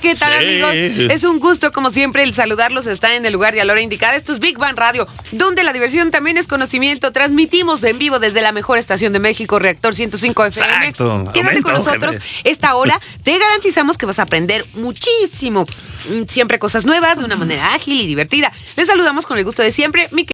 ¿Qué 0.00 0.14
tal, 0.14 0.32
Sí. 0.40 0.62
amigos? 0.62 1.12
Es 1.12 1.24
un 1.24 1.38
gusto, 1.38 1.72
como 1.72 1.90
siempre, 1.90 2.22
el 2.22 2.34
saludarlos. 2.34 2.86
Está 2.86 3.14
en 3.16 3.24
el 3.26 3.32
lugar 3.32 3.54
y 3.54 3.60
a 3.60 3.64
la 3.64 3.72
hora 3.72 3.82
indicada. 3.82 4.16
Esto 4.16 4.32
es 4.32 4.38
Big 4.38 4.58
Bang 4.58 4.76
Radio, 4.76 5.06
donde 5.32 5.62
la 5.62 5.72
diversión 5.72 6.10
también 6.10 6.36
es 6.38 6.46
conocimiento. 6.46 7.12
Transmitimos 7.12 7.82
en 7.84 7.98
vivo 7.98 8.18
desde 8.18 8.40
la 8.42 8.52
mejor 8.52 8.78
estación 8.78 9.12
de 9.12 9.18
México, 9.18 9.58
Reactor 9.58 9.94
105 9.94 10.44
FM. 10.46 10.72
Exacto. 10.88 11.28
Quédate 11.32 11.62
con 11.62 11.74
nosotros 11.74 12.14
jefe. 12.16 12.50
esta 12.50 12.74
hora. 12.74 12.98
Te 13.22 13.38
garantizamos 13.38 13.98
que 13.98 14.06
vas 14.06 14.18
a 14.18 14.22
aprender 14.22 14.66
muchísimo. 14.74 15.66
Mm, 16.08 16.22
Siempre 16.28 16.58
cosas 16.58 16.84
nuevas, 16.86 17.18
de 17.18 17.24
una 17.24 17.36
manera 17.36 17.74
ágil 17.74 18.00
y 18.00 18.06
divertida. 18.06 18.52
Les 18.76 18.86
saludamos 18.86 19.26
con 19.26 19.36
el 19.38 19.44
gusto 19.44 19.62
de 19.62 19.72
siempre, 19.72 20.08
mi 20.12 20.24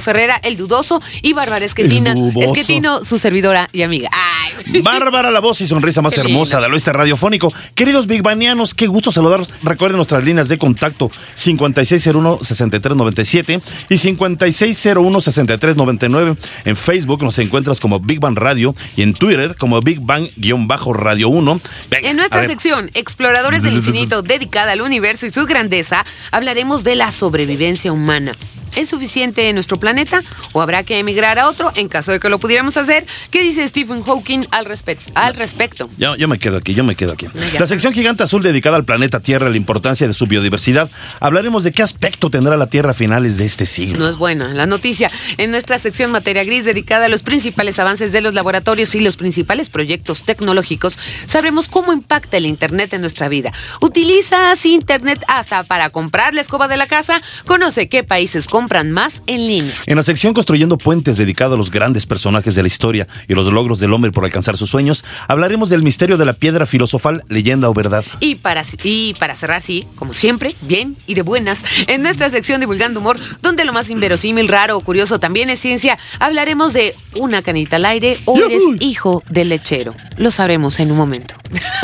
Ferrera, 0.00 0.40
el 0.42 0.56
dudoso, 0.56 1.02
y 1.20 1.34
Bárbara 1.34 1.62
Esquetina. 1.62 2.14
Esquetino, 2.40 3.04
su 3.04 3.18
servidora 3.18 3.68
y 3.70 3.82
amiga. 3.82 4.08
Ay. 4.12 4.80
Bárbara, 4.80 5.30
la 5.30 5.40
voz 5.40 5.60
y 5.60 5.68
sonrisa 5.68 6.00
más 6.00 6.14
Qué 6.14 6.22
hermosa 6.22 6.58
del 6.58 6.72
oeste 6.72 6.90
radiofónico. 6.90 7.52
Queridos 7.74 8.06
Big 8.06 8.22
Banianos, 8.22 8.72
qué 8.72 8.86
gusto 8.86 9.12
saludarlos. 9.12 9.52
Recuerden 9.62 9.96
nuestras 9.96 10.24
líneas 10.24 10.48
de 10.48 10.56
contacto 10.56 11.10
5601-6397 11.36 13.60
y 13.90 13.94
5601-6399. 13.96 16.38
En 16.64 16.76
Facebook 16.76 17.22
nos 17.22 17.38
encuentras 17.38 17.78
como 17.78 18.00
Big 18.00 18.20
Bang 18.20 18.38
Radio 18.38 18.74
y 18.96 19.02
en 19.02 19.12
Twitter 19.12 19.54
como 19.54 19.82
Big 19.82 20.00
Bang-Radio 20.00 21.28
1. 21.28 21.60
Venga, 21.90 22.08
En 22.08 22.16
nuestra 22.16 22.46
sección 22.46 22.90
Exploradores 22.94 23.62
del 23.62 23.74
Infinito, 23.84 24.22
dedicada 24.22 24.72
al 24.72 24.80
universo 24.80 25.26
y 25.26 25.30
su 25.30 25.44
grandeza, 25.44 26.06
hablaremos 26.30 26.84
de 26.84 26.94
la 26.94 27.10
sobrevivencia 27.10 27.92
humana. 27.92 28.34
¿Es 28.76 28.88
suficiente 28.88 29.48
en 29.48 29.54
nuestro 29.54 29.78
planeta 29.78 30.22
o 30.52 30.60
habrá 30.60 30.82
que 30.82 30.98
emigrar 30.98 31.38
a 31.38 31.48
otro 31.48 31.72
en 31.76 31.88
caso 31.88 32.12
de 32.12 32.20
que 32.20 32.28
lo 32.28 32.38
pudiéramos 32.38 32.76
hacer? 32.76 33.06
¿Qué 33.30 33.42
dice 33.42 33.66
Stephen 33.68 34.02
Hawking 34.02 34.46
al, 34.50 34.66
al 35.14 35.34
respecto? 35.34 35.90
Yo, 35.96 36.16
yo 36.16 36.28
me 36.28 36.38
quedo 36.38 36.56
aquí, 36.56 36.74
yo 36.74 36.82
me 36.82 36.96
quedo 36.96 37.12
aquí. 37.12 37.26
Ya. 37.52 37.60
La 37.60 37.66
sección 37.66 37.92
gigante 37.92 38.24
azul 38.24 38.42
dedicada 38.42 38.76
al 38.76 38.84
planeta 38.84 39.20
Tierra, 39.20 39.48
la 39.48 39.56
importancia 39.56 40.08
de 40.08 40.14
su 40.14 40.26
biodiversidad. 40.26 40.90
Hablaremos 41.20 41.62
de 41.62 41.72
qué 41.72 41.82
aspecto 41.82 42.30
tendrá 42.30 42.56
la 42.56 42.66
Tierra 42.66 42.90
a 42.90 42.94
finales 42.94 43.36
de 43.36 43.44
este 43.44 43.64
siglo. 43.64 43.98
No 43.98 44.08
es 44.08 44.16
buena 44.16 44.48
la 44.48 44.66
noticia. 44.66 45.10
En 45.38 45.50
nuestra 45.50 45.78
sección 45.78 46.10
Materia 46.10 46.44
Gris, 46.44 46.64
dedicada 46.64 47.06
a 47.06 47.08
los 47.08 47.22
principales 47.22 47.78
avances 47.78 48.12
de 48.12 48.20
los 48.20 48.34
laboratorios 48.34 48.94
y 48.94 49.00
los 49.00 49.16
principales 49.16 49.70
proyectos 49.70 50.24
tecnológicos, 50.24 50.98
sabremos 51.26 51.68
cómo 51.68 51.92
impacta 51.92 52.36
el 52.36 52.46
Internet 52.46 52.92
en 52.94 53.02
nuestra 53.02 53.28
vida. 53.28 53.52
¿Utilizas 53.80 54.66
Internet 54.66 55.22
hasta 55.28 55.62
para 55.62 55.90
comprar 55.90 56.34
la 56.34 56.40
escoba 56.40 56.66
de 56.66 56.76
la 56.76 56.86
casa? 56.86 57.20
Conoce 57.44 57.88
qué 57.88 58.02
países 58.02 58.48
compran 58.48 58.63
más 58.84 59.22
en 59.26 59.46
línea. 59.46 59.74
En 59.86 59.96
la 59.96 60.02
sección 60.02 60.34
Construyendo 60.34 60.78
Puentes, 60.78 61.16
dedicada 61.16 61.54
a 61.54 61.58
los 61.58 61.70
grandes 61.70 62.06
personajes 62.06 62.54
de 62.54 62.62
la 62.62 62.68
historia 62.68 63.06
y 63.28 63.34
los 63.34 63.46
logros 63.52 63.78
del 63.78 63.92
hombre 63.92 64.10
por 64.10 64.24
alcanzar 64.24 64.56
sus 64.56 64.70
sueños, 64.70 65.04
hablaremos 65.28 65.68
del 65.68 65.82
misterio 65.82 66.16
de 66.16 66.24
la 66.24 66.32
piedra 66.32 66.66
filosofal, 66.66 67.22
leyenda 67.28 67.68
o 67.68 67.74
verdad. 67.74 68.04
Y 68.20 68.36
para, 68.36 68.64
y 68.82 69.14
para 69.14 69.36
cerrar, 69.36 69.60
sí, 69.60 69.86
como 69.94 70.14
siempre, 70.14 70.56
bien 70.62 70.96
y 71.06 71.14
de 71.14 71.22
buenas, 71.22 71.62
en 71.86 72.02
nuestra 72.02 72.30
sección 72.30 72.60
Divulgando 72.60 73.00
Humor, 73.00 73.18
donde 73.42 73.64
lo 73.64 73.72
más 73.72 73.90
inverosímil, 73.90 74.48
raro 74.48 74.76
o 74.76 74.80
curioso 74.80 75.20
también 75.20 75.50
es 75.50 75.60
ciencia, 75.60 75.98
hablaremos 76.18 76.72
de 76.72 76.96
una 77.14 77.42
canita 77.42 77.76
al 77.76 77.84
aire 77.84 78.18
o 78.24 78.38
eres 78.38 78.62
hijo 78.80 79.22
del 79.28 79.50
lechero. 79.50 79.94
Lo 80.16 80.30
sabremos 80.30 80.80
en 80.80 80.90
un 80.90 80.96
momento. 80.96 81.34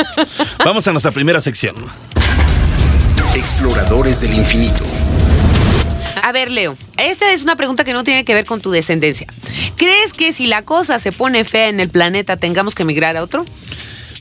Vamos 0.64 0.86
a 0.88 0.92
nuestra 0.92 1.12
primera 1.12 1.40
sección. 1.40 1.76
Exploradores 3.34 4.20
del 4.20 4.34
infinito. 4.34 4.84
A 6.22 6.32
ver, 6.32 6.50
Leo, 6.50 6.76
esta 6.98 7.32
es 7.32 7.42
una 7.42 7.56
pregunta 7.56 7.84
que 7.84 7.92
no 7.92 8.04
tiene 8.04 8.24
que 8.24 8.34
ver 8.34 8.44
con 8.44 8.60
tu 8.60 8.70
descendencia. 8.70 9.26
¿Crees 9.76 10.12
que 10.12 10.32
si 10.32 10.46
la 10.46 10.62
cosa 10.62 10.98
se 10.98 11.12
pone 11.12 11.44
fea 11.44 11.68
en 11.68 11.80
el 11.80 11.88
planeta 11.88 12.36
tengamos 12.36 12.74
que 12.74 12.82
emigrar 12.82 13.16
a 13.16 13.22
otro? 13.22 13.46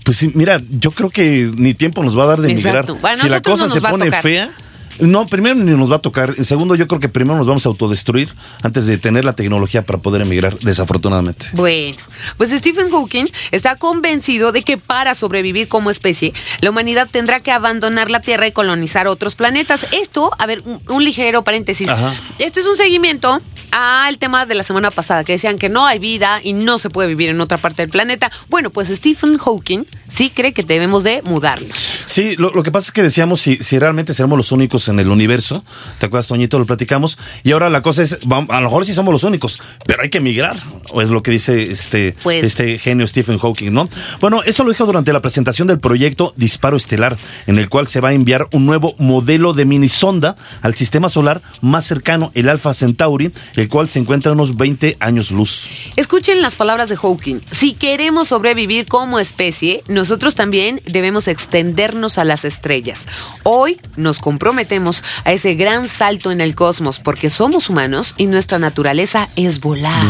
Pues 0.04 0.18
sí, 0.18 0.32
mira, 0.34 0.62
yo 0.70 0.92
creo 0.92 1.10
que 1.10 1.52
ni 1.56 1.74
tiempo 1.74 2.04
nos 2.04 2.18
va 2.18 2.24
a 2.24 2.28
dar 2.28 2.42
de 2.42 2.52
emigrar. 2.52 2.86
Bueno, 2.86 3.22
si 3.22 3.30
la 3.30 3.38
no 3.38 3.42
cosa 3.42 3.70
se 3.70 3.82
pone 3.82 4.12
fea. 4.12 4.52
No, 5.00 5.28
primero 5.28 5.56
ni 5.56 5.72
nos 5.72 5.92
va 5.92 5.98
a 5.98 6.00
tocar. 6.00 6.36
Segundo, 6.44 6.76
yo 6.76 6.88
creo 6.88 7.00
que 7.00 7.10
primero 7.10 7.38
nos 7.38 7.48
vamos 7.48 7.66
a 7.66 7.70
autodestruir 7.70 8.34
antes 8.64 8.86
de 8.86 8.98
tener 8.98 9.26
la 9.26 9.34
tecnología 9.34 9.86
para 9.86 10.00
poder 10.00 10.22
emigrar, 10.22 10.58
desafortunadamente. 10.60 11.48
Bueno, 11.54 11.98
pues 12.38 12.52
Stephen 12.52 12.90
Hawking 12.90 13.28
está 13.52 13.76
convencido 13.78 14.52
de 14.52 14.64
que 14.64 14.78
para 14.78 15.16
sobrevivir 15.16 15.68
como 15.68 15.90
especie, 15.90 16.34
la 16.62 16.70
humanidad 16.70 17.08
tendrá 17.10 17.40
que 17.40 17.52
abandonar 17.52 18.10
la 18.10 18.22
Tierra 18.22 18.48
y 18.48 18.52
colonizar 18.52 19.08
otros 19.08 19.36
planetas. 19.36 19.88
Esto, 19.94 20.32
a 20.38 20.46
ver, 20.46 20.62
un, 20.66 20.82
un 20.90 21.04
ligero 21.04 21.44
paréntesis. 21.44 21.90
Ajá. 21.90 22.14
Esto 22.40 22.60
es 22.60 22.66
un 22.66 22.78
seguimiento 22.78 23.42
al 23.72 24.18
tema 24.18 24.46
de 24.46 24.56
la 24.56 24.64
semana 24.64 24.92
pasada, 24.92 25.24
que 25.24 25.34
decían 25.34 25.58
que 25.58 25.70
no 25.70 25.86
hay 25.86 26.00
vida 26.00 26.40
y 26.44 26.54
no 26.54 26.78
se 26.78 26.90
puede 26.90 27.08
vivir 27.08 27.30
en 27.30 27.40
otra 27.40 27.58
parte 27.58 27.84
del 27.84 27.90
planeta. 27.90 28.32
Bueno, 28.50 28.72
pues 28.72 28.88
Stephen 28.90 29.38
Hawking 29.38 29.84
sí 30.08 30.32
cree 30.32 30.54
que 30.54 30.64
debemos 30.64 31.04
de 31.04 31.22
mudarnos. 31.22 31.78
Sí, 32.06 32.36
lo, 32.38 32.52
lo 32.52 32.64
que 32.64 32.72
pasa 32.72 32.88
es 32.88 32.92
que 32.92 33.04
decíamos 33.04 33.42
si, 33.42 33.58
si 33.58 33.78
realmente 33.78 34.14
seremos 34.14 34.38
los 34.38 34.52
únicos 34.52 34.89
en 34.90 35.00
el 35.00 35.10
universo. 35.10 35.64
¿Te 36.00 36.06
acuerdas, 36.08 36.28
Toñito? 36.28 36.60
Lo 36.60 36.66
platicamos. 36.66 37.18
Y 37.44 37.52
ahora 37.52 37.70
la 37.70 37.82
cosa 37.82 38.04
es, 38.04 38.14
a 38.14 38.60
lo 38.60 38.62
mejor 38.70 38.86
sí 38.86 38.94
somos 38.94 39.12
los 39.12 39.24
únicos, 39.24 39.60
pero 39.86 40.02
hay 40.04 40.10
que 40.10 40.18
emigrar. 40.20 40.58
O 40.92 41.02
es 41.02 41.10
lo 41.10 41.24
que 41.24 41.32
dice 41.32 41.72
este, 41.72 42.16
Pues- 42.24 42.44
este 42.44 42.78
genio 42.80 43.08
Stephen 43.08 43.38
Hawking, 43.38 43.72
¿no? 43.72 43.90
Bueno, 44.20 44.42
esto 44.44 44.64
lo 44.64 44.72
dijo 44.72 44.86
durante 44.86 45.14
la 45.14 45.22
presentación 45.22 45.68
del 45.68 45.80
proyecto 45.80 46.34
Disparo 46.36 46.78
Estelar, 46.78 47.18
en 47.48 47.60
el 47.60 47.70
cual 47.70 47.88
se 47.88 48.02
va 48.02 48.10
a 48.10 48.14
enviar 48.14 48.48
un 48.52 48.66
nuevo 48.66 48.96
modelo 48.98 49.54
de 49.54 49.66
minisonda 49.66 50.36
al 50.62 50.76
sistema 50.76 51.10
solar 51.10 51.42
más 51.62 51.86
cercano, 51.86 52.32
el 52.34 52.50
Alpha 52.50 52.74
Centauri, 52.74 53.32
el 53.56 53.70
cual 53.70 53.90
se 53.90 54.00
encuentra 54.00 54.32
a 54.32 54.34
unos 54.36 54.58
20 54.58 54.98
años 55.00 55.32
luz. 55.32 55.70
Escuchen 55.96 56.42
las 56.42 56.56
palabras 56.56 56.90
de 56.90 56.96
Hawking. 56.98 57.40
Si 57.52 57.74
queremos 57.74 58.30
sobrevivir 58.30 58.88
como 58.88 59.20
especie, 59.20 59.84
nosotros 59.88 60.36
también 60.36 60.82
debemos 60.86 61.28
extendernos 61.28 62.18
a 62.18 62.24
las 62.26 62.46
estrellas. 62.46 63.08
Hoy 63.44 63.80
nos 63.96 64.20
comprometemos 64.20 64.79
a 65.26 65.32
ese 65.34 65.56
gran 65.56 65.90
salto 65.90 66.32
en 66.32 66.42
el 66.42 66.56
cosmos 66.56 67.00
porque 67.00 67.30
somos 67.30 67.70
humanos 67.70 68.14
y 68.18 68.28
nuestra 68.28 68.60
naturaleza 68.60 69.30
es 69.36 69.60
volar. 69.60 70.04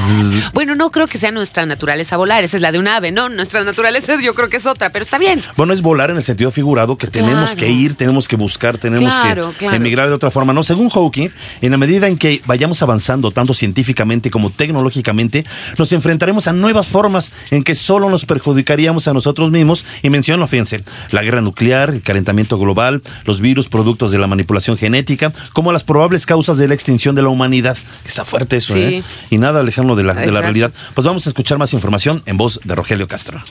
Bueno, 0.53 0.75
no 0.75 0.91
creo 0.91 1.07
que 1.07 1.17
sea 1.17 1.31
nuestra 1.31 1.65
naturaleza 1.65 2.17
volar, 2.17 2.43
esa 2.43 2.57
es 2.57 2.61
la 2.61 2.71
de 2.71 2.79
un 2.79 2.87
ave, 2.87 3.11
no, 3.11 3.29
nuestra 3.29 3.63
naturaleza 3.63 4.13
yo 4.21 4.33
creo 4.35 4.49
que 4.49 4.57
es 4.57 4.65
otra, 4.65 4.91
pero 4.91 5.03
está 5.03 5.17
bien. 5.17 5.41
Bueno, 5.57 5.73
es 5.73 5.81
volar 5.81 6.09
en 6.11 6.17
el 6.17 6.23
sentido 6.23 6.51
figurado 6.51 6.97
que 6.97 7.07
tenemos 7.07 7.51
Claro. 7.51 7.57
que 7.59 7.69
ir, 7.69 7.95
tenemos 7.95 8.27
que 8.27 8.35
buscar, 8.35 8.77
tenemos 8.77 9.13
Claro, 9.13 9.51
que 9.51 9.57
claro. 9.59 9.75
emigrar 9.75 10.07
de 10.09 10.15
otra 10.15 10.31
forma. 10.31 10.53
No, 10.53 10.63
según 10.63 10.89
Hawking, 10.89 11.29
en 11.61 11.71
la 11.71 11.77
medida 11.77 12.07
en 12.07 12.17
que 12.17 12.41
vayamos 12.45 12.81
avanzando 12.81 13.31
tanto 13.31 13.53
científicamente 13.53 14.29
como 14.31 14.49
tecnológicamente, 14.51 15.45
nos 15.77 15.91
enfrentaremos 15.93 16.47
a 16.47 16.53
nuevas 16.53 16.87
formas 16.87 17.31
en 17.51 17.63
que 17.63 17.75
solo 17.75 18.09
nos 18.09 18.25
perjudicaríamos 18.25 19.07
a 19.07 19.13
nosotros 19.13 19.51
mismos. 19.51 19.85
Y 20.01 20.09
menciono, 20.09 20.47
fíjense, 20.47 20.83
la 21.11 21.21
guerra 21.23 21.41
nuclear, 21.41 21.89
el 21.91 22.01
calentamiento 22.01 22.57
global, 22.57 23.01
los 23.25 23.39
virus 23.41 23.69
productos 23.69 24.11
de 24.11 24.17
la 24.17 24.27
manipulación 24.27 24.48
genética, 24.77 25.31
como 25.53 25.71
las 25.71 25.83
probables 25.83 26.25
causas 26.25 26.57
de 26.57 26.67
la 26.67 26.73
extinción 26.73 27.15
de 27.15 27.21
la 27.21 27.29
humanidad. 27.29 27.77
Está 28.05 28.25
fuerte 28.25 28.57
eso, 28.57 28.73
Sí. 28.73 28.79
¿eh? 28.79 29.03
Y 29.29 29.37
nada 29.37 29.63
lejano 29.63 29.95
de 29.95 30.03
la, 30.03 30.13
de 30.13 30.31
la 30.31 30.41
realidad. 30.41 30.71
Pues 30.93 31.05
vamos 31.05 31.25
a 31.25 31.29
escuchar 31.29 31.57
más 31.57 31.73
información 31.73 32.23
en 32.25 32.37
voz 32.37 32.59
de 32.63 32.75
Rogelio 32.75 33.07
Castro. 33.07 33.41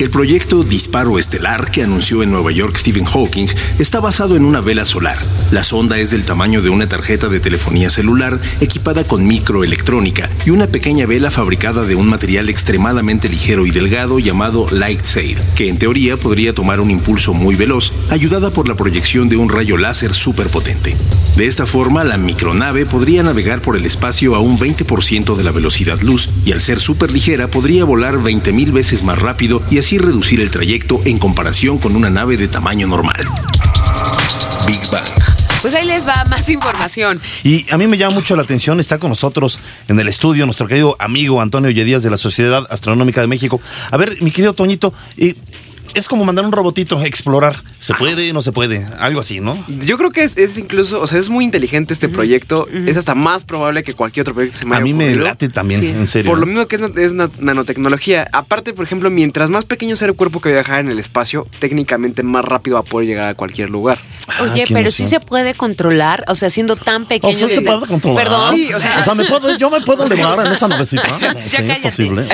El 0.00 0.10
proyecto 0.10 0.62
Disparo 0.62 1.18
Estelar 1.18 1.72
que 1.72 1.82
anunció 1.82 2.22
en 2.22 2.30
Nueva 2.30 2.52
York 2.52 2.76
Stephen 2.76 3.04
Hawking 3.04 3.48
está 3.80 3.98
basado 3.98 4.36
en 4.36 4.44
una 4.44 4.60
vela 4.60 4.86
solar. 4.86 5.18
La 5.50 5.64
sonda 5.64 5.98
es 5.98 6.12
del 6.12 6.24
tamaño 6.24 6.62
de 6.62 6.70
una 6.70 6.86
tarjeta 6.86 7.28
de 7.28 7.40
telefonía 7.40 7.90
celular 7.90 8.38
equipada 8.60 9.02
con 9.02 9.26
microelectrónica 9.26 10.30
y 10.46 10.50
una 10.50 10.68
pequeña 10.68 11.06
vela 11.06 11.32
fabricada 11.32 11.82
de 11.82 11.96
un 11.96 12.06
material 12.06 12.48
extremadamente 12.48 13.28
ligero 13.28 13.66
y 13.66 13.72
delgado 13.72 14.20
llamado 14.20 14.68
Light 14.70 15.02
Sail, 15.02 15.36
que 15.56 15.68
en 15.68 15.78
teoría 15.78 16.16
podría 16.16 16.54
tomar 16.54 16.78
un 16.78 16.92
impulso 16.92 17.34
muy 17.34 17.56
veloz, 17.56 17.92
ayudada 18.10 18.50
por 18.50 18.68
la 18.68 18.76
proyección 18.76 19.28
de 19.28 19.36
un 19.36 19.48
rayo 19.48 19.76
láser 19.78 20.14
superpotente. 20.14 20.96
De 21.36 21.46
esta 21.46 21.66
forma, 21.66 22.04
la 22.04 22.18
micronave 22.18 22.86
podría 22.86 23.24
navegar 23.24 23.60
por 23.60 23.76
el 23.76 23.84
espacio 23.84 24.36
a 24.36 24.38
un 24.38 24.58
20% 24.58 25.34
de 25.34 25.42
la 25.44 25.50
velocidad 25.50 26.00
luz 26.02 26.28
y 26.44 26.52
al 26.52 26.60
ser 26.60 26.78
súper 26.78 27.10
ligera 27.10 27.48
podría 27.48 27.84
volar 27.84 28.16
20.000 28.18 28.72
veces 28.72 29.02
más 29.02 29.18
rápido 29.18 29.60
y 29.70 29.78
así 29.78 29.87
reducir 29.96 30.40
el 30.40 30.50
trayecto 30.50 31.00
en 31.06 31.18
comparación 31.18 31.78
con 31.78 31.96
una 31.96 32.10
nave 32.10 32.36
de 32.36 32.48
tamaño 32.48 32.86
normal. 32.86 33.26
Big 34.66 34.80
Bang. 34.90 35.08
Pues 35.62 35.74
ahí 35.74 35.86
les 35.86 36.06
va 36.06 36.24
más 36.28 36.48
información. 36.50 37.20
Y 37.42 37.64
a 37.70 37.78
mí 37.78 37.86
me 37.86 37.96
llama 37.96 38.16
mucho 38.16 38.36
la 38.36 38.42
atención, 38.42 38.78
está 38.80 38.98
con 38.98 39.08
nosotros 39.08 39.58
en 39.88 39.98
el 39.98 40.06
estudio 40.06 40.44
nuestro 40.44 40.68
querido 40.68 40.94
amigo 40.98 41.40
Antonio 41.40 41.70
Yedías 41.70 42.02
de 42.02 42.10
la 42.10 42.18
Sociedad 42.18 42.66
Astronómica 42.70 43.22
de 43.22 43.28
México. 43.28 43.60
A 43.90 43.96
ver, 43.96 44.20
mi 44.20 44.30
querido 44.30 44.52
Toñito, 44.52 44.92
eh, 45.16 45.34
es 45.94 46.08
como 46.08 46.24
mandar 46.24 46.44
un 46.44 46.52
robotito 46.52 46.98
a 46.98 47.06
explorar. 47.06 47.62
¿Se 47.78 47.94
puede? 47.94 48.32
¿No 48.32 48.42
se 48.42 48.52
puede? 48.52 48.84
Algo 48.98 49.20
así, 49.20 49.40
¿no? 49.40 49.64
Yo 49.68 49.96
creo 49.98 50.10
que 50.10 50.22
es, 50.24 50.36
es 50.36 50.58
incluso, 50.58 51.00
o 51.00 51.06
sea, 51.06 51.18
es 51.18 51.28
muy 51.28 51.44
inteligente 51.44 51.92
este 51.94 52.08
proyecto. 52.08 52.66
Es 52.68 52.96
hasta 52.96 53.14
más 53.14 53.44
probable 53.44 53.82
que 53.82 53.94
cualquier 53.94 54.22
otro 54.22 54.34
proyecto 54.34 54.54
que 54.54 54.58
se 54.60 54.64
me 54.66 54.74
A 54.74 54.78
haya 54.78 54.84
mí 54.84 54.94
me 54.94 55.14
late 55.16 55.48
también, 55.48 55.80
Sí. 55.80 55.88
en 55.88 56.06
serio. 56.08 56.30
Por 56.30 56.38
lo 56.38 56.46
mismo 56.46 56.66
que 56.66 56.76
es, 56.76 56.82
es 56.96 57.12
na- 57.14 57.30
nanotecnología. 57.38 58.28
Aparte, 58.32 58.72
por 58.74 58.84
ejemplo, 58.84 59.10
mientras 59.10 59.50
más 59.50 59.64
pequeño 59.64 59.96
sea 59.96 60.08
el 60.08 60.14
cuerpo 60.14 60.40
que 60.40 60.50
viaja 60.52 60.80
en 60.80 60.88
el 60.90 60.98
espacio, 60.98 61.46
técnicamente 61.60 62.22
más 62.22 62.44
rápido 62.44 62.74
va 62.74 62.80
a 62.80 62.84
poder 62.84 63.06
llegar 63.08 63.28
a 63.28 63.34
cualquier 63.34 63.70
lugar. 63.70 63.98
Ah, 64.28 64.42
Oye, 64.42 64.64
pero 64.68 64.90
sí 64.90 65.06
se 65.06 65.20
puede 65.20 65.54
controlar, 65.54 66.24
o 66.28 66.34
sea, 66.34 66.50
siendo 66.50 66.76
tan 66.76 67.06
pequeño. 67.06 67.34
O 67.34 67.38
sea, 67.38 67.48
se 67.48 67.62
puede 67.62 67.86
controlar. 67.86 68.24
Perdón. 68.24 68.54
Sí, 68.54 68.72
o 68.74 68.80
sea- 68.80 68.98
o 69.00 69.04
sea, 69.04 69.14
¿me 69.14 69.24
puedo, 69.24 69.56
yo 69.56 69.70
me 69.70 69.80
puedo 69.80 70.04
elevar 70.04 70.46
en 70.46 70.52
esa 70.52 70.68
navecita. 70.68 71.18
Ya 71.48 71.48
sí, 71.48 71.70
es 71.70 71.78
posible. 71.78 72.26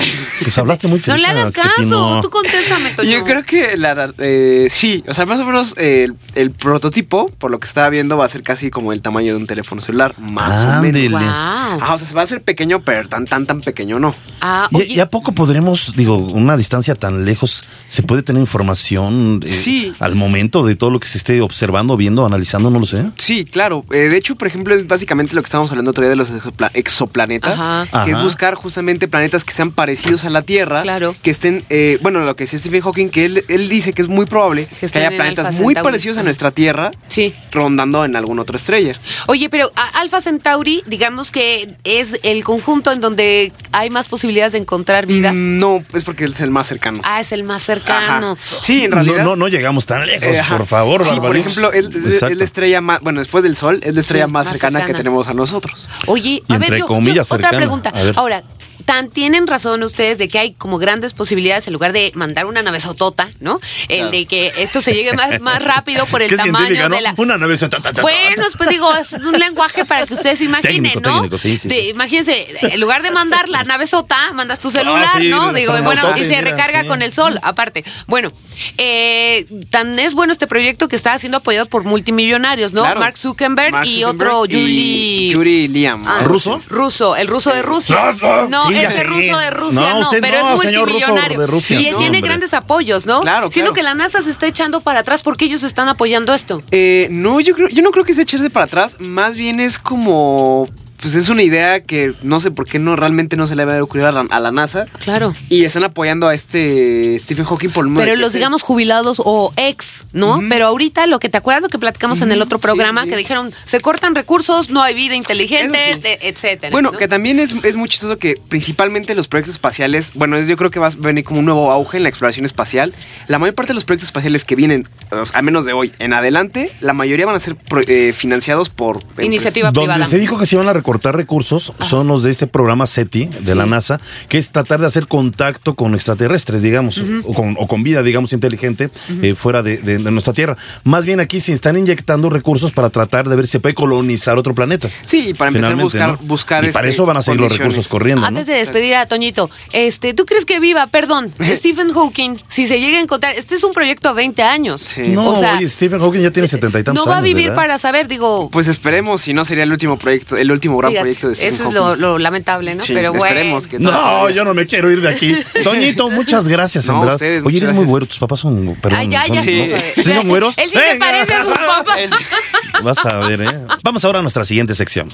Pues 0.43 0.59
hablaste 0.59 0.89
muy 0.89 0.99
No 0.99 1.05
feliz. 1.05 1.23
le 1.23 1.27
hagas 1.29 1.55
caso, 1.55 2.21
tú 2.23 2.31
contéstame, 2.31 2.91
Toño. 2.91 3.11
Yo 3.11 3.25
creo 3.25 3.44
que 3.45 3.77
la, 3.77 4.13
eh, 4.19 4.69
sí, 4.71 5.03
o 5.09 5.15
sea, 5.15 5.27
más 5.27 5.41
o 5.41 5.45
menos 5.45 5.75
eh, 5.79 6.05
el, 6.05 6.15
el 6.35 6.51
prototipo, 6.51 7.29
por 7.39 7.51
lo 7.51 7.59
que 7.61 7.67
estaba 7.67 7.89
viendo, 7.89 8.17
va 8.17 8.25
a 8.27 8.29
ser 8.29 8.43
casi 8.43 8.71
como 8.71 8.93
el 8.93 9.03
tamaño 9.03 9.33
de 9.33 9.37
un 9.39 9.47
teléfono 9.47 9.81
celular, 9.81 10.15
más 10.19 10.79
o 10.79 10.83
menos. 10.83 11.11
Wow. 11.13 11.21
Ah, 11.31 11.93
o 11.95 11.99
sea, 11.99 12.07
se 12.07 12.15
va 12.15 12.21
a 12.23 12.25
hacer 12.25 12.43
pequeño, 12.43 12.83
pero 12.83 13.09
tan, 13.09 13.27
tan, 13.27 13.47
tan 13.47 13.61
pequeño 13.61 13.99
no. 13.99 14.15
Ah, 14.41 14.69
¿Y, 14.71 14.77
oye, 14.77 14.87
y 14.95 15.01
a 15.01 15.11
poco 15.11 15.33
podremos, 15.33 15.95
digo, 15.97 16.17
una 16.17 16.57
distancia 16.57 16.95
tan 16.95 17.25
lejos, 17.25 17.65
se 17.89 18.03
puede 18.03 18.23
tener 18.23 18.41
información 18.41 19.41
eh, 19.45 19.51
Sí. 19.53 19.93
al 19.99 20.15
momento 20.15 20.65
de 20.65 20.77
todo 20.77 20.91
lo 20.91 21.01
que 21.01 21.09
se 21.09 21.19
esté 21.19 21.41
observando, 21.41 21.97
viendo, 21.97 22.25
analizando? 22.27 22.71
No 22.71 22.79
lo 22.81 22.87
sé. 22.87 23.05
Sí, 23.19 23.45
claro. 23.45 23.85
Eh, 23.91 24.09
de 24.09 24.17
hecho, 24.17 24.37
por 24.37 24.47
ejemplo, 24.49 24.75
es 24.75 24.87
básicamente 24.87 25.35
lo 25.35 25.43
que 25.43 25.47
estábamos 25.47 25.71
hablando 25.71 25.91
otro 25.91 26.03
día 26.03 26.11
de 26.11 26.17
los 26.17 26.31
exopla- 26.31 26.71
exoplanetas, 26.75 27.59
Ajá. 27.59 28.05
que 28.05 28.13
es 28.13 28.23
buscar 28.23 28.55
justamente 28.55 29.09
planetas 29.09 29.45
que 29.45 29.53
sean 29.53 29.71
parecidos 29.73 30.25
a 30.25 30.31
la 30.31 30.43
Tierra, 30.43 30.83
Claro. 30.83 31.15
que 31.23 31.31
estén, 31.31 31.65
eh, 31.71 31.99
bueno, 32.03 32.21
lo 32.21 32.37
que 32.37 32.45
decía 32.45 32.59
Stephen 32.59 32.83
Hawking, 32.83 33.09
que 33.09 33.25
él, 33.25 33.34
él 33.49 33.69
dice 33.69 33.93
que 33.93 34.03
es 34.03 34.09
muy 34.09 34.27
probable 34.27 34.69
que, 34.81 34.87
haya 34.99 35.11
planetas 35.11 35.55
muy 35.55 35.75
Centauri. 35.75 35.85
parecidos 35.85 36.19
a 36.19 36.23
nuestra 36.23 36.51
Tierra, 36.51 36.91
sí. 37.09 37.35
rondando 37.51 38.05
en 38.05 38.15
alguna 38.17 38.43
otra 38.43 38.57
estrella. 38.57 38.99
Oye, 39.27 39.49
pero 39.49 39.73
a- 39.77 40.01
Alpha 40.01 40.21
Centauri, 40.21 40.83
digamos 40.87 41.31
que 41.31 41.75
es 41.85 42.21
el 42.23 42.45
conjunto 42.45 42.93
en 42.93 43.01
donde 43.01 43.53
hay 43.73 43.91
más 43.91 44.09
posibilidades 44.09 44.53
de 44.53 44.59
encontrar 44.59 45.07
vida. 45.07 45.33
Mm, 45.33 45.59
No, 45.59 45.83
es 45.95 46.05
porque 46.05 46.25
es 46.27 46.41
el 46.41 46.51
más 46.51 46.67
cercano. 46.67 47.01
Ah, 47.05 47.21
es 47.21 47.33
el 47.33 47.45
más 47.45 47.63
cercano. 47.63 48.33
Ajá. 48.33 48.57
Sí, 48.63 48.85
en 48.85 48.93
realidad. 48.93 49.19
No, 49.19 49.31
no, 49.31 49.37
no 49.37 49.49
llegamos 49.49 49.87
tan 49.87 50.07
lejos, 50.07 50.29
Eh, 50.29 50.41
ajá. 50.41 50.57
por 50.59 50.67
favor, 50.67 51.05
Sí, 51.05 51.19
por 51.21 51.37
ejemplo, 51.37 51.73
él 51.73 51.91
la 52.39 52.45
estrella 52.45 52.81
más, 52.81 53.01
bueno, 53.01 53.21
después 53.21 53.43
del 53.45 53.57
Sol, 53.57 53.81
es 53.83 53.95
la 53.95 54.01
estrella 54.01 54.27
Sí, 54.27 54.33
más, 54.33 54.45
más 54.47 54.53
cercana, 54.53 54.81
cercana. 54.81 54.87
que 54.99 55.03
tenemos 55.03 55.29
a 55.29 55.35
nosotros. 55.35 55.79
Oye, 56.07 56.43
Y 56.47 56.53
a 56.53 56.59
ver, 56.59 56.65
entre 56.69 56.79
yo- 56.81 56.87
comillas, 56.87 57.29
yo- 57.29 57.35
otra 57.37 57.51
pregunta. 57.51 57.91
A 57.95 58.03
ver. 58.03 58.15
Ahora, 58.17 58.43
tan 58.85 59.11
tienen 59.11 59.47
razón 59.47 59.83
ustedes 59.83 60.19
de 60.19 60.29
que 60.29 60.39
hay 60.39 60.53
como 60.53 60.79
grandes 60.79 61.13
posibilidades 61.15 61.67
en 61.67 61.73
lugar 61.73 61.93
de 61.93 62.13
mandar 62.15 62.47
una 62.47 62.63
nave 62.63 62.81
sotota, 62.81 63.31
¿no? 63.41 63.61
El 63.89 64.11
de 64.11 64.27
que 64.27 64.53
esto 64.59 64.81
se 64.83 64.95
llegue 64.95 65.13
más, 65.15 65.41
más 65.41 65.63
rápido 65.63 66.07
por 66.07 66.23
el 66.23 66.29
Qué 66.31 66.37
tamaño 66.37 66.89
¿no? 66.89 66.95
de 66.97 67.01
la. 67.01 67.15
Una 67.17 67.39
nave. 67.39 67.57
ta, 67.59 67.69
ta, 67.69 67.81
ta, 67.81 67.93
ta. 67.93 68.03
Bueno, 68.03 68.43
pues 68.57 68.69
digo, 68.69 68.93
es 68.95 69.13
un 69.13 69.39
lenguaje 69.39 69.85
para 69.85 70.07
que 70.07 70.15
ustedes 70.15 70.39
se 70.39 70.45
imaginen, 70.45 70.93
Técnico, 70.93 71.09
¿no? 71.09 71.15
técnico, 71.17 71.39
sí, 71.39 71.59
sí, 71.59 71.69
De- 71.69 71.81
sí. 71.81 71.89
imagínense, 71.91 72.47
en 72.63 72.81
lugar 72.81 73.03
de 73.03 73.11
mandar 73.11 73.49
la 73.49 73.65
nave 73.65 73.87
sota, 73.87 74.17
mandas 74.33 74.59
tu 74.61 74.71
celular, 74.71 75.07
Ah, 75.15 75.19
sí, 75.19 75.29
¿no? 75.29 75.53
Digo, 75.53 75.77
y 75.79 75.83
bueno, 75.83 76.03
y 76.17 76.21
se 76.21 76.29
mira, 76.29 76.41
recarga 76.43 76.83
sí. 76.83 76.89
con 76.89 77.03
el 77.03 77.13
sol, 77.13 77.39
aparte. 77.43 77.85
Bueno, 78.07 78.33
eh, 78.79 79.47
tan 79.71 79.99
es 79.99 80.15
bueno 80.15 80.33
este 80.33 80.47
proyecto 80.47 80.89
que 80.89 80.97
está 80.97 81.19
siendo 81.19 81.39
apoyado 81.39 81.67
por 81.67 81.85
multimillonarios, 81.85 82.73
¿no? 82.73 82.83
Claro. 82.83 83.01
Mark 83.01 83.17
Zuckerberg 83.19 83.73
Mark 83.73 83.87
y 83.87 84.05
otro 84.05 84.45
Yuri. 84.47 85.31
Yuri 85.31 85.69
Liam. 85.69 86.03
Ah, 86.07 86.21
¿Ruso? 86.25 86.63
Ruso, 86.69 87.17
el 87.17 87.29
ruso 87.29 87.53
de 87.53 87.63
Rusia. 87.63 88.13
No, 88.49 88.69
Sí, 88.69 88.74
ya 88.74 88.74
ese 88.83 89.05
ruso 89.05 89.39
de 89.39 89.51
Rusia 89.51 89.81
No, 89.81 89.91
no, 89.95 90.01
usted 90.01 90.21
pero 90.21 90.41
no, 90.41 90.55
es 90.55 90.61
señor 90.63 90.85
ruso 90.89 90.93
multimillonario. 90.99 91.41
de 91.41 91.47
Rusia. 91.47 91.81
y 91.81 91.91
No, 91.91 91.99
tiene 91.99 92.05
hombre. 92.19 92.21
grandes 92.21 92.55
apoyos, 92.55 93.07
¿no? 93.07 93.21
Claro, 93.23 93.51
Siendo 93.51 93.73
claro. 93.73 93.75
que 93.75 93.83
la 93.83 93.95
NASA 93.95 94.23
se 94.23 94.31
está 94.31 94.47
echando 94.47 94.81
para 94.81 95.01
atrás 95.01 95.23
porque 95.23 95.45
ellos 95.47 95.63
están 95.63 95.89
apoyando 95.89 96.35
esto. 96.35 96.63
Eh, 96.71 97.09
no, 97.11 97.41
yo 97.41 97.55
creo, 97.55 97.69
yo 97.69 97.83
no 97.83 97.91
creo 97.91 98.05
que 98.05 98.15
sea 98.15 98.23
echarse 98.25 98.51
para 98.51 98.67
atrás. 98.67 98.97
Más 99.01 99.37
bien 99.37 99.61
es 99.61 99.79
como. 99.79 100.69
Pues 101.05 101.15
es 101.17 101.29
una 101.29 101.43
idea 101.43 101.81
que 101.81 102.15
no 102.23 102.41
sé 102.41 102.51
por 102.51 102.67
qué 102.67 102.79
no 102.79 102.97
realmente 102.97 103.37
no 103.37 103.47
se 103.47 103.55
le 103.55 103.61
había 103.63 103.83
ocurrido 103.85 104.09
a 104.09 104.13
la, 104.13 104.21
a 104.31 104.41
la 104.41 104.51
NASA. 104.51 104.87
Claro. 105.05 105.35
Y 105.51 105.65
están 105.65 105.85
apoyando 105.85 106.29
a 106.29 106.35
este 106.35 107.19
Stephen 107.21 107.45
Hawking 107.45 107.69
por 107.69 107.87
el 107.87 107.93
Pero 107.95 108.17
los 108.17 108.33
digamos 108.33 108.63
jubilados 108.63 109.21
o 109.23 109.53
ex, 109.59 110.07
¿no? 110.15 110.41
Pero 110.49 110.65
ahorita 110.65 111.07
lo 111.07 111.19
que 111.19 111.29
te 111.29 111.37
acuerdas 111.37 111.61
lo 111.63 111.69
que 111.69 111.79
platicamos 111.79 112.23
en 112.23 112.33
el 112.33 112.41
otro 112.41 112.59
programa 112.59 113.03
sí. 113.03 113.11
que 113.11 113.17
dijeron 113.19 113.53
se 113.67 113.81
cortan 113.81 114.15
recursos, 114.15 114.71
no 114.71 114.83
hay 114.83 114.95
vida 114.95 115.15
inteligente, 115.15 115.79
sí. 115.93 116.01
de- 116.01 116.19
etcétera. 116.23 116.71
Bueno, 116.73 116.91
¿no? 116.93 116.99
que 116.99 117.07
también 117.07 117.39
es, 117.39 117.53
es 117.63 117.77
muy 117.77 117.91
chistoso 117.91 118.17
que 118.19 118.41
principalmente 118.49 119.15
los 119.15 119.29
proyectos 119.29 119.57
espaciales, 119.57 120.11
bueno, 120.15 120.39
es- 120.39 120.49
yo 120.49 120.57
creo 120.57 120.71
que 120.71 120.81
va 120.81 120.87
a 120.87 120.93
venir 120.97 121.23
como 121.23 121.41
un 121.41 121.45
nuevo 121.45 121.71
auge 121.71 121.99
en 121.99 122.05
la 122.05 122.09
exploración 122.09 122.47
espacial. 122.47 122.95
La 123.29 123.39
mayor 123.39 123.55
parte 123.55 123.73
de 123.73 123.75
los 123.75 123.85
proyectos 123.85 124.09
espaciales 124.09 124.47
que 124.47 124.57
vienen, 124.57 124.89
al 125.35 125.43
menos 125.43 125.67
de 125.67 125.75
hoy 125.75 125.93
en 125.99 126.15
adelante, 126.15 126.73
la 126.81 126.95
mayoría 126.95 127.27
van 127.27 127.37
a 127.37 127.41
ser 127.41 127.57
pro- 127.57 127.83
eh, 127.87 128.15
financiados 128.17 128.71
por 128.71 129.03
empresas. 129.03 129.27
Iniciativa 129.27 129.71
Donde 129.71 129.81
privada. 129.93 130.07
se 130.07 130.19
dijo 130.19 130.39
que 130.39 130.47
se 130.47 130.55
iban 130.57 130.67
a 130.69 130.73
recortar 130.73 130.94
recursos 131.03 131.73
son 131.81 132.07
los 132.07 132.23
de 132.23 132.31
este 132.31 132.47
programa 132.47 132.87
SETI 132.87 133.27
de 133.41 133.55
la. 133.55 133.65
NASA, 133.65 133.99
que 134.29 134.37
es 134.37 134.51
tratar 134.53 134.79
de 134.81 134.87
hacer 134.87 135.07
contacto 135.09 135.75
con 135.75 135.95
extraterrestres, 135.95 136.61
digamos, 136.61 137.03
o, 137.25 137.33
con, 137.33 137.57
o 137.59 137.67
con 137.67 137.83
vida, 137.83 138.03
digamos, 138.03 138.35
inteligente 138.35 138.91
eh, 139.23 139.35
fuera 139.35 139.63
de, 139.63 139.79
de- 139.79 139.97
de 139.99 140.11
nuestra 140.11 140.35
Tierra. 140.35 140.55
Más 140.85 141.07
bien 141.07 141.19
aquí 141.19 141.41
se 141.41 141.55
están 141.55 141.79
inyectando 141.79 142.29
recursos 142.29 142.73
para 142.73 142.91
tratar 142.91 143.27
de 143.27 143.37
ver 143.37 143.47
si 143.47 143.53
se 143.53 143.61
puede 143.61 143.75
colonizar 143.75 144.37
otro 144.37 144.55
planeta. 144.55 144.91
Sí, 145.07 145.29
y 145.31 145.35
para 145.35 145.49
empezar 145.49 145.73
a 145.73 145.77
buscar, 145.83 146.09
¿no? 146.11 146.17
buscar 146.23 146.65
Y 146.65 146.73
para 146.73 146.87
este, 146.89 146.95
eso 146.95 147.07
van 147.07 147.17
a 147.17 147.23
seguir 147.23 147.41
los 147.41 147.57
recursos 147.57 147.89
corriendo. 147.89 148.21
¿no? 148.21 148.27
Antes 148.29 148.47
de 148.47 148.53
despedir 148.55 148.97
a 148.97 149.07
Toñito, 149.07 149.49
este, 149.73 150.13
¿tú 150.13 150.27
crees 150.27 150.45
que 150.45 150.61
viva, 150.61 150.87
perdón, 150.89 151.33
Stephen 151.55 151.91
Hawking, 151.91 152.37
si 152.49 152.67
se 152.69 152.79
llega 152.81 152.99
a 152.99 153.01
encontrar, 153.01 153.33
este 153.35 153.55
es 153.55 153.65
un 153.65 153.73
proyecto 153.73 154.11
a 154.11 154.13
20 154.13 154.43
años? 154.43 154.83
Sí. 154.83 155.03
No, 155.09 155.31
o 155.31 155.37
sea, 155.37 155.57
oye, 155.57 155.69
Stephen 155.71 156.01
Hawking 156.01 156.21
ya 156.21 156.31
tiene 156.31 156.49
setenta 156.49 156.79
y 156.79 156.85
tantos 156.85 157.03
no 157.05 157.09
va 157.11 157.17
a 157.17 157.19
años 157.21 157.35
vivir 157.35 157.55
para 157.55 157.79
saber, 157.79 158.09
digo, 158.09 158.51
Pues 158.51 158.69
esperemos, 158.69 159.23
si 159.23 159.33
no 159.33 159.45
sería 159.47 159.65
el 159.65 159.73
último 159.73 159.99
proyecto, 159.99 160.37
el 160.37 160.53
último 160.53 160.74
gran 160.79 160.91
fíjate, 160.93 161.03
proyecto 161.05 161.29
de 161.29 161.35
Stephen 161.35 161.55
eso 161.55 161.69
es 161.69 161.75
lo, 161.75 161.97
lo 161.97 162.19
lamentable, 162.19 162.75
¿no? 162.75 162.85
Sí, 162.85 162.93
Pero 162.95 163.13
bueno. 163.13 163.61
que 163.69 163.79
No, 163.79 164.31
yo 164.31 164.45
no 164.45 164.55
me 164.55 164.67
quiero 164.67 164.91
ir 164.91 165.01
de 165.01 165.09
aquí. 165.09 165.35
Toñito, 165.65 166.11
muchas 166.11 166.49
gracias, 166.49 166.89
en 166.89 166.95
No, 166.95 167.01
verdad. 167.01 167.15
ustedes, 167.17 167.43
Oye, 167.45 167.57
eres 167.59 167.69
muy 167.71 167.77
gracias. 167.79 167.91
güero, 167.91 168.07
tus 168.07 168.19
papás 168.19 168.41
son. 168.41 168.77
Perdón, 168.81 168.99
Ay, 169.01 169.09
ya, 169.09 169.27
son- 169.27 169.35
ya. 169.37 169.43
Sí. 169.43 169.53
vamos 169.59 169.71
a 169.71 169.75
ver. 169.75 169.95
¿Sí 169.97 170.03
son 170.13 170.29
güeros? 170.29 170.59
Él 170.59 170.71
sí 170.73 170.79
se 170.79 170.97
parece 170.97 171.35
a 171.35 171.45
sus 171.45 171.55
papás. 171.55 171.97
Vas 172.83 173.07
a 173.07 173.17
ver, 173.27 173.41
¿eh? 173.43 173.49
Vamos 173.83 174.05
ahora 174.05 174.19
a 174.19 174.23
nuestra 174.23 174.45
siguiente 174.45 174.75
sección. 174.75 175.11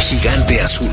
Gigante 0.00 0.60
azul. 0.60 0.88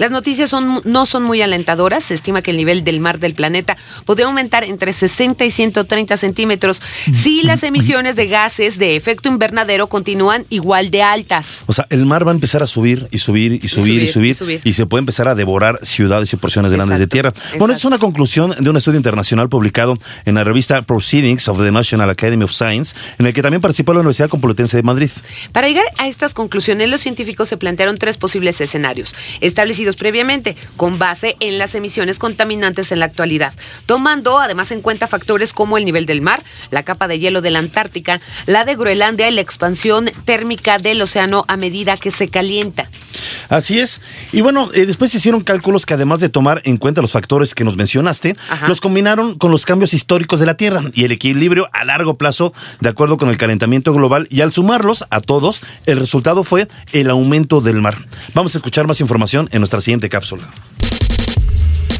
Las 0.00 0.10
noticias 0.10 0.48
son, 0.48 0.80
no 0.84 1.04
son 1.04 1.24
muy 1.24 1.42
alentadoras. 1.42 2.04
Se 2.04 2.14
estima 2.14 2.40
que 2.40 2.52
el 2.52 2.56
nivel 2.56 2.84
del 2.84 3.00
mar 3.00 3.18
del 3.18 3.34
planeta 3.34 3.76
podría 4.06 4.24
aumentar 4.24 4.64
entre 4.64 4.94
60 4.94 5.44
y 5.44 5.50
130 5.50 6.16
centímetros 6.16 6.80
si 7.12 7.42
las 7.42 7.62
emisiones 7.64 8.16
de 8.16 8.26
gases 8.26 8.78
de 8.78 8.96
efecto 8.96 9.28
invernadero 9.28 9.88
continúan 9.88 10.46
igual 10.48 10.90
de 10.90 11.02
altas. 11.02 11.64
O 11.66 11.74
sea, 11.74 11.86
el 11.90 12.06
mar 12.06 12.26
va 12.26 12.30
a 12.30 12.34
empezar 12.34 12.62
a 12.62 12.66
subir 12.66 13.08
y 13.10 13.18
subir 13.18 13.60
y 13.62 13.68
subir 13.68 14.02
y 14.02 14.08
subir 14.08 14.34
subir, 14.34 14.62
y, 14.64 14.72
se 14.72 14.86
puede 14.86 15.00
empezar 15.00 15.28
a 15.28 15.34
devorar 15.34 15.78
ciudades 15.82 16.32
y 16.32 16.36
porciones 16.36 16.72
grandes 16.72 16.98
de 16.98 17.04
Exacto, 17.04 17.12
tierra. 17.12 17.58
Bueno, 17.58 17.74
exacto. 17.74 17.76
es 17.76 17.84
una 17.84 17.98
conclusión 17.98 18.54
de 18.58 18.70
un 18.70 18.78
estudio 18.78 18.96
internacional 18.96 19.50
publicado 19.50 19.98
en 20.24 20.34
la 20.34 20.44
revista 20.44 20.80
Proceedings 20.80 21.46
of 21.48 21.62
the 21.62 21.72
National 21.72 22.08
Academy 22.08 22.44
of 22.44 22.52
Science, 22.52 22.96
en 23.18 23.26
el 23.26 23.34
que 23.34 23.42
también 23.42 23.60
participó 23.60 23.92
la 23.92 24.00
Universidad 24.00 24.30
Complutense 24.30 24.78
de 24.78 24.82
Madrid. 24.82 25.10
Para 25.52 25.68
llegar 25.68 25.84
a 25.98 26.08
estas 26.08 26.32
conclusiones, 26.32 26.88
los 26.88 27.02
científicos 27.02 27.50
se 27.50 27.58
plantearon 27.58 27.98
tres 27.98 28.16
posibles 28.16 28.62
escenarios, 28.62 29.14
establecidos 29.42 29.89
previamente, 29.96 30.56
con 30.76 30.98
base 30.98 31.36
en 31.40 31.58
las 31.58 31.74
emisiones 31.74 32.18
contaminantes 32.18 32.92
en 32.92 32.98
la 32.98 33.06
actualidad, 33.06 33.54
tomando 33.86 34.38
además 34.38 34.70
en 34.70 34.80
cuenta 34.80 35.06
factores 35.06 35.52
como 35.52 35.78
el 35.78 35.84
nivel 35.84 36.06
del 36.06 36.22
mar, 36.22 36.42
la 36.70 36.82
capa 36.82 37.08
de 37.08 37.18
hielo 37.18 37.40
de 37.42 37.50
la 37.50 37.58
Antártica, 37.58 38.20
la 38.46 38.64
de 38.64 38.74
Groenlandia 38.74 39.28
y 39.28 39.34
la 39.34 39.40
expansión 39.40 40.10
térmica 40.24 40.78
del 40.78 41.02
océano 41.02 41.44
a 41.48 41.56
medida 41.56 41.96
que 41.96 42.10
se 42.10 42.28
calienta. 42.28 42.90
Así 43.48 43.80
es. 43.80 44.00
Y 44.32 44.40
bueno, 44.40 44.68
eh, 44.74 44.86
después 44.86 45.10
se 45.10 45.18
hicieron 45.18 45.42
cálculos 45.42 45.86
que 45.86 45.94
además 45.94 46.20
de 46.20 46.28
tomar 46.28 46.62
en 46.64 46.76
cuenta 46.76 47.02
los 47.02 47.12
factores 47.12 47.54
que 47.54 47.64
nos 47.64 47.76
mencionaste, 47.76 48.36
Ajá. 48.48 48.68
los 48.68 48.80
combinaron 48.80 49.36
con 49.36 49.50
los 49.50 49.66
cambios 49.66 49.94
históricos 49.94 50.40
de 50.40 50.46
la 50.46 50.54
Tierra 50.54 50.82
y 50.94 51.04
el 51.04 51.12
equilibrio 51.12 51.68
a 51.72 51.84
largo 51.84 52.16
plazo 52.16 52.52
de 52.80 52.88
acuerdo 52.88 53.16
con 53.16 53.28
el 53.28 53.36
calentamiento 53.36 53.92
global 53.92 54.26
y 54.30 54.40
al 54.40 54.52
sumarlos 54.52 55.04
a 55.10 55.20
todos, 55.20 55.60
el 55.86 55.98
resultado 55.98 56.44
fue 56.44 56.68
el 56.92 57.10
aumento 57.10 57.60
del 57.60 57.80
mar. 57.80 58.06
Vamos 58.34 58.54
a 58.54 58.58
escuchar 58.58 58.86
más 58.86 59.00
información 59.00 59.48
en 59.52 59.60
nuestra 59.60 59.79
siguiente 59.80 60.08
cápsula. 60.08 60.50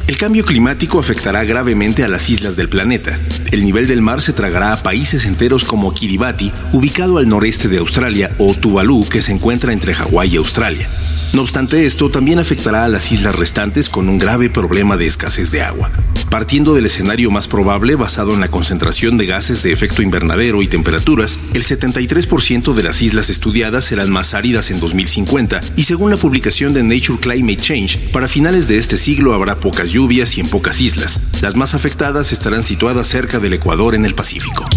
El 0.07 0.17
cambio 0.17 0.43
climático 0.43 0.99
afectará 0.99 1.45
gravemente 1.45 2.03
a 2.03 2.07
las 2.07 2.29
islas 2.29 2.55
del 2.55 2.67
planeta. 2.67 3.17
El 3.51 3.63
nivel 3.63 3.87
del 3.87 4.01
mar 4.01 4.21
se 4.21 4.33
tragará 4.33 4.73
a 4.73 4.83
países 4.83 5.25
enteros 5.25 5.63
como 5.63 5.93
Kiribati, 5.93 6.51
ubicado 6.73 7.17
al 7.17 7.29
noreste 7.29 7.69
de 7.69 7.77
Australia, 7.77 8.29
o 8.37 8.53
Tuvalu, 8.53 9.07
que 9.07 9.21
se 9.21 9.31
encuentra 9.31 9.71
entre 9.71 9.93
Hawái 9.93 10.33
y 10.33 10.37
Australia. 10.37 10.89
No 11.33 11.41
obstante 11.41 11.85
esto, 11.85 12.09
también 12.09 12.39
afectará 12.39 12.83
a 12.83 12.89
las 12.89 13.11
islas 13.11 13.35
restantes 13.35 13.87
con 13.87 14.09
un 14.09 14.17
grave 14.17 14.49
problema 14.49 14.97
de 14.97 15.07
escasez 15.07 15.51
de 15.51 15.61
agua. 15.61 15.89
Partiendo 16.29 16.73
del 16.73 16.85
escenario 16.85 17.31
más 17.31 17.47
probable 17.47 17.95
basado 17.95 18.33
en 18.33 18.41
la 18.41 18.49
concentración 18.49 19.17
de 19.17 19.25
gases 19.25 19.63
de 19.63 19.71
efecto 19.71 20.01
invernadero 20.01 20.61
y 20.61 20.67
temperaturas, 20.67 21.39
el 21.53 21.63
73% 21.63 22.73
de 22.73 22.83
las 22.83 23.01
islas 23.01 23.29
estudiadas 23.29 23.85
serán 23.85 24.11
más 24.11 24.33
áridas 24.33 24.71
en 24.71 24.79
2050 24.79 25.61
y 25.77 25.83
según 25.83 26.11
la 26.11 26.17
publicación 26.17 26.73
de 26.73 26.83
Nature 26.83 27.19
Climate 27.19 27.57
Change, 27.57 28.11
para 28.11 28.27
finales 28.27 28.67
de 28.67 28.77
este 28.77 28.97
siglo 28.97 29.33
habrá 29.33 29.55
pocas 29.55 29.91
lluvias 29.91 30.37
y 30.37 30.41
en 30.41 30.49
pocas 30.49 30.81
islas. 30.81 31.19
Las 31.41 31.55
más 31.55 31.73
afectadas 31.73 32.31
estarán 32.31 32.63
situadas 32.63 33.07
cerca 33.07 33.39
del 33.39 33.53
Ecuador 33.53 33.95
en 33.95 34.05
el 34.05 34.15
Pacífico. 34.15 34.67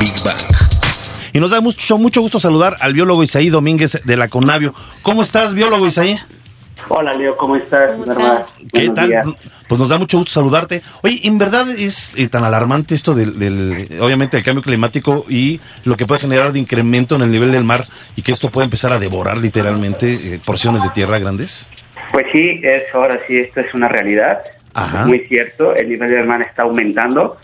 Big 0.00 0.12
Bang. 0.24 0.65
Y 1.36 1.38
nos 1.38 1.50
da 1.50 1.60
mucho, 1.60 1.98
mucho 1.98 2.22
gusto 2.22 2.40
saludar 2.40 2.78
al 2.80 2.94
biólogo 2.94 3.22
Isaí 3.22 3.50
Domínguez 3.50 4.00
de 4.02 4.16
la 4.16 4.28
Conavio. 4.28 4.72
¿Cómo 5.02 5.20
estás, 5.20 5.52
biólogo 5.52 5.86
Isaí? 5.86 6.16
Hola 6.88 7.12
Leo, 7.12 7.36
¿cómo 7.36 7.56
estás? 7.56 7.90
¿Cómo 7.90 8.10
estás? 8.10 8.54
¿Qué 8.72 8.88
Buenos 8.88 8.94
tal? 8.94 9.08
días. 9.10 9.26
Pues 9.68 9.78
nos 9.78 9.90
da 9.90 9.98
mucho 9.98 10.16
gusto 10.16 10.32
saludarte. 10.32 10.80
Oye, 11.02 11.20
¿en 11.24 11.36
verdad 11.36 11.68
es 11.68 12.18
eh, 12.18 12.28
tan 12.28 12.42
alarmante 12.42 12.94
esto 12.94 13.14
del, 13.14 13.38
del, 13.38 13.86
obviamente, 14.00 14.38
el 14.38 14.44
cambio 14.44 14.62
climático 14.62 15.26
y 15.28 15.60
lo 15.84 15.98
que 15.98 16.06
puede 16.06 16.22
generar 16.22 16.52
de 16.52 16.58
incremento 16.58 17.16
en 17.16 17.20
el 17.20 17.30
nivel 17.30 17.52
del 17.52 17.64
mar 17.64 17.84
y 18.16 18.22
que 18.22 18.32
esto 18.32 18.50
puede 18.50 18.64
empezar 18.64 18.94
a 18.94 18.98
devorar 18.98 19.36
literalmente 19.36 20.14
eh, 20.14 20.40
porciones 20.42 20.84
de 20.84 20.88
tierra 20.88 21.18
grandes? 21.18 21.68
Pues 22.12 22.28
sí, 22.32 22.62
es 22.62 22.84
ahora 22.94 23.20
sí, 23.28 23.36
esto 23.36 23.60
es 23.60 23.74
una 23.74 23.88
realidad. 23.88 24.38
Ajá. 24.72 25.02
Es 25.02 25.06
muy 25.06 25.18
cierto, 25.28 25.74
el 25.76 25.90
nivel 25.90 26.08
del 26.08 26.24
mar 26.24 26.40
está 26.40 26.62
aumentando. 26.62 27.36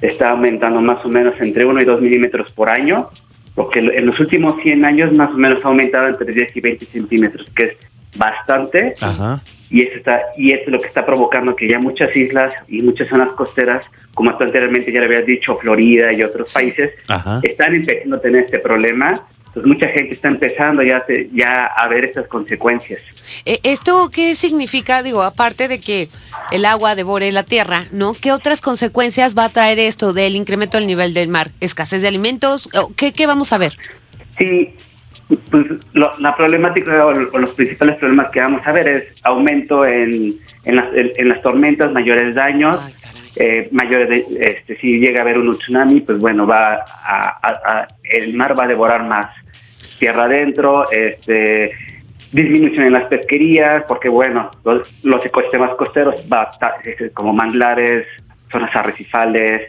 Está 0.00 0.30
aumentando 0.30 0.80
más 0.80 1.04
o 1.04 1.08
menos 1.08 1.34
entre 1.40 1.64
1 1.64 1.82
y 1.82 1.84
2 1.84 2.00
milímetros 2.00 2.50
por 2.52 2.68
año, 2.68 3.10
porque 3.58 3.80
en 3.80 4.06
los 4.06 4.20
últimos 4.20 4.62
100 4.62 4.84
años 4.84 5.12
más 5.12 5.30
o 5.30 5.36
menos 5.36 5.64
ha 5.64 5.66
aumentado 5.66 6.06
entre 6.06 6.32
10 6.32 6.56
y 6.56 6.60
20 6.60 6.86
centímetros, 6.86 7.44
que 7.56 7.64
es 7.64 7.72
bastante. 8.14 8.94
Ajá. 9.02 9.42
Y 9.68 9.82
eso, 9.82 9.96
está, 9.96 10.20
y 10.36 10.52
eso 10.52 10.62
es 10.66 10.68
lo 10.70 10.80
que 10.80 10.86
está 10.86 11.04
provocando 11.04 11.56
que 11.56 11.66
ya 11.66 11.80
muchas 11.80 12.14
islas 12.14 12.54
y 12.68 12.82
muchas 12.82 13.08
zonas 13.08 13.30
costeras, 13.32 13.84
como 14.14 14.30
anteriormente 14.30 14.92
ya 14.92 15.00
le 15.00 15.06
habías 15.06 15.26
dicho, 15.26 15.58
Florida 15.58 16.12
y 16.12 16.22
otros 16.22 16.54
países, 16.54 16.92
Ajá. 17.08 17.40
están 17.42 17.74
empezando 17.74 18.14
a 18.14 18.20
tener 18.20 18.44
este 18.44 18.60
problema. 18.60 19.26
Entonces 19.58 19.66
mucha 19.66 19.88
gente 19.92 20.14
está 20.14 20.28
empezando 20.28 20.82
ya, 20.82 21.00
te- 21.04 21.28
ya 21.32 21.66
a 21.66 21.88
ver 21.88 22.04
estas 22.04 22.26
consecuencias. 22.28 23.00
Eh, 23.44 23.58
¿Esto 23.62 24.10
qué 24.12 24.34
significa? 24.34 25.02
Digo, 25.02 25.22
aparte 25.22 25.68
de 25.68 25.80
que 25.80 26.08
el 26.52 26.64
agua 26.64 26.94
devore 26.94 27.30
la 27.32 27.42
tierra, 27.42 27.86
¿no? 27.92 28.14
¿Qué 28.14 28.32
otras 28.32 28.60
consecuencias 28.60 29.36
va 29.36 29.44
a 29.44 29.48
traer 29.50 29.78
esto 29.78 30.12
del 30.12 30.36
incremento 30.36 30.76
del 30.78 30.86
nivel 30.86 31.12
del 31.14 31.28
mar? 31.28 31.50
¿Escasez 31.60 32.02
de 32.02 32.08
alimentos? 32.08 32.68
¿O 32.76 32.92
¿Qué, 32.94 33.12
qué 33.12 33.26
vamos 33.26 33.52
a 33.52 33.58
ver? 33.58 33.76
Sí, 34.38 34.74
pues 35.50 35.66
lo- 35.92 36.16
la 36.18 36.34
problemática 36.36 37.04
o 37.04 37.12
lo- 37.12 37.30
o 37.32 37.38
los 37.38 37.50
principales 37.50 37.96
problemas 37.96 38.30
que 38.30 38.40
vamos 38.40 38.66
a 38.66 38.72
ver 38.72 38.88
es 38.88 39.04
aumento 39.24 39.84
en, 39.84 40.38
en, 40.64 40.76
las, 40.76 40.86
en- 40.94 41.12
en 41.16 41.28
las 41.28 41.42
tormentas, 41.42 41.92
mayores 41.92 42.34
daños, 42.34 42.78
Ay, 42.82 42.94
eh, 43.36 43.68
mayores, 43.72 44.08
de- 44.08 44.24
este, 44.40 44.78
si 44.78 44.98
llega 44.98 45.18
a 45.20 45.22
haber 45.22 45.38
un 45.38 45.52
tsunami, 45.52 46.00
pues 46.00 46.18
bueno, 46.18 46.46
va 46.46 46.74
a, 46.76 47.38
a- 47.42 47.60
a- 47.80 47.88
el 48.10 48.32
mar 48.34 48.58
va 48.58 48.64
a 48.64 48.68
devorar 48.68 49.02
más 49.04 49.28
tierra 49.98 50.24
adentro, 50.24 50.90
este, 50.90 51.72
disminución 52.32 52.86
en 52.86 52.92
las 52.92 53.04
pesquerías, 53.06 53.84
porque 53.88 54.08
bueno, 54.08 54.50
los, 54.64 54.92
los 55.04 55.24
ecosistemas 55.24 55.74
costeros 55.76 56.16
este, 56.84 57.10
como 57.10 57.32
manglares, 57.32 58.06
zonas 58.50 58.74
arrecifales, 58.74 59.68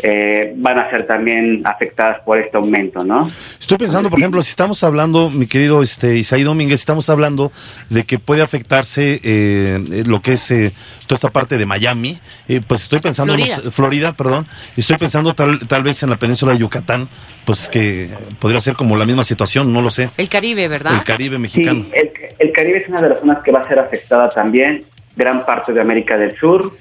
eh, 0.00 0.52
van 0.56 0.78
a 0.78 0.88
ser 0.90 1.06
también 1.06 1.62
afectadas 1.66 2.20
por 2.24 2.38
este 2.38 2.56
aumento, 2.56 3.02
¿no? 3.04 3.28
Estoy 3.60 3.78
pensando, 3.78 4.10
por 4.10 4.18
ejemplo, 4.18 4.42
si 4.42 4.50
estamos 4.50 4.82
hablando, 4.84 5.30
mi 5.30 5.46
querido 5.46 5.82
este, 5.82 6.16
Isaí 6.16 6.42
Domínguez, 6.42 6.80
estamos 6.80 7.10
hablando 7.10 7.50
de 7.90 8.04
que 8.04 8.18
puede 8.18 8.42
afectarse 8.42 9.20
eh, 9.24 10.04
lo 10.06 10.22
que 10.22 10.32
es 10.34 10.50
eh, 10.50 10.72
toda 11.06 11.16
esta 11.16 11.30
parte 11.30 11.58
de 11.58 11.66
Miami, 11.66 12.18
eh, 12.48 12.60
pues 12.66 12.82
estoy 12.82 13.00
pensando 13.00 13.34
en 13.34 13.40
los- 13.40 13.48
Florida. 13.50 13.70
Florida, 13.72 14.12
perdón, 14.12 14.46
estoy 14.76 14.96
pensando 14.98 15.34
tal, 15.34 15.66
tal 15.66 15.82
vez 15.82 16.02
en 16.02 16.10
la 16.10 16.16
península 16.16 16.52
de 16.52 16.58
Yucatán, 16.58 17.08
pues 17.44 17.68
que 17.68 18.08
podría 18.38 18.60
ser 18.60 18.74
como 18.74 18.96
la 18.96 19.04
misma 19.06 19.24
situación, 19.24 19.72
no 19.72 19.82
lo 19.82 19.90
sé, 19.90 20.10
El 20.16 20.28
Caribe, 20.28 20.68
¿verdad? 20.68 20.94
el 20.94 21.04
Caribe 21.04 21.38
mexicano. 21.38 21.84
Sí, 21.84 21.90
el, 21.94 22.10
el 22.38 22.52
Caribe 22.52 22.78
es 22.78 22.88
una 22.88 23.02
de 23.02 23.08
las 23.10 23.20
zonas 23.20 23.38
que 23.44 23.50
va 23.50 23.60
a 23.62 23.68
ser 23.68 23.78
afectada 23.78 24.30
también, 24.30 24.84
gran 25.16 25.44
parte 25.44 25.72
de 25.72 25.80
América 25.80 26.16
del 26.16 26.38
Sur, 26.38 26.76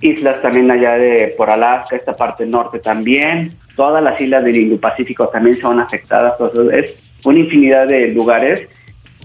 islas 0.00 0.40
también 0.42 0.70
allá 0.70 0.94
de 0.94 1.34
por 1.36 1.50
Alaska, 1.50 1.96
esta 1.96 2.16
parte 2.16 2.46
norte 2.46 2.78
también, 2.78 3.52
todas 3.76 4.02
las 4.02 4.20
islas 4.20 4.44
del 4.44 4.56
Indo-Pacífico 4.56 5.28
también 5.28 5.58
son 5.60 5.78
afectadas, 5.80 6.34
entonces 6.40 6.84
es 6.84 6.96
una 7.26 7.40
infinidad 7.40 7.86
de 7.86 8.08
lugares 8.08 8.68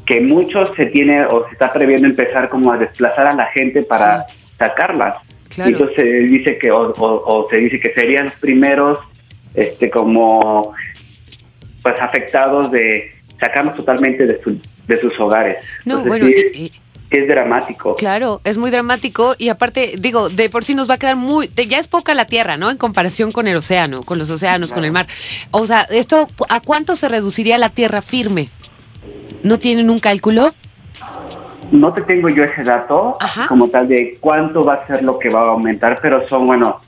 que 0.05 0.19
muchos 0.21 0.69
se 0.75 0.87
tiene 0.87 1.25
o 1.25 1.45
se 1.47 1.53
está 1.53 1.71
previendo 1.73 2.07
empezar 2.07 2.49
como 2.49 2.71
a 2.71 2.77
desplazar 2.77 3.25
a 3.27 3.33
la 3.33 3.45
gente 3.47 3.83
para 3.83 4.25
sacarlas. 4.59 5.15
Claro. 5.49 5.69
Y 5.69 5.73
entonces 5.73 5.95
se 5.95 6.03
dice 6.03 6.57
que 6.57 6.69
o, 6.71 6.91
o- 6.91 7.23
o 7.45 7.49
se 7.49 7.57
dice 7.57 7.79
que 7.79 7.93
serían 7.93 8.25
los 8.25 8.33
primeros 8.35 8.99
este 9.53 9.89
como 9.89 10.73
pues 11.81 11.95
afectados 12.01 12.71
de 12.71 13.11
sacarlos 13.39 13.75
totalmente 13.75 14.25
de, 14.25 14.41
su- 14.41 14.61
de 14.87 14.97
sus 14.99 15.17
hogares. 15.19 15.57
No, 15.85 15.99
Entonces, 15.99 16.07
bueno, 16.09 16.25
sí, 16.53 16.71
es 17.09 17.27
dramático. 17.27 17.95
Claro, 17.95 18.41
es 18.43 18.57
muy 18.57 18.71
dramático 18.71 19.35
y 19.37 19.49
aparte, 19.49 19.93
digo, 19.99 20.29
de 20.29 20.49
por 20.49 20.63
sí 20.63 20.73
nos 20.75 20.89
va 20.89 20.95
a 20.95 20.97
quedar 20.97 21.15
muy, 21.15 21.47
de- 21.47 21.67
ya 21.67 21.79
es 21.79 21.87
poca 21.87 22.13
la 22.15 22.25
tierra, 22.25 22.57
¿no? 22.57 22.69
En 22.71 22.77
comparación 22.77 23.31
con 23.31 23.47
el 23.47 23.55
océano, 23.57 24.03
con 24.03 24.17
los 24.17 24.29
océanos, 24.29 24.73
con 24.73 24.83
el 24.85 24.91
mar. 24.91 25.05
O 25.51 25.65
sea, 25.65 25.81
esto, 25.89 26.27
¿cu- 26.35 26.45
¿a 26.49 26.59
cuánto 26.61 26.95
se 26.95 27.07
reduciría 27.07 27.57
la 27.57 27.69
tierra 27.69 28.01
firme? 28.01 28.49
¿No 29.43 29.59
tienen 29.59 29.89
un 29.89 29.99
cálculo? 29.99 30.53
No 31.71 31.93
te 31.93 32.01
tengo 32.01 32.29
yo 32.29 32.43
ese 32.43 32.63
dato 32.63 33.17
Ajá. 33.19 33.47
como 33.47 33.69
tal 33.69 33.87
de 33.87 34.17
cuánto 34.19 34.63
va 34.63 34.75
a 34.75 34.87
ser 34.87 35.03
lo 35.03 35.17
que 35.19 35.29
va 35.29 35.41
a 35.41 35.47
aumentar, 35.49 35.99
pero 36.01 36.27
son, 36.27 36.45
bueno, 36.47 36.79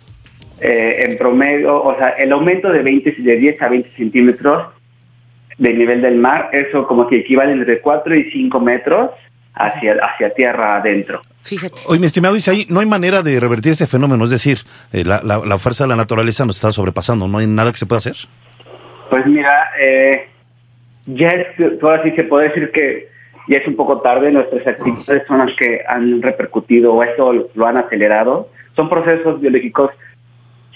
eh, 0.59 1.05
en 1.07 1.17
promedio, 1.17 1.81
o 1.83 1.95
sea, 1.95 2.09
el 2.09 2.31
aumento 2.31 2.69
de 2.71 2.81
20, 2.83 3.11
de 3.19 3.35
10 3.37 3.61
a 3.61 3.69
20 3.69 3.89
centímetros 3.95 4.67
del 5.57 5.77
nivel 5.77 6.01
del 6.01 6.15
mar, 6.17 6.49
eso 6.53 6.85
como 6.87 7.07
que 7.07 7.17
equivale 7.19 7.51
entre 7.53 7.79
4 7.81 8.15
y 8.15 8.29
5 8.31 8.59
metros 8.59 9.09
hacia, 9.59 9.93
hacia 10.01 10.31
tierra 10.33 10.77
adentro. 10.77 11.21
Fíjate. 11.43 11.75
Oye, 11.87 11.99
mi 11.99 12.05
estimado 12.05 12.35
Isaí, 12.35 12.65
no 12.69 12.79
hay 12.81 12.85
manera 12.85 13.21
de 13.23 13.39
revertir 13.39 13.71
ese 13.73 13.87
fenómeno, 13.87 14.23
es 14.25 14.31
decir, 14.31 14.59
eh, 14.91 15.03
la, 15.05 15.21
la- 15.23 15.39
la 15.45 15.57
fuerza 15.57 15.83
de 15.85 15.89
la 15.89 15.95
naturaleza 15.95 16.45
nos 16.45 16.57
está 16.57 16.71
sobrepasando, 16.71 17.27
no 17.27 17.37
hay 17.37 17.47
nada 17.47 17.71
que 17.71 17.77
se 17.77 17.85
pueda 17.85 17.97
hacer. 17.99 18.15
Pues 19.09 19.25
mira, 19.25 19.69
eh, 19.81 20.27
ya 21.05 21.29
es, 21.29 21.47
ahora 21.81 22.03
sí 22.03 22.11
se 22.11 22.23
puede 22.25 22.49
decir 22.49 22.71
que 22.71 23.07
ya 23.47 23.57
es 23.59 23.67
un 23.67 23.77
poco 23.77 24.01
tarde, 24.01 24.29
nuestras 24.31 24.67
actividades 24.67 25.25
son 25.27 25.37
las 25.45 25.55
que 25.55 25.81
han 25.87 26.21
repercutido 26.21 26.93
o 26.93 27.03
esto 27.03 27.49
lo 27.55 27.65
han 27.65 27.77
acelerado. 27.77 28.49
Son 28.75 28.89
procesos 28.89 29.39
biológicos 29.39 29.91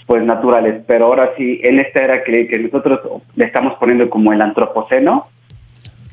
pues 0.06 0.22
naturales, 0.24 0.82
pero 0.86 1.04
ahora 1.06 1.32
sí, 1.36 1.60
en 1.62 1.78
esta 1.78 2.00
era 2.02 2.24
que, 2.24 2.48
que 2.48 2.58
nosotros 2.58 3.00
le 3.36 3.44
estamos 3.44 3.74
poniendo 3.78 4.08
como 4.10 4.32
el 4.32 4.40
antropoceno, 4.40 5.28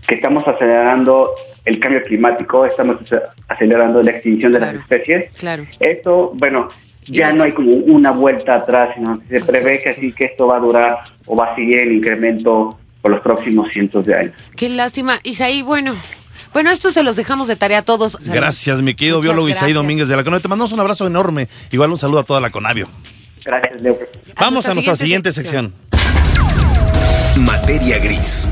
que 0.07 0.15
estamos 0.15 0.45
acelerando 0.47 1.31
el 1.69 1.79
cambio 1.79 2.01
climático, 2.03 2.65
estamos 2.65 2.97
acelerando 3.47 4.01
la 4.01 4.11
extinción 4.11 4.51
de 4.51 4.57
Claro. 4.57 4.73
las 4.73 4.81
especies. 4.81 5.31
Claro. 5.38 5.65
Esto, 5.79 6.31
bueno, 6.35 6.69
ya 7.05 7.31
no 7.31 7.43
hay 7.43 7.51
como 7.51 7.71
una 7.71 8.11
vuelta 8.11 8.55
atrás, 8.55 8.89
sino 8.95 9.19
que 9.19 9.39
se 9.39 9.45
prevé 9.45 9.79
que 9.79 9.89
así 9.89 10.11
que 10.11 10.25
esto 10.25 10.47
va 10.47 10.57
a 10.57 10.59
durar 10.59 10.97
o 11.27 11.35
va 11.35 11.51
a 11.51 11.55
seguir 11.55 11.79
en 11.79 11.93
incremento 11.93 12.77
por 13.01 13.11
los 13.11 13.21
próximos 13.21 13.69
cientos 13.71 14.05
de 14.05 14.15
años. 14.15 14.33
Qué 14.55 14.67
lástima. 14.69 15.19
Isaí, 15.23 15.61
bueno, 15.61 15.93
bueno, 16.53 16.71
esto 16.71 16.91
se 16.91 17.03
los 17.03 17.15
dejamos 17.15 17.47
de 17.47 17.55
tarea 17.55 17.79
a 17.79 17.83
todos. 17.83 18.17
Gracias, 18.27 18.81
mi 18.81 18.95
querido 18.95 19.17
Muchas 19.17 19.27
biólogo 19.31 19.49
Isaí. 19.49 19.73
Domínguez 19.73 20.07
de 20.07 20.15
la 20.15 20.23
Conavio. 20.23 20.41
Te 20.41 20.47
mandamos 20.47 20.71
un 20.73 20.79
abrazo 20.79 21.07
enorme. 21.07 21.47
Igual 21.71 21.91
un 21.91 21.97
saludo 21.97 22.19
a 22.19 22.23
toda 22.23 22.41
la 22.41 22.49
Conavio. 22.49 22.89
Gracias, 23.45 23.81
Leo. 23.81 23.97
Vamos 24.39 24.67
a 24.67 24.73
nuestra 24.73 24.95
siguiente 24.95 25.31
siguiente 25.31 25.31
sección. 25.31 25.73
Materia 27.45 27.99
gris. 27.99 28.47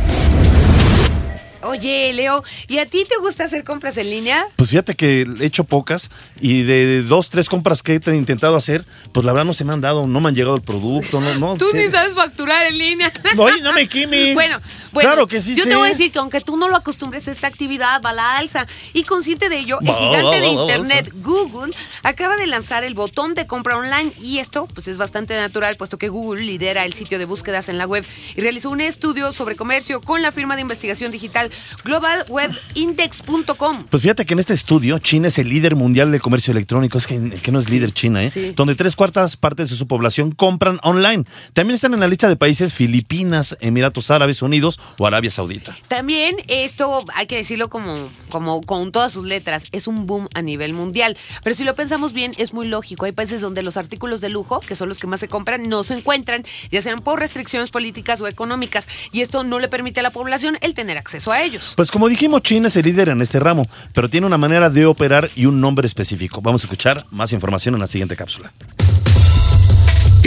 Oye, 1.68 2.12
Leo, 2.14 2.44
¿y 2.68 2.80
a 2.80 2.86
ti 2.86 3.06
te 3.08 3.18
gusta 3.18 3.44
hacer 3.46 3.64
compras 3.64 3.98
en 3.98 4.10
línea? 4.10 4.46
Pues 4.56 4.70
fíjate 4.70 4.96
que 4.96 5.28
he 5.40 5.46
hecho 5.46 5.64
pocas 5.64 6.10
y 6.40 6.64
de 6.64 7.02
dos, 7.04 7.30
tres 7.30 7.50
compras 7.50 7.84
que 7.84 8.00
he 8.06 8.16
intentado 8.16 8.56
hacer, 8.56 8.86
pues 9.12 9.26
la 9.26 9.34
verdad 9.34 9.46
no 9.46 9.54
se 9.54 9.66
me 9.66 9.74
han 9.74 9.82
dado, 9.82 10.08
no 10.08 10.22
me 10.22 10.30
han 10.30 10.36
llegado 10.36 10.56
el 10.56 10.62
producto, 10.62 11.20
no, 11.22 11.36
no. 11.36 11.56
Tú 11.58 11.68
sé. 11.72 11.86
ni 11.86 11.92
sabes 11.92 12.14
facturar 12.14 12.68
en 12.68 12.78
línea. 12.78 13.12
Oye, 13.38 13.62
no 13.62 13.74
me 13.74 13.88
quimes. 13.88 14.34
Bueno, 14.34 14.60
bueno, 14.92 15.10
Claro 15.10 15.28
que 15.28 15.42
sí 15.42 15.56
yo 15.56 15.64
sé. 15.64 15.70
te 15.70 15.76
voy 15.76 15.90
a 15.90 15.92
decir 15.92 16.12
que 16.12 16.20
aunque 16.20 16.42
tú 16.42 16.58
no 16.58 16.70
lo 16.70 16.76
acostumbres, 16.76 17.28
esta 17.28 17.48
actividad 17.48 18.02
va 18.04 18.12
a 18.12 18.14
la 18.14 18.38
alza. 18.38 18.66
Y 18.94 19.04
consciente 19.04 19.50
de 19.50 19.60
ello, 19.60 19.78
el 19.82 19.94
gigante 19.94 20.42
de 20.42 20.48
Internet, 20.48 21.12
Google, 21.22 21.74
acaba 22.04 22.38
de 22.38 22.48
lanzar 22.48 22.84
el 22.84 22.94
botón 22.94 23.36
de 23.36 23.46
compra 23.46 23.78
online. 23.78 24.14
Y 24.22 24.40
esto, 24.40 24.68
pues 24.74 24.88
es 24.88 24.98
bastante 24.98 25.36
natural, 25.36 25.78
puesto 25.78 25.98
que 25.98 26.10
Google 26.10 26.44
lidera 26.44 26.86
el 26.86 26.94
sitio 26.94 27.20
de 27.20 27.26
búsquedas 27.26 27.70
en 27.70 27.78
la 27.78 27.86
web 27.86 28.06
y 28.36 28.42
realizó 28.42 28.70
un 28.70 28.82
estudio 28.82 29.32
sobre 29.32 29.56
comercio 29.56 30.02
con 30.02 30.22
la 30.22 30.32
firma 30.32 30.56
de 30.56 30.62
investigación 30.62 31.12
digital 31.12 31.52
globalwebindex.com. 31.84 33.86
Pues 33.90 34.04
fíjate 34.04 34.26
que 34.26 34.34
en 34.34 34.40
este 34.40 34.54
estudio 34.54 35.00
China 35.00 35.30
es 35.30 35.40
el 35.40 35.50
líder 35.50 35.76
mundial 35.76 36.12
de 36.12 36.20
comercio 36.20 36.52
electrónico. 36.52 36.98
Es 36.98 37.08
que, 37.08 37.30
que 37.30 37.52
no 37.52 37.60
es 37.60 37.70
líder 37.70 37.94
China, 37.94 38.24
¿eh? 38.24 38.30
Sí. 38.30 38.54
Donde 38.56 38.76
tres 38.76 38.96
cuartas 38.96 39.38
partes 39.38 39.70
de 39.70 39.76
su 39.76 39.88
población 39.88 40.32
compran 40.32 40.80
online. 40.84 41.26
También 41.54 41.76
están 41.76 41.94
en 41.94 42.00
la 42.00 42.08
lista 42.08 42.30
de 42.30 42.36
países 42.36 42.74
Filipinas, 42.74 43.58
Emiratos 43.60 44.12
Árabes 44.12 44.42
Unidos 44.42 44.80
o 44.98 45.08
Arabia 45.08 45.32
Saudita. 45.32 45.76
También 45.88 46.36
esto, 46.48 47.06
hay 47.16 47.28
que 47.28 47.38
decirlo 47.38 47.70
como, 47.70 48.10
como 48.30 48.62
con 48.62 48.92
todas 48.92 49.12
sus 49.12 49.26
letras, 49.26 49.64
es 49.72 49.88
un 49.88 50.06
boom 50.06 50.28
a 50.34 50.42
nivel 50.42 50.74
mundial. 50.74 51.18
Pero 51.44 51.56
si 51.56 51.64
lo 51.64 51.76
pensamos 51.76 52.14
bien, 52.14 52.34
es 52.38 52.54
muy 52.54 52.68
lógico. 52.68 53.06
Hay 53.06 53.12
países 53.12 53.42
donde 53.42 53.64
los 53.64 53.78
artículos 53.78 54.22
de 54.22 54.30
lujo, 54.30 54.60
que 54.60 54.76
son 54.76 54.90
los 54.90 55.00
que 55.00 55.08
más 55.08 55.20
se 55.20 55.28
compran, 55.28 55.70
no 55.70 55.84
se 55.84 55.94
encuentran, 55.94 56.44
ya 56.72 56.82
sean 56.82 57.02
por 57.02 57.20
restricciones 57.20 57.70
políticas 57.70 58.22
o 58.22 58.28
económicas. 58.28 58.88
Y 59.12 59.22
esto 59.22 59.44
no 59.44 59.60
le 59.60 59.68
permite 59.68 60.00
a 60.00 60.04
la 60.04 60.12
población 60.12 60.58
el 60.62 60.74
tener 60.74 60.98
acceso 60.98 61.32
a 61.32 61.42
ellos. 61.42 61.47
Pues 61.76 61.92
como 61.92 62.10
dijimos, 62.10 62.42
China 62.42 62.68
es 62.68 62.76
el 62.76 62.86
líder 62.86 63.10
en 63.10 63.22
este 63.22 63.40
ramo, 63.40 63.68
pero 63.94 64.10
tiene 64.10 64.28
una 64.28 64.38
manera 64.38 64.70
de 64.70 64.86
operar 64.86 65.32
y 65.36 65.46
un 65.46 65.62
nombre 65.62 65.88
específico. 65.88 66.42
Vamos 66.42 66.64
a 66.64 66.66
escuchar 66.66 67.06
más 67.12 67.34
información 67.34 67.76
en 67.76 67.82
la 67.82 67.88
siguiente 67.88 68.16
cápsula. 68.16 68.52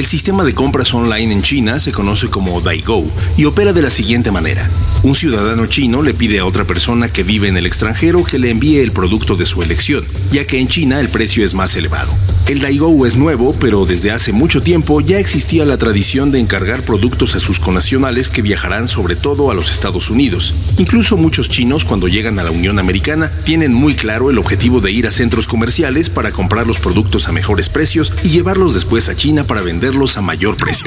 El 0.00 0.06
sistema 0.06 0.44
de 0.44 0.54
compras 0.54 0.94
online 0.94 1.30
en 1.30 1.42
China 1.42 1.78
se 1.78 1.92
conoce 1.92 2.28
como 2.28 2.58
Daigo 2.62 3.06
y 3.36 3.44
opera 3.44 3.74
de 3.74 3.82
la 3.82 3.90
siguiente 3.90 4.30
manera. 4.30 4.66
Un 5.02 5.14
ciudadano 5.14 5.66
chino 5.66 6.00
le 6.00 6.14
pide 6.14 6.38
a 6.38 6.46
otra 6.46 6.64
persona 6.64 7.10
que 7.10 7.22
vive 7.22 7.48
en 7.48 7.58
el 7.58 7.66
extranjero 7.66 8.24
que 8.24 8.38
le 8.38 8.48
envíe 8.48 8.78
el 8.78 8.92
producto 8.92 9.36
de 9.36 9.44
su 9.44 9.62
elección, 9.62 10.02
ya 10.32 10.46
que 10.46 10.58
en 10.58 10.68
China 10.68 11.00
el 11.00 11.10
precio 11.10 11.44
es 11.44 11.52
más 11.52 11.76
elevado. 11.76 12.10
El 12.48 12.60
Daigo 12.60 13.06
es 13.06 13.16
nuevo, 13.16 13.54
pero 13.60 13.84
desde 13.84 14.10
hace 14.10 14.32
mucho 14.32 14.62
tiempo 14.62 15.02
ya 15.02 15.18
existía 15.18 15.64
la 15.66 15.76
tradición 15.76 16.32
de 16.32 16.40
encargar 16.40 16.80
productos 16.82 17.36
a 17.36 17.38
sus 17.38 17.60
connacionales 17.60 18.30
que 18.30 18.42
viajarán 18.42 18.88
sobre 18.88 19.16
todo 19.16 19.50
a 19.50 19.54
los 19.54 19.70
Estados 19.70 20.10
Unidos. 20.10 20.72
Incluso 20.78 21.16
muchos 21.16 21.48
chinos 21.48 21.84
cuando 21.84 22.08
llegan 22.08 22.38
a 22.38 22.42
la 22.42 22.50
Unión 22.50 22.78
Americana 22.78 23.30
tienen 23.44 23.72
muy 23.72 23.94
claro 23.94 24.30
el 24.30 24.38
objetivo 24.38 24.80
de 24.80 24.90
ir 24.90 25.06
a 25.06 25.12
centros 25.12 25.46
comerciales 25.46 26.08
para 26.08 26.32
comprar 26.32 26.66
los 26.66 26.80
productos 26.80 27.28
a 27.28 27.32
mejores 27.32 27.68
precios 27.68 28.12
y 28.24 28.30
llevarlos 28.30 28.74
después 28.74 29.08
a 29.10 29.14
China 29.14 29.44
para 29.44 29.60
venderlos 29.90 30.16
a 30.16 30.20
mayor 30.20 30.56
precio. 30.56 30.86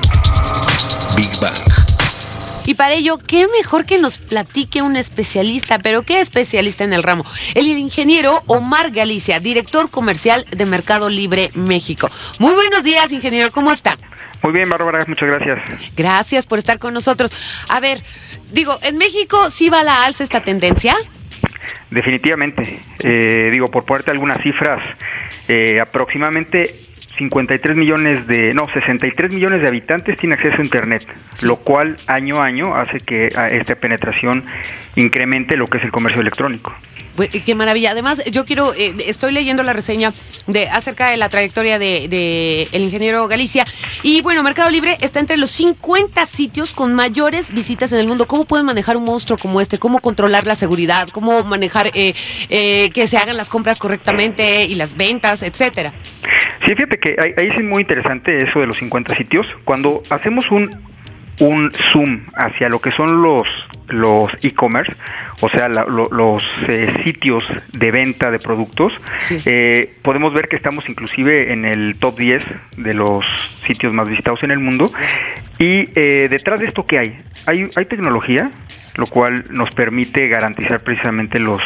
Big 1.18 1.30
Bang. 1.42 1.54
Y 2.66 2.76
para 2.76 2.94
ello, 2.94 3.18
¿qué 3.18 3.48
mejor 3.60 3.86
que 3.86 4.00
nos 4.00 4.18
platique 4.18 4.82
un 4.82 4.96
especialista? 4.96 5.80
Pero 5.80 6.04
¿qué 6.04 6.22
especialista 6.22 6.86
en 6.86 6.94
el 6.94 7.04
ramo? 7.04 7.26
El 7.54 7.68
ingeniero 7.68 8.44
Omar 8.48 8.92
Galicia, 8.92 9.42
director 9.42 9.92
comercial 9.92 10.46
de 10.56 10.66
Mercado 10.66 11.10
Libre 11.10 11.52
México. 11.54 12.08
Muy 12.40 12.54
buenos 12.54 12.86
días, 12.86 13.12
ingeniero, 13.12 13.52
¿cómo 13.52 13.74
está? 13.74 13.98
Muy 14.42 14.54
bien, 14.54 14.70
Bárbara, 14.70 15.04
muchas 15.06 15.28
gracias. 15.28 15.60
Gracias 15.98 16.46
por 16.46 16.60
estar 16.60 16.80
con 16.80 16.94
nosotros. 16.94 17.34
A 17.68 17.82
ver, 17.82 18.02
digo, 18.54 18.80
¿en 18.84 18.98
México 18.98 19.50
sí 19.52 19.70
va 19.70 19.82
a 19.82 19.84
la 19.84 20.06
alza 20.06 20.24
esta 20.24 20.44
tendencia? 20.44 20.96
Definitivamente. 21.92 22.82
Eh, 23.00 23.50
digo, 23.52 23.70
por 23.70 23.84
ponerte 23.84 24.12
algunas 24.12 24.42
cifras, 24.42 24.82
eh, 25.50 25.82
aproximadamente 25.82 26.83
53 27.18 27.76
millones 27.76 28.28
de, 28.28 28.54
no, 28.54 28.68
63 28.74 29.32
millones 29.32 29.62
de 29.62 29.68
habitantes 29.68 30.18
tienen 30.18 30.38
acceso 30.38 30.62
a 30.62 30.64
Internet, 30.64 31.06
lo 31.44 31.58
cual 31.58 31.98
año 32.08 32.42
a 32.42 32.46
año 32.46 32.76
hace 32.76 33.00
que 33.02 33.28
esta 33.28 33.76
penetración 33.76 34.44
incremente 34.96 35.58
lo 35.58 35.68
que 35.68 35.78
es 35.78 35.84
el 35.84 35.92
comercio 35.92 36.22
electrónico. 36.22 36.74
Pues, 37.16 37.30
qué 37.30 37.54
maravilla. 37.54 37.92
Además, 37.92 38.24
yo 38.32 38.44
quiero, 38.44 38.74
eh, 38.74 38.94
estoy 39.06 39.32
leyendo 39.32 39.62
la 39.62 39.74
reseña 39.74 40.14
de 40.48 40.68
acerca 40.68 41.10
de 41.10 41.18
la 41.18 41.30
trayectoria 41.30 41.78
de, 41.78 42.08
de, 42.08 42.68
el 42.72 42.82
ingeniero 42.82 43.28
Galicia. 43.28 43.66
Y 44.02 44.22
bueno, 44.22 44.42
Mercado 44.42 44.72
Libre 44.72 44.98
está 45.00 45.20
entre 45.20 45.38
los 45.38 45.52
50 45.52 46.26
sitios 46.26 46.74
con 46.74 46.96
mayores 46.96 47.54
visitas 47.54 47.94
en 47.94 48.00
el 48.00 48.08
mundo. 48.08 48.26
¿Cómo 48.26 48.46
pueden 48.46 48.66
manejar 48.66 48.98
un 48.98 49.06
monstruo 49.06 49.38
como 49.38 49.62
este? 49.62 49.78
¿Cómo 49.78 50.00
controlar 50.00 50.48
la 50.48 50.56
seguridad? 50.56 51.08
¿Cómo 51.10 51.44
manejar 51.44 51.92
eh, 51.94 52.16
eh, 52.50 52.90
que 52.92 53.06
se 53.06 53.18
hagan 53.18 53.38
las 53.38 53.50
compras 53.50 53.78
correctamente 53.78 54.66
y 54.66 54.74
las 54.74 54.98
ventas, 54.98 55.44
etcétera? 55.44 55.94
Sí, 56.66 56.74
fíjate 56.74 56.98
que 57.04 57.18
ahí, 57.22 57.34
ahí 57.36 57.48
es 57.50 57.64
muy 57.64 57.82
interesante 57.82 58.44
eso 58.44 58.62
de 58.62 58.68
los 58.68 58.78
50 58.78 59.16
sitios. 59.16 59.46
Cuando 59.66 60.04
hacemos 60.10 60.50
un 60.52 60.70
un 61.40 61.72
zoom 61.92 62.22
hacia 62.36 62.70
lo 62.70 62.80
que 62.80 62.92
son 62.92 63.22
los 63.22 63.48
los 63.90 64.32
e-commerce, 64.42 64.94
o 65.42 65.50
sea, 65.50 65.68
los 65.68 66.44
eh, 66.68 67.02
sitios 67.04 67.44
de 67.74 67.92
venta 67.92 68.32
de 68.32 68.40
productos, 68.40 68.94
eh, 69.46 69.94
podemos 70.02 70.34
ver 70.34 70.48
que 70.48 70.56
estamos 70.56 70.88
inclusive 70.88 71.52
en 71.52 71.66
el 71.66 71.98
top 72.00 72.18
10 72.18 72.44
de 72.78 72.94
los 72.94 73.26
sitios 73.68 73.94
más 73.94 74.08
visitados 74.08 74.42
en 74.44 74.52
el 74.52 74.60
mundo. 74.60 74.92
Y 75.60 75.90
eh, 75.96 76.28
detrás 76.30 76.62
de 76.62 76.68
esto, 76.68 76.86
¿qué 76.88 76.98
hay? 76.98 77.22
Hay, 77.46 77.70
hay 77.76 77.86
tecnología, 77.86 78.52
lo 78.96 79.08
cual 79.08 79.46
nos 79.50 79.72
permite 79.72 80.28
garantizar 80.28 80.82
precisamente 80.82 81.40
los 81.40 81.62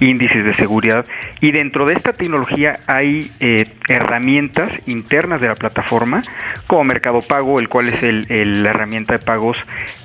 índices 0.00 0.44
de 0.44 0.54
seguridad. 0.54 1.06
Y 1.40 1.50
dentro 1.50 1.86
de 1.86 1.94
esta 1.94 2.12
tecnología 2.12 2.80
hay 2.86 3.30
eh, 3.40 3.66
herramientas 3.88 4.70
internas 4.86 5.40
de 5.40 5.48
la 5.48 5.54
plataforma, 5.54 6.22
como 6.66 6.84
Mercado 6.84 7.22
Pago, 7.22 7.58
el 7.58 7.68
cual 7.68 7.88
es 7.88 8.02
el, 8.02 8.62
la 8.62 8.70
herramienta 8.70 9.14
de 9.14 9.24
pagos 9.24 9.56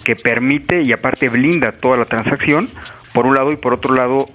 que 0.03 0.15
permite 0.15 0.81
y 0.81 0.91
aparte 0.91 1.29
blinda 1.29 1.73
toda 1.73 1.97
la 1.97 2.05
transacción, 2.05 2.69
por 3.13 3.25
un 3.25 3.35
lado, 3.35 3.51
y 3.51 3.57
por 3.57 3.73
otro 3.73 3.93
lado, 3.93 4.27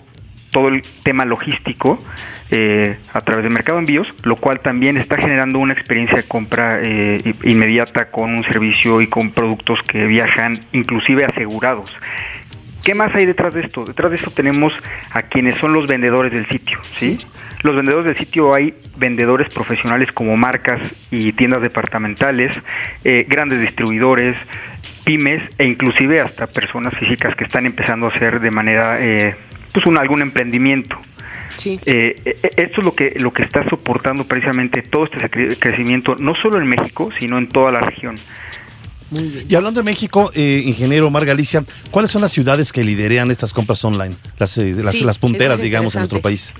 todo 0.50 0.68
el 0.68 0.82
tema 1.02 1.24
logístico 1.24 2.02
eh, 2.50 2.98
a 3.12 3.20
través 3.20 3.44
del 3.44 3.52
mercado 3.52 3.78
de 3.78 3.82
envíos, 3.82 4.14
lo 4.22 4.36
cual 4.36 4.60
también 4.60 4.96
está 4.96 5.16
generando 5.16 5.58
una 5.58 5.72
experiencia 5.72 6.16
de 6.16 6.24
compra 6.24 6.80
eh, 6.82 7.34
inmediata 7.44 8.10
con 8.10 8.34
un 8.34 8.44
servicio 8.44 9.00
y 9.00 9.06
con 9.06 9.32
productos 9.32 9.80
que 9.82 10.06
viajan 10.06 10.60
inclusive 10.72 11.24
asegurados. 11.24 11.90
¿Qué 12.84 12.94
más 12.94 13.14
hay 13.14 13.26
detrás 13.26 13.52
de 13.52 13.60
esto? 13.60 13.84
Detrás 13.84 14.10
de 14.10 14.16
esto 14.16 14.30
tenemos 14.30 14.72
a 15.10 15.22
quienes 15.22 15.58
son 15.58 15.74
los 15.74 15.86
vendedores 15.86 16.32
del 16.32 16.46
sitio, 16.46 16.78
¿sí? 16.94 17.18
Los 17.62 17.76
vendedores 17.76 18.06
del 18.06 18.16
sitio 18.16 18.54
hay 18.54 18.74
vendedores 18.96 19.52
profesionales 19.52 20.10
como 20.12 20.36
marcas 20.36 20.80
y 21.10 21.32
tiendas 21.32 21.60
departamentales, 21.60 22.50
eh, 23.04 23.26
grandes 23.28 23.60
distribuidores, 23.60 24.36
pymes 25.04 25.42
e 25.58 25.66
inclusive 25.66 26.20
hasta 26.20 26.46
personas 26.46 26.94
físicas 26.98 27.34
que 27.34 27.44
están 27.44 27.66
empezando 27.66 28.06
a 28.06 28.10
hacer 28.10 28.40
de 28.40 28.50
manera, 28.50 28.98
eh, 29.00 29.36
pues 29.78 29.86
un, 29.86 29.98
algún 29.98 30.22
emprendimiento. 30.22 30.98
Sí. 31.56 31.78
Eh, 31.86 32.16
esto 32.56 32.80
es 32.80 32.84
lo 32.84 32.94
que, 32.94 33.14
lo 33.16 33.32
que 33.32 33.42
está 33.42 33.68
soportando 33.68 34.24
precisamente 34.24 34.82
todo 34.82 35.04
este 35.04 35.56
crecimiento, 35.56 36.16
no 36.18 36.34
solo 36.34 36.58
en 36.58 36.66
México, 36.66 37.10
sino 37.18 37.38
en 37.38 37.48
toda 37.48 37.70
la 37.70 37.80
región. 37.80 38.16
Y 39.10 39.54
hablando 39.54 39.80
de 39.80 39.84
México, 39.84 40.30
eh, 40.34 40.62
ingeniero 40.66 41.08
Mar 41.10 41.24
Galicia, 41.24 41.62
¿cuáles 41.90 42.10
son 42.10 42.20
las 42.20 42.30
ciudades 42.30 42.72
que 42.72 42.84
liderean 42.84 43.30
estas 43.30 43.54
compras 43.54 43.82
online? 43.84 44.14
Las, 44.38 44.58
eh, 44.58 44.74
las, 44.76 45.18
punteras, 45.18 45.62
digamos, 45.62 45.94
en 45.94 46.00
nuestro 46.00 46.20
país. 46.20 46.54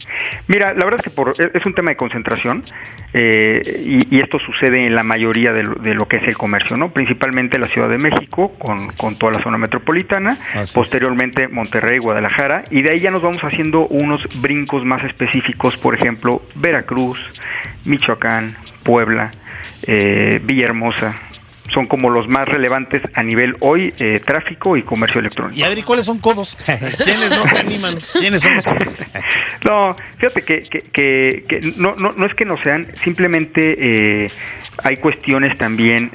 Mira, 0.47 0.73
la 0.73 0.85
verdad 0.85 1.01
es 1.01 1.05
que 1.05 1.11
por, 1.11 1.35
es 1.39 1.67
un 1.67 1.75
tema 1.75 1.91
de 1.91 1.97
concentración 1.97 2.65
eh, 3.13 4.07
y, 4.11 4.19
esto 4.19 4.39
sucede 4.39 4.87
en 4.87 4.95
la 4.95 5.03
mayoría 5.03 5.53
de 5.53 5.63
lo, 5.63 6.09
que 6.09 6.17
es 6.17 6.23
el 6.25 6.37
comercio, 6.37 6.77
¿no? 6.77 6.91
Principalmente 6.91 7.59
la 7.59 7.69
Ciudad 7.69 7.89
de 7.89 7.99
México, 7.99 8.55
con, 8.59 9.17
toda 9.17 9.33
la 9.33 9.43
zona 9.43 9.59
metropolitana, 9.59 10.39
posteriormente 10.75 11.49
Monterrey, 11.49 11.99
Guadalajara, 11.99 12.65
y 12.71 12.83
de 12.83 12.91
ahí 12.91 13.01
ya 13.01 13.11
nos 13.11 13.23
vamos 13.23 13.43
haciendo 13.43 13.87
unos 13.87 14.23
brincos 14.41 14.85
más 14.85 15.05
específicos, 15.05 15.77
por 15.77 15.95
ejemplo, 15.95 16.43
Veracruz, 16.55 17.19
Michoacán, 17.85 18.57
Puebla, 18.83 19.33
Villahermosa, 19.87 21.28
son 21.73 21.87
como 21.87 22.11
los 22.11 22.29
más 22.29 22.49
relevantes 22.49 23.03
a 23.15 23.23
nivel 23.23 23.57
hoy, 23.61 23.95
eh, 23.99 24.21
tráfico 24.21 24.77
y 24.77 24.83
comercio 24.83 25.21
electrónico. 25.21 25.59
Y 25.59 25.63
a 25.63 25.69
ver, 25.69 25.79
¿y 25.79 25.83
cuáles 25.83 26.07
son 26.07 26.19
codos? 26.19 26.57
¿Quiénes 26.65 27.31
no 27.31 27.45
se 27.45 27.59
animan? 27.59 27.99
¿Quiénes 28.13 28.43
son 28.43 28.55
los 28.55 28.65
codos? 28.65 28.97
no, 29.65 29.97
fíjate 30.17 30.43
que, 30.43 30.63
que, 30.63 31.45
que, 31.49 31.73
no, 31.77 31.95
no, 31.97 32.13
no, 32.13 32.27
es 32.27 32.35
que 32.35 32.45
no 32.45 32.57
sean, 32.63 32.87
simplemente 33.05 34.25
eh, 34.25 34.31
hay 34.83 34.97
cuestiones 34.97 35.57
también 35.59 36.11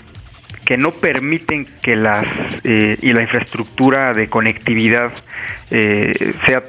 que 0.66 0.78
no 0.78 0.92
permiten 0.92 1.68
que 1.82 1.96
las 1.96 2.26
eh, 2.64 2.98
y 3.02 3.14
la 3.14 3.22
infraestructura 3.22 4.14
de 4.14 4.30
conectividad 4.30 5.12
eh, 5.72 6.34
sea 6.46 6.64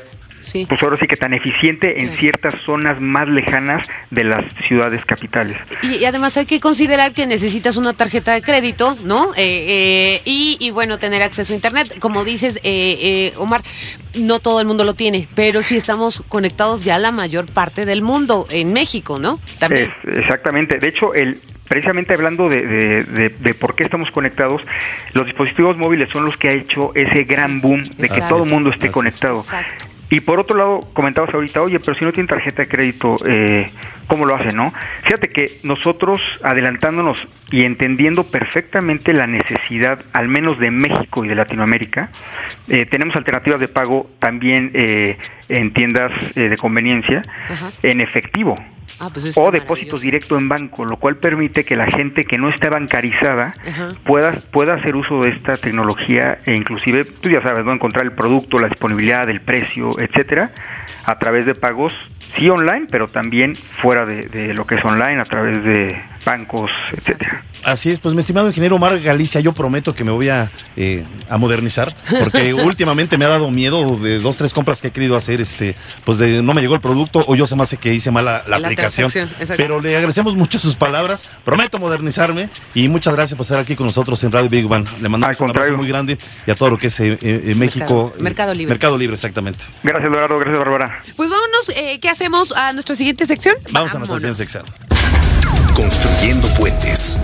pues 0.68 0.82
ahora 0.82 0.96
sí 0.98 1.06
que 1.06 1.16
tan 1.16 1.34
eficiente 1.34 2.02
en 2.02 2.16
ciertas 2.16 2.54
zonas 2.64 3.00
más 3.00 3.28
lejanas 3.28 3.86
de 4.10 4.24
las 4.24 4.44
ciudades 4.66 5.04
capitales. 5.04 5.56
Y, 5.82 6.04
además 6.04 6.36
hay 6.36 6.46
que 6.46 6.60
considerar 6.60 7.12
que 7.12 7.26
necesitas 7.26 7.76
una 7.76 7.92
tarjeta 7.92 8.32
de 8.32 8.42
crédito, 8.42 8.96
¿no? 9.02 9.34
Eh, 9.36 10.18
eh, 10.18 10.22
y, 10.24 10.70
bueno, 10.70 10.98
tener 10.98 11.22
acceso 11.22 11.52
a 11.52 11.56
Internet. 11.56 11.98
Como 11.98 12.24
dices, 12.24 12.60
eh, 12.62 13.32
Omar, 13.36 13.62
no 14.14 14.38
todo 14.38 14.60
el 14.60 14.66
mundo 14.66 14.84
lo 14.84 14.94
tiene, 14.94 15.28
pero 15.34 15.62
sí 15.62 15.76
estamos 15.76 16.22
conectados 16.28 16.84
ya 16.84 16.98
la 16.98 17.12
mayor 17.12 17.46
parte 17.46 17.84
del 17.84 18.02
mundo, 18.02 18.46
en 18.50 18.72
México, 18.72 19.18
¿no? 19.18 19.40
También. 19.58 19.90
exactamente. 20.16 20.78
De 20.78 20.88
hecho, 20.88 21.14
el, 21.14 21.38
precisamente 21.68 22.14
hablando 22.14 22.48
de, 22.48 23.56
por 23.58 23.74
qué 23.74 23.84
estamos 23.84 24.10
conectados, 24.10 24.62
los 25.12 25.26
dispositivos 25.26 25.76
móviles 25.76 26.08
son 26.10 26.24
los 26.24 26.36
que 26.36 26.48
ha 26.48 26.52
hecho 26.52 26.94
ese 26.94 27.24
gran 27.24 27.60
boom 27.60 27.84
de 27.96 28.08
que 28.08 28.20
todo 28.20 28.44
el 28.44 28.50
mundo 28.50 28.70
esté 28.70 28.90
conectado. 28.90 29.40
Exacto. 29.40 29.93
Y 30.10 30.20
por 30.20 30.38
otro 30.38 30.56
lado, 30.56 30.80
comentabas 30.92 31.32
ahorita, 31.34 31.62
oye, 31.62 31.80
pero 31.80 31.96
si 31.96 32.04
no 32.04 32.12
tiene 32.12 32.28
tarjeta 32.28 32.62
de 32.62 32.68
crédito, 32.68 33.16
eh, 33.26 33.70
¿cómo 34.06 34.26
lo 34.26 34.34
hace, 34.34 34.52
no? 34.52 34.72
Fíjate 35.02 35.28
que 35.28 35.60
nosotros, 35.62 36.20
adelantándonos 36.42 37.16
y 37.50 37.62
entendiendo 37.62 38.24
perfectamente 38.24 39.12
la 39.12 39.26
necesidad, 39.26 40.00
al 40.12 40.28
menos 40.28 40.58
de 40.58 40.70
México 40.70 41.24
y 41.24 41.28
de 41.28 41.34
Latinoamérica, 41.34 42.10
eh, 42.68 42.86
tenemos 42.86 43.16
alternativas 43.16 43.60
de 43.60 43.68
pago 43.68 44.10
también 44.18 44.70
eh, 44.74 45.16
en 45.48 45.72
tiendas 45.72 46.12
de 46.34 46.56
conveniencia, 46.56 47.22
en 47.82 48.00
efectivo. 48.00 48.56
Ah, 49.00 49.10
pues 49.12 49.36
o 49.36 49.50
depósitos 49.50 50.02
directo 50.02 50.36
en 50.36 50.48
banco, 50.48 50.84
lo 50.84 50.96
cual 50.98 51.16
permite 51.16 51.64
que 51.64 51.76
la 51.76 51.86
gente 51.86 52.24
que 52.24 52.38
no 52.38 52.48
está 52.48 52.70
bancarizada 52.70 53.52
Ajá. 53.66 53.94
pueda, 54.04 54.40
pueda 54.52 54.74
hacer 54.74 54.94
uso 54.94 55.22
de 55.22 55.30
esta 55.30 55.56
tecnología 55.56 56.38
e 56.46 56.54
inclusive, 56.54 57.04
tú 57.04 57.28
ya 57.28 57.42
sabes, 57.42 57.64
¿no? 57.64 57.72
encontrar 57.72 58.04
el 58.04 58.12
producto, 58.12 58.58
la 58.58 58.68
disponibilidad, 58.68 59.28
el 59.28 59.40
precio, 59.40 59.98
etcétera, 59.98 60.52
a 61.04 61.18
través 61.18 61.44
de 61.46 61.54
pagos, 61.54 61.92
sí 62.36 62.48
online, 62.48 62.86
pero 62.90 63.08
también 63.08 63.56
fuera 63.82 64.04
de, 64.06 64.22
de 64.28 64.54
lo 64.54 64.66
que 64.66 64.76
es 64.76 64.84
online, 64.84 65.20
a 65.20 65.24
través 65.24 65.62
de 65.64 66.00
bancos, 66.24 66.70
etcétera. 66.92 67.42
Así 67.64 67.90
es, 67.90 67.98
pues 67.98 68.14
mi 68.14 68.20
estimado 68.20 68.46
ingeniero 68.48 68.76
Omar 68.76 68.98
Galicia, 69.00 69.40
yo 69.40 69.52
prometo 69.52 69.94
que 69.94 70.04
me 70.04 70.10
voy 70.10 70.28
a, 70.28 70.50
eh, 70.76 71.04
a 71.30 71.38
modernizar, 71.38 71.94
porque 72.18 72.52
últimamente 72.54 73.16
me 73.16 73.24
ha 73.24 73.28
dado 73.28 73.50
miedo 73.50 73.96
de 73.96 74.18
dos, 74.18 74.36
tres 74.36 74.52
compras 74.52 74.82
que 74.82 74.88
he 74.88 74.90
querido 74.90 75.16
hacer, 75.16 75.40
este, 75.40 75.74
pues 76.04 76.18
de 76.18 76.42
no 76.42 76.52
me 76.54 76.60
llegó 76.60 76.74
el 76.74 76.80
producto 76.80 77.24
o 77.26 77.34
yo 77.36 77.46
se 77.46 77.56
me 77.56 77.62
hace 77.62 77.76
que 77.78 77.94
hice 77.94 78.10
mal 78.10 78.24
la, 78.26 78.44
la 78.46 78.56
aplicación. 78.56 79.10
Pero 79.56 79.80
le 79.80 79.94
agradecemos 79.96 80.34
mucho 80.34 80.58
sus 80.58 80.76
palabras, 80.76 81.26
prometo 81.44 81.78
modernizarme 81.78 82.48
y 82.74 82.88
muchas 82.88 83.14
gracias 83.14 83.36
por 83.36 83.44
estar 83.44 83.58
aquí 83.60 83.76
con 83.76 83.86
nosotros 83.86 84.22
en 84.24 84.32
Radio 84.32 84.50
Big 84.50 84.66
Bang. 84.66 84.86
Le 85.00 85.08
mandamos 85.08 85.40
un 85.40 85.50
abrazo 85.50 85.74
muy 85.74 85.88
grande 85.88 86.18
y 86.46 86.50
a 86.50 86.54
todo 86.54 86.70
lo 86.70 86.78
que 86.78 86.88
es 86.88 87.00
eh, 87.00 87.18
eh, 87.22 87.54
México. 87.56 88.12
Mercado- 88.18 88.22
Mercado 88.22 88.54
Libre. 88.54 88.68
Mercado 88.70 88.98
Libre, 88.98 89.14
exactamente. 89.14 89.64
Gracias, 89.82 90.10
Eduardo, 90.12 90.38
gracias, 90.38 90.58
Bárbara. 90.58 91.00
Pues 91.16 91.30
vámonos, 91.30 91.68
eh, 91.80 91.98
¿qué 92.00 92.08
hacemos 92.14 92.52
a 92.52 92.72
nuestra 92.72 92.94
siguiente 92.94 93.26
sección? 93.26 93.56
Vamos 93.70 93.94
a 93.94 93.98
nuestra 93.98 94.18
siguiente 94.18 94.38
sección. 94.44 94.64
Construyendo 95.74 96.46
puentes. 96.54 97.18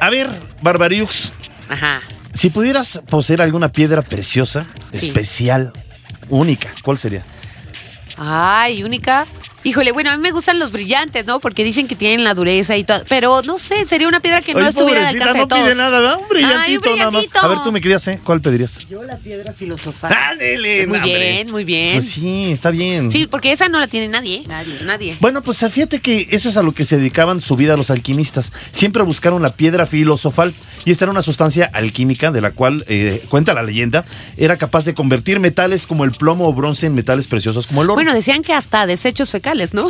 A 0.00 0.10
ver, 0.10 0.28
Barbariux, 0.62 1.32
Ajá. 1.68 2.00
si 2.34 2.50
pudieras 2.50 3.00
poseer 3.08 3.42
alguna 3.42 3.70
piedra 3.70 4.02
preciosa, 4.02 4.66
Sí. 4.92 5.08
especial, 5.08 5.72
única, 6.28 6.70
¿cuál 6.82 6.98
sería? 6.98 7.24
Ay, 8.16 8.82
única. 8.82 9.26
Híjole, 9.62 9.92
bueno, 9.92 10.10
a 10.10 10.16
mí 10.16 10.22
me 10.22 10.30
gustan 10.32 10.58
los 10.58 10.72
brillantes, 10.72 11.26
¿no? 11.26 11.38
Porque 11.40 11.64
dicen 11.64 11.86
que 11.86 11.94
tienen 11.94 12.24
la 12.24 12.34
dureza 12.34 12.76
y 12.76 12.84
todo. 12.84 13.02
Pero 13.08 13.42
no 13.42 13.58
sé, 13.58 13.84
sería 13.86 14.08
una 14.08 14.20
piedra 14.20 14.40
que 14.40 14.54
no 14.54 14.66
estuviera 14.66 15.00
al 15.08 15.14
alcance 15.16 15.32
de 15.34 15.38
no 15.40 15.48
todos. 15.48 15.62
pide 15.62 15.74
nada, 15.74 16.00
¿verdad? 16.00 16.18
Un 16.20 16.28
brillantito, 16.28 16.60
Ay, 16.62 16.92
un 16.92 16.98
nada 16.98 17.10
más. 17.10 17.20
brillantito. 17.22 17.40
A 17.46 17.48
ver, 17.48 17.58
tú 17.64 17.72
me 17.72 17.80
querías, 17.80 18.08
¿eh? 18.08 18.20
¿Cuál 18.24 18.40
pedirías? 18.40 18.86
Yo 18.88 19.02
la 19.04 19.18
piedra 19.18 19.52
filosofal. 19.52 20.12
¡Ándele! 20.12 20.86
Muy 20.86 20.98
no, 20.98 21.04
hombre. 21.04 21.18
bien, 21.32 21.50
muy 21.50 21.64
bien. 21.64 21.94
Pues 21.96 22.08
sí, 22.10 22.50
está 22.52 22.70
bien. 22.70 23.10
Sí, 23.12 23.26
porque 23.26 23.52
esa 23.52 23.68
no 23.68 23.78
la 23.78 23.86
tiene 23.86 24.08
nadie. 24.08 24.36
¿eh? 24.36 24.44
Nadie. 24.48 24.78
Nadie. 24.84 25.16
Bueno, 25.20 25.42
pues 25.42 25.58
fíjate 25.70 26.00
que 26.00 26.28
eso 26.30 26.48
es 26.48 26.56
a 26.56 26.62
lo 26.62 26.72
que 26.72 26.84
se 26.84 26.96
dedicaban 26.96 27.40
su 27.40 27.56
vida 27.56 27.76
los 27.76 27.90
alquimistas. 27.90 28.52
Siempre 28.72 29.02
buscaron 29.02 29.42
la 29.42 29.52
piedra 29.52 29.86
filosofal 29.86 30.54
y 30.84 30.90
esta 30.90 31.04
era 31.04 31.12
una 31.12 31.22
sustancia 31.22 31.70
alquímica 31.72 32.30
de 32.30 32.40
la 32.40 32.52
cual, 32.52 32.84
eh, 32.88 33.24
cuenta 33.28 33.52
la 33.54 33.62
leyenda, 33.62 34.04
era 34.36 34.56
capaz 34.56 34.84
de 34.84 34.94
convertir 34.94 35.38
metales 35.40 35.86
como 35.86 36.04
el 36.04 36.12
plomo 36.12 36.48
o 36.48 36.52
bronce 36.54 36.86
en 36.86 36.94
metales 36.94 37.26
preciosos 37.26 37.66
como 37.66 37.82
el 37.82 37.88
oro. 37.90 37.94
Bueno, 37.96 38.14
decían 38.14 38.42
que 38.42 38.52
hasta 38.54 38.86
desechos 38.86 39.30
fecales, 39.30 39.49
¿no? 39.74 39.88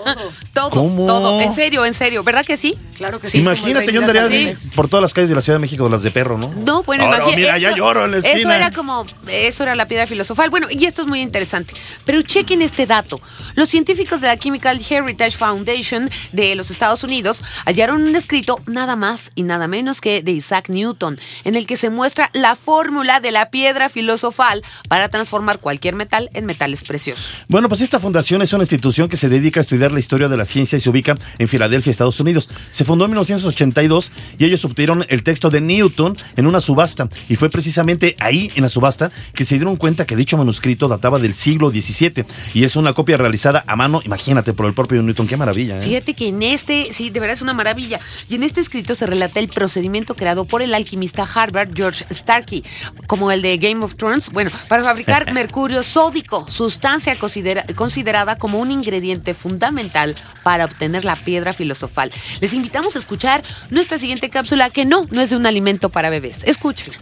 Todo. 0.52 0.70
¿Cómo? 0.70 1.06
Todo. 1.06 1.40
En 1.40 1.54
serio, 1.54 1.84
en 1.84 1.94
serio. 1.94 2.22
¿Verdad 2.24 2.44
que 2.44 2.56
sí? 2.56 2.76
Claro 3.02 3.18
que 3.18 3.28
sí. 3.28 3.38
Imagínate, 3.40 3.92
yo 3.92 4.00
andaría 4.00 4.54
por 4.76 4.86
todas 4.86 5.02
las 5.02 5.12
calles 5.12 5.28
de 5.28 5.34
la 5.34 5.40
Ciudad 5.40 5.56
de 5.58 5.62
México, 5.62 5.88
las 5.88 6.04
de 6.04 6.12
perro, 6.12 6.38
¿no? 6.38 6.50
No, 6.52 6.84
bueno, 6.84 7.04
Oro, 7.04 7.16
imagínate. 7.16 7.40
mira, 7.40 7.58
ya 7.58 7.74
lloro 7.74 8.04
en 8.04 8.12
la 8.12 8.18
esquina. 8.18 8.36
Eso 8.36 8.52
era 8.52 8.70
como, 8.70 9.04
eso 9.28 9.64
era 9.64 9.74
la 9.74 9.88
piedra 9.88 10.06
filosofal. 10.06 10.50
Bueno, 10.50 10.68
y 10.70 10.84
esto 10.84 11.02
es 11.02 11.08
muy 11.08 11.20
interesante. 11.20 11.74
Pero 12.04 12.22
chequen 12.22 12.62
este 12.62 12.86
dato. 12.86 13.20
Los 13.56 13.70
científicos 13.70 14.20
de 14.20 14.28
la 14.28 14.38
Chemical 14.38 14.80
Heritage 14.88 15.36
Foundation 15.36 16.08
de 16.30 16.54
los 16.54 16.70
Estados 16.70 17.02
Unidos 17.02 17.42
hallaron 17.66 18.02
un 18.02 18.14
escrito 18.14 18.60
nada 18.66 18.94
más 18.94 19.32
y 19.34 19.42
nada 19.42 19.66
menos 19.66 20.00
que 20.00 20.22
de 20.22 20.30
Isaac 20.30 20.68
Newton, 20.68 21.18
en 21.42 21.56
el 21.56 21.66
que 21.66 21.76
se 21.76 21.90
muestra 21.90 22.30
la 22.34 22.54
fórmula 22.54 23.18
de 23.18 23.32
la 23.32 23.50
piedra 23.50 23.88
filosofal 23.88 24.62
para 24.88 25.08
transformar 25.08 25.58
cualquier 25.58 25.96
metal 25.96 26.30
en 26.34 26.46
metales 26.46 26.84
preciosos. 26.84 27.46
Bueno, 27.48 27.68
pues 27.68 27.80
esta 27.80 27.98
fundación 27.98 28.42
es 28.42 28.52
una 28.52 28.62
institución 28.62 29.08
que 29.08 29.16
se 29.16 29.28
dedica 29.28 29.58
a 29.58 29.62
estudiar 29.62 29.90
la 29.90 29.98
historia 29.98 30.28
de 30.28 30.36
la 30.36 30.44
ciencia 30.44 30.78
y 30.78 30.80
se 30.80 30.88
ubica 30.88 31.16
en 31.38 31.48
Filadelfia, 31.48 31.90
Estados 31.90 32.20
Unidos. 32.20 32.48
Se 32.70 32.84
fundó 32.92 33.06
en 33.06 33.12
1982 33.12 34.12
y 34.38 34.44
ellos 34.44 34.62
obtuvieron 34.66 35.06
el 35.08 35.22
texto 35.22 35.48
de 35.48 35.62
Newton 35.62 36.18
en 36.36 36.46
una 36.46 36.60
subasta. 36.60 37.08
Y 37.26 37.36
fue 37.36 37.48
precisamente 37.48 38.16
ahí, 38.20 38.52
en 38.54 38.62
la 38.64 38.68
subasta, 38.68 39.10
que 39.34 39.46
se 39.46 39.54
dieron 39.54 39.76
cuenta 39.76 40.04
que 40.04 40.14
dicho 40.14 40.36
manuscrito 40.36 40.88
databa 40.88 41.18
del 41.18 41.32
siglo 41.32 41.70
XVII 41.70 42.26
y 42.52 42.64
es 42.64 42.76
una 42.76 42.92
copia 42.92 43.16
realizada 43.16 43.64
a 43.66 43.76
mano, 43.76 44.02
imagínate, 44.04 44.52
por 44.52 44.66
el 44.66 44.74
propio 44.74 45.00
Newton. 45.00 45.26
Qué 45.26 45.38
maravilla, 45.38 45.78
¿eh? 45.78 45.80
Fíjate 45.80 46.12
que 46.12 46.28
en 46.28 46.42
este, 46.42 46.92
sí, 46.92 47.08
de 47.08 47.18
verdad 47.18 47.32
es 47.34 47.40
una 47.40 47.54
maravilla. 47.54 47.98
Y 48.28 48.34
en 48.34 48.42
este 48.42 48.60
escrito 48.60 48.94
se 48.94 49.06
relata 49.06 49.40
el 49.40 49.48
procedimiento 49.48 50.14
creado 50.14 50.44
por 50.44 50.60
el 50.60 50.74
alquimista 50.74 51.22
Harvard 51.34 51.70
George 51.74 52.04
Starkey, 52.12 52.62
como 53.06 53.30
el 53.32 53.40
de 53.40 53.56
Game 53.56 53.82
of 53.82 53.94
Thrones, 53.96 54.28
bueno, 54.30 54.50
para 54.68 54.82
fabricar 54.82 55.32
mercurio 55.32 55.82
sódico, 55.82 56.44
sustancia 56.50 57.16
considera- 57.18 57.64
considerada 57.74 58.36
como 58.36 58.58
un 58.58 58.70
ingrediente 58.70 59.32
fundamental 59.32 60.14
para 60.42 60.66
obtener 60.66 61.06
la 61.06 61.16
piedra 61.16 61.54
filosofal. 61.54 62.12
Les 62.40 62.52
invitamos 62.52 62.81
a 62.96 62.98
escuchar 62.98 63.42
nuestra 63.70 63.98
siguiente 63.98 64.30
cápsula, 64.30 64.70
que 64.70 64.84
no, 64.84 65.06
no 65.10 65.20
es 65.20 65.30
de 65.30 65.36
un 65.36 65.46
alimento 65.46 65.88
para 65.88 66.10
bebés. 66.10 66.44
Escuchen. 66.44 66.92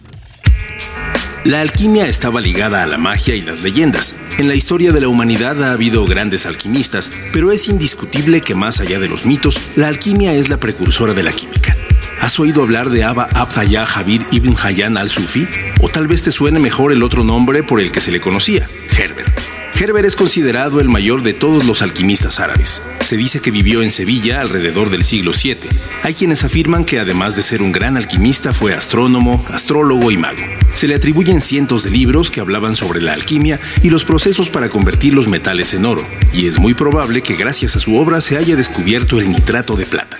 La 1.43 1.61
alquimia 1.61 2.07
estaba 2.07 2.39
ligada 2.39 2.83
a 2.83 2.85
la 2.85 2.99
magia 2.99 3.35
y 3.35 3.41
las 3.41 3.63
leyendas. 3.63 4.15
En 4.37 4.47
la 4.47 4.53
historia 4.53 4.91
de 4.91 5.01
la 5.01 5.07
humanidad 5.07 5.63
ha 5.63 5.71
habido 5.71 6.05
grandes 6.05 6.45
alquimistas, 6.45 7.11
pero 7.33 7.51
es 7.51 7.67
indiscutible 7.67 8.41
que 8.41 8.53
más 8.53 8.79
allá 8.79 8.99
de 8.99 9.09
los 9.09 9.25
mitos, 9.25 9.59
la 9.75 9.87
alquimia 9.87 10.33
es 10.33 10.49
la 10.49 10.57
precursora 10.57 11.15
de 11.15 11.23
la 11.23 11.31
química. 11.31 11.75
¿Has 12.19 12.39
oído 12.39 12.61
hablar 12.61 12.91
de 12.91 13.03
Abba 13.03 13.27
Abdallah 13.33 13.87
Jabir 13.87 14.27
ibn 14.29 14.55
Hayyan 14.61 14.97
al-Sufi? 14.97 15.47
O 15.81 15.89
tal 15.89 16.07
vez 16.07 16.21
te 16.21 16.29
suene 16.29 16.59
mejor 16.59 16.91
el 16.91 17.01
otro 17.01 17.23
nombre 17.23 17.63
por 17.63 17.81
el 17.81 17.91
que 17.91 18.01
se 18.01 18.11
le 18.11 18.21
conocía, 18.21 18.67
Herbert. 18.95 19.30
Herbert 19.81 20.05
es 20.05 20.15
considerado 20.15 20.79
el 20.79 20.89
mayor 20.89 21.23
de 21.23 21.33
todos 21.33 21.65
los 21.65 21.81
alquimistas 21.81 22.39
árabes. 22.39 22.83
Se 22.99 23.17
dice 23.17 23.39
que 23.39 23.49
vivió 23.49 23.81
en 23.81 23.89
Sevilla 23.89 24.39
alrededor 24.39 24.91
del 24.91 25.03
siglo 25.03 25.31
VII. 25.31 25.57
Hay 26.03 26.13
quienes 26.13 26.43
afirman 26.43 26.85
que 26.85 26.99
además 26.99 27.35
de 27.35 27.41
ser 27.41 27.63
un 27.63 27.71
gran 27.71 27.97
alquimista 27.97 28.53
fue 28.53 28.75
astrónomo, 28.75 29.43
astrólogo 29.49 30.11
y 30.11 30.17
mago. 30.17 30.43
Se 30.69 30.87
le 30.87 30.93
atribuyen 30.93 31.41
cientos 31.41 31.81
de 31.81 31.89
libros 31.89 32.29
que 32.29 32.41
hablaban 32.41 32.75
sobre 32.75 33.01
la 33.01 33.13
alquimia 33.13 33.59
y 33.81 33.89
los 33.89 34.05
procesos 34.05 34.51
para 34.51 34.69
convertir 34.69 35.15
los 35.15 35.27
metales 35.27 35.73
en 35.73 35.85
oro, 35.85 36.07
y 36.31 36.45
es 36.45 36.59
muy 36.59 36.75
probable 36.75 37.23
que 37.23 37.33
gracias 37.33 37.75
a 37.75 37.79
su 37.79 37.95
obra 37.97 38.21
se 38.21 38.37
haya 38.37 38.55
descubierto 38.55 39.19
el 39.19 39.31
nitrato 39.31 39.75
de 39.75 39.87
plata. 39.87 40.19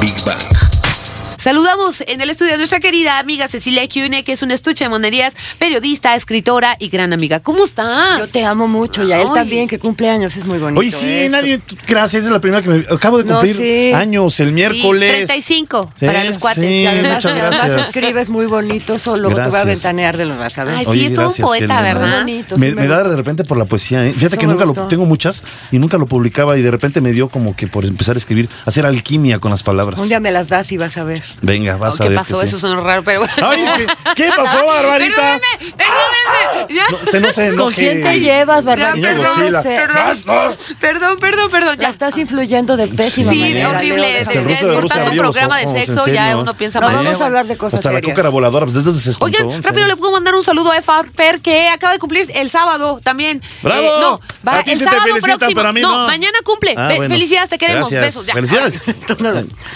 Big 0.00 0.14
Bang. 0.24 0.63
Saludamos 1.44 2.02
en 2.06 2.22
el 2.22 2.30
estudio 2.30 2.54
a 2.54 2.56
nuestra 2.56 2.80
querida 2.80 3.18
amiga 3.18 3.48
Cecilia 3.48 3.86
Cune, 3.86 4.24
que 4.24 4.32
es 4.32 4.42
una 4.42 4.54
estuche 4.54 4.84
de 4.86 4.88
monerías, 4.88 5.34
periodista, 5.58 6.14
escritora 6.16 6.74
y 6.78 6.88
gran 6.88 7.12
amiga. 7.12 7.40
¿Cómo 7.40 7.66
estás? 7.66 8.18
Yo 8.18 8.28
te 8.28 8.46
amo 8.46 8.66
mucho 8.66 9.06
y 9.06 9.12
a 9.12 9.20
él 9.20 9.26
Ay. 9.28 9.34
también, 9.34 9.68
que 9.68 9.78
cumpleaños, 9.78 10.38
es 10.38 10.46
muy 10.46 10.56
bonito. 10.56 10.80
Oye, 10.80 10.90
sí, 10.90 11.04
esto. 11.06 11.36
nadie. 11.36 11.60
Gracias, 11.86 12.24
es 12.24 12.30
la 12.30 12.40
primera 12.40 12.62
que 12.62 12.70
me. 12.70 12.84
Acabo 12.90 13.18
de 13.18 13.24
No, 13.24 13.34
cumplir 13.40 13.56
sí. 13.56 13.92
años 13.92 14.40
el 14.40 14.46
Sí, 14.48 14.52
miércoles. 14.54 15.10
35 15.26 15.92
Sí, 15.94 16.06
para 16.06 16.24
los 16.24 16.38
cuates. 16.38 16.64
sí, 16.64 16.70
Y 16.80 16.86
además, 16.86 17.26
además 17.26 17.50
gracias. 17.58 17.88
escribes 17.88 18.30
muy 18.30 18.46
bonito, 18.46 18.98
solo 18.98 19.28
te 19.28 19.34
voy 19.34 19.42
a 19.42 19.48
Gracias. 19.48 19.66
ventanear 19.66 20.16
de 20.16 20.24
lo 20.24 20.38
vas 20.38 20.56
a 20.56 20.64
ver. 20.64 20.76
Ay, 20.78 20.86
Oye, 20.86 20.98
sí, 21.00 21.06
es 21.08 21.12
todo 21.12 21.26
un 21.26 21.28
gracias, 21.32 21.46
poeta. 21.46 21.82
¿verdad? 21.82 22.08
Muy 22.24 22.32
bonito, 22.32 22.54
sí 22.58 22.64
Me, 22.64 22.74
me 22.74 22.80
me 22.80 22.86
da 22.88 23.02
de 23.06 23.16
repente 23.16 23.44
por 23.44 23.58
la 23.58 23.66
poesía. 23.66 24.02
¿eh? 24.06 24.14
Fíjate 24.14 24.28
Eso 24.28 24.36
que 24.38 24.46
nunca 24.46 24.64
lo 24.64 24.72
tengo 24.88 25.04
muchas 25.04 25.44
y 25.70 25.78
nunca 25.78 25.98
lo 25.98 26.06
publicaba 26.06 26.56
y 26.56 26.62
de 26.62 26.70
repente 26.70 27.02
me 27.02 27.12
dio 27.12 27.28
como 27.28 27.54
que 27.54 27.66
por 27.66 27.84
empezar 27.84 28.14
a 28.14 28.18
escribir, 28.18 28.48
hacer 28.64 28.86
alquimia 28.86 29.40
con 29.40 29.50
las 29.50 29.62
palabras. 29.62 30.00
Un 30.00 30.08
día 30.08 30.20
me 30.20 30.30
las 30.30 30.48
das 30.48 30.72
y 30.72 30.78
vas 30.78 30.96
a 30.96 31.04
ver. 31.04 31.22
Venga, 31.42 31.76
vas 31.76 32.00
a 32.00 32.04
¿Qué 32.04 32.08
ver. 32.10 32.18
pasó? 32.18 32.40
que 32.40 32.46
sí. 32.46 32.56
Eso 32.56 32.76
raro, 32.80 33.02
pero 33.04 33.22
Ay, 33.42 33.64
¿qué, 33.76 33.86
qué 34.24 34.30
pasó, 34.36 34.64
Barbarita? 34.66 35.40
Ya. 36.68 36.86
No, 36.90 36.96
usted 36.96 37.20
no 37.20 37.30
se 37.30 37.54
¿Con 37.54 37.72
quién 37.72 38.02
te 38.02 38.20
llevas, 38.20 38.64
Ya, 38.64 38.70
Bárbara? 38.70 38.94
Niño 38.94 39.08
perdón, 39.08 39.52
perdón, 39.62 40.56
perdón, 40.80 41.18
perdón, 41.20 41.50
perdón, 41.50 41.76
La 41.76 41.82
ya. 41.84 41.88
estás 41.90 42.16
influyendo 42.18 42.76
de 42.76 42.88
pésima 42.88 43.32
Sí, 43.32 43.40
manera. 43.40 43.70
horrible. 43.70 43.96
Leo, 43.98 44.06
este, 44.08 44.20
Hasta 44.22 44.38
el 44.38 44.46
déjame- 44.46 44.48
ya 44.48 44.54
ruso 44.54 44.66
de 44.66 44.74
es 44.74 44.80
por 44.80 44.88
tanto 44.90 45.20
programa 45.20 45.58
de 45.58 45.66
sexo, 45.86 46.06
ya 46.08 46.36
uno 46.38 46.54
piensa 46.54 46.80
No, 46.80 46.86
mal. 46.86 46.96
vamos 46.96 47.20
a 47.20 47.26
hablar 47.26 47.46
de 47.46 47.56
cosas 47.56 47.80
Hasta 47.80 47.90
la 47.92 47.98
serias. 47.98 48.12
cúcara 48.14 48.28
voladora, 48.30 48.66
pues 48.66 48.82
desde 48.84 48.98
se 48.98 49.16
Oigan, 49.20 49.62
rápido 49.62 49.86
le 49.86 49.96
puedo 49.96 50.12
mandar 50.12 50.34
un 50.34 50.44
saludo 50.44 50.72
a 50.72 50.80
Farper 50.82 51.40
que 51.40 51.68
acaba 51.68 51.92
de 51.92 51.98
cumplir 51.98 52.26
el 52.34 52.50
sábado 52.50 53.00
también. 53.02 53.42
¡Bravo! 53.62 53.82
Eh, 53.82 53.90
no, 54.00 54.20
va 54.46 54.58
A 54.58 54.62
ti 54.62 54.72
el 54.72 54.78
sí 54.78 54.84
sábado 54.84 55.02
próximo. 55.20 55.38
pero 55.54 55.68
a 55.68 55.72
mí 55.72 55.80
no, 55.80 56.00
no. 56.00 56.06
mañana 56.06 56.38
cumple. 56.44 56.74
Ah. 56.76 56.90
Felicidades, 56.96 57.50
te 57.50 57.58
queremos. 57.58 57.90
Besos. 57.90 58.26
ya. 58.26 58.32
Felicidades. 58.34 58.84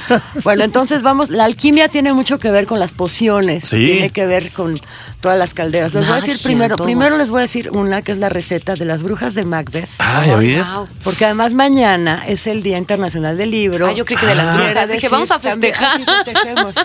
Bueno, 0.44 0.64
entonces 0.64 1.02
vamos, 1.02 1.30
la 1.30 1.44
alquimia 1.48 1.88
tiene 1.88 2.12
mucho 2.12 2.38
que 2.38 2.50
ver 2.50 2.64
con 2.66 2.78
las 2.78 2.92
pociones, 2.92 3.64
Sí. 3.64 3.76
tiene 3.86 4.10
que 4.10 4.24
ver 4.26 4.52
con 4.52 4.80
todas 5.20 5.36
las 5.38 5.52
calderas. 5.54 5.92
Les 5.94 6.06
voy 6.06 6.12
a 6.16 6.20
decir 6.20 6.38
primero, 6.42 6.76
todo. 6.76 6.84
primero 6.86 7.16
les 7.18 7.30
voy 7.30 7.38
a 7.38 7.42
decir 7.42 7.70
una 7.72 8.02
que 8.02 8.12
es 8.12 8.18
la 8.18 8.28
receta 8.28 8.74
de 8.76 8.84
las 8.84 9.02
brujas 9.02 9.34
de 9.34 9.44
Macbeth. 9.44 9.88
Ay, 9.98 10.30
a 10.30 10.36
ver. 10.36 10.62
Wow. 10.64 10.88
Porque 11.02 11.24
además 11.24 11.54
mañana 11.54 12.24
es 12.26 12.46
el 12.46 12.62
Día 12.62 12.78
Internacional 12.78 13.36
del 13.36 13.50
Libro. 13.50 13.88
Ah, 13.88 13.92
yo 13.92 14.04
creí 14.04 14.18
que 14.18 14.26
de 14.26 14.34
las 14.36 14.46
Ah. 14.46 14.54
brujas. 14.64 14.90
Dije, 14.90 15.08
vamos 15.08 15.30
a 15.32 15.38
también- 15.40 15.74
festejar. 15.74 16.00
ah, 16.06 16.22
sí, 16.24 16.32
festejemos. 16.32 16.76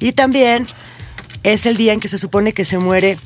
y 0.00 0.12
también 0.12 0.66
es 1.44 1.64
el 1.66 1.76
día 1.76 1.92
en 1.92 2.00
que 2.00 2.08
se 2.08 2.18
supone 2.18 2.52
que 2.52 2.64
se 2.64 2.78
muere 2.78 3.18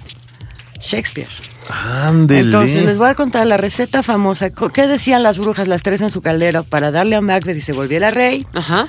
Shakespeare. 0.81 1.29
Ándele. 1.71 2.41
Entonces 2.41 2.85
les 2.85 2.99
voy 2.99 3.09
a 3.09 3.15
contar 3.15 3.47
la 3.47 3.57
receta 3.57 4.03
famosa. 4.03 4.51
¿Qué 4.51 4.87
decían 4.87 5.23
las 5.23 5.39
brujas, 5.39 5.67
las 5.67 5.83
tres 5.83 6.03
en 6.03 6.11
su 6.11 6.21
caldera, 6.21 6.63
para 6.63 6.91
darle 6.91 7.17
a 7.17 7.23
Macbeth 7.23 7.57
y 7.57 7.61
se 7.63 7.73
volviera 7.73 8.11
rey? 8.11 8.47
Ajá. 8.53 8.87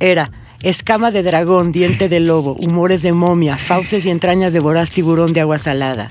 Era 0.00 0.30
Escama 0.62 1.10
de 1.10 1.22
dragón, 1.22 1.70
diente 1.70 2.08
de 2.08 2.20
lobo, 2.20 2.54
humores 2.54 3.02
de 3.02 3.12
momia, 3.12 3.56
fauces 3.56 4.06
y 4.06 4.10
entrañas 4.10 4.52
de 4.52 4.60
voraz 4.60 4.90
tiburón 4.90 5.32
de 5.32 5.40
agua 5.42 5.58
salada, 5.58 6.08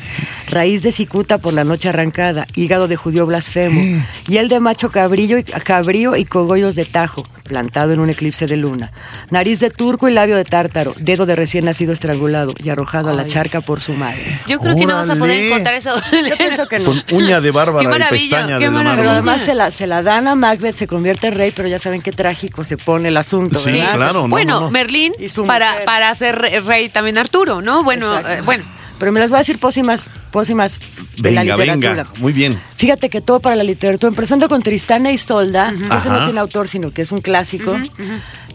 raíz 0.50 0.84
de 0.84 0.92
cicuta 0.92 1.40
por 1.40 1.54
la 1.54 1.64
noche 1.64 1.90
arrancada, 1.90 2.48
hígado 2.56 2.88
de 2.88 2.96
judío 2.96 3.26
blasfemo, 3.26 3.82
y 4.28 4.38
el 4.38 4.48
de 4.50 4.60
macho 4.60 4.90
cabrillo 4.92 5.38
y, 5.38 5.44
cabrío 5.44 6.16
y 6.16 6.26
cogollos 6.26 6.76
de 6.76 6.86
tajo, 6.86 7.28
plantado 7.44 7.94
en 7.94 8.00
un 8.00 8.10
eclipse 8.10 8.48
de 8.48 8.58
luna, 8.58 8.92
nariz 9.30 9.60
de 9.60 9.70
turco 9.72 10.08
y 10.08 10.14
labio 10.14 10.36
de 10.38 10.46
tártaro, 10.46 10.96
dedo 10.98 11.26
de 11.26 11.36
recién 11.36 11.66
nacido 11.66 11.92
estrangulado 11.94 12.54
y 12.64 12.70
arrojado 12.70 13.10
a 13.10 13.14
la 13.14 13.26
charca 13.26 13.62
por 13.62 13.82
su 13.82 13.94
madre. 13.94 14.22
Yo 14.48 14.60
creo 14.60 14.76
que 14.76 14.86
no 14.86 14.96
vas 14.96 15.10
a 15.10 15.16
poder 15.16 15.46
encontrar 15.46 15.76
eso. 15.76 15.92
Yo 16.30 16.38
pienso 16.38 16.68
que 16.68 16.80
no. 16.80 16.86
Con 16.86 17.04
uña 17.12 17.42
de 17.42 17.50
Qué 17.50 17.52
bárbara 17.52 18.08
y 18.08 18.10
pestaña 18.10 18.58
qué 18.58 18.66
de 18.66 18.72
maravilla. 18.72 18.98
Pero 18.98 19.10
además 19.12 19.42
se 19.42 19.54
la, 19.54 19.72
se 19.72 19.88
la 19.88 20.02
dan 20.02 20.28
a 20.28 20.36
Macbeth, 20.36 20.76
se 20.76 20.88
convierte 20.88 21.28
en 21.28 21.36
rey, 21.36 21.52
pero 21.56 21.68
ya 21.68 21.80
saben 21.80 22.02
qué 22.02 22.12
trágico 22.12 22.64
se 22.64 22.78
pone 22.78 23.10
el 23.10 23.18
asunto, 23.18 23.58
Sí, 23.58 23.72
claro. 23.94 24.28
no, 24.28 24.36
bueno, 24.36 24.45
no, 24.46 24.62
no. 24.62 24.72
Merlín 24.72 25.14
Y 25.20 25.30
su 25.30 25.46
para, 25.46 25.84
para 25.86 26.14
ser 26.16 26.36
re- 26.38 26.60
rey 26.62 26.90
también 26.90 27.18
Arturo, 27.18 27.62
¿no? 27.62 27.84
Bueno, 27.84 28.18
eh, 28.20 28.42
bueno. 28.46 28.64
Pero 28.98 29.12
me 29.12 29.20
las 29.20 29.30
voy 29.30 29.36
a 29.36 29.40
decir 29.40 29.60
pócimas, 29.60 30.10
pócimas 30.32 30.80
de 31.18 31.32
la 31.32 31.42
Venga, 31.42 31.58
literatura. 31.58 31.90
venga. 32.06 32.10
Muy 32.20 32.32
bien. 32.32 32.58
Fíjate 32.78 33.10
que 33.10 33.20
todo 33.20 33.42
para 33.42 33.58
la 33.58 33.64
literatura, 33.66 34.08
empezando 34.08 34.48
con 34.48 34.64
Tristana 34.64 35.12
y 35.12 35.16
Isolda, 35.16 35.74
que 35.74 35.98
ese 35.98 36.08
no 36.08 36.24
tiene 36.24 36.40
autor, 36.40 36.70
sino 36.70 36.92
que 36.92 37.02
es 37.02 37.12
un 37.12 37.20
clásico. 37.20 37.78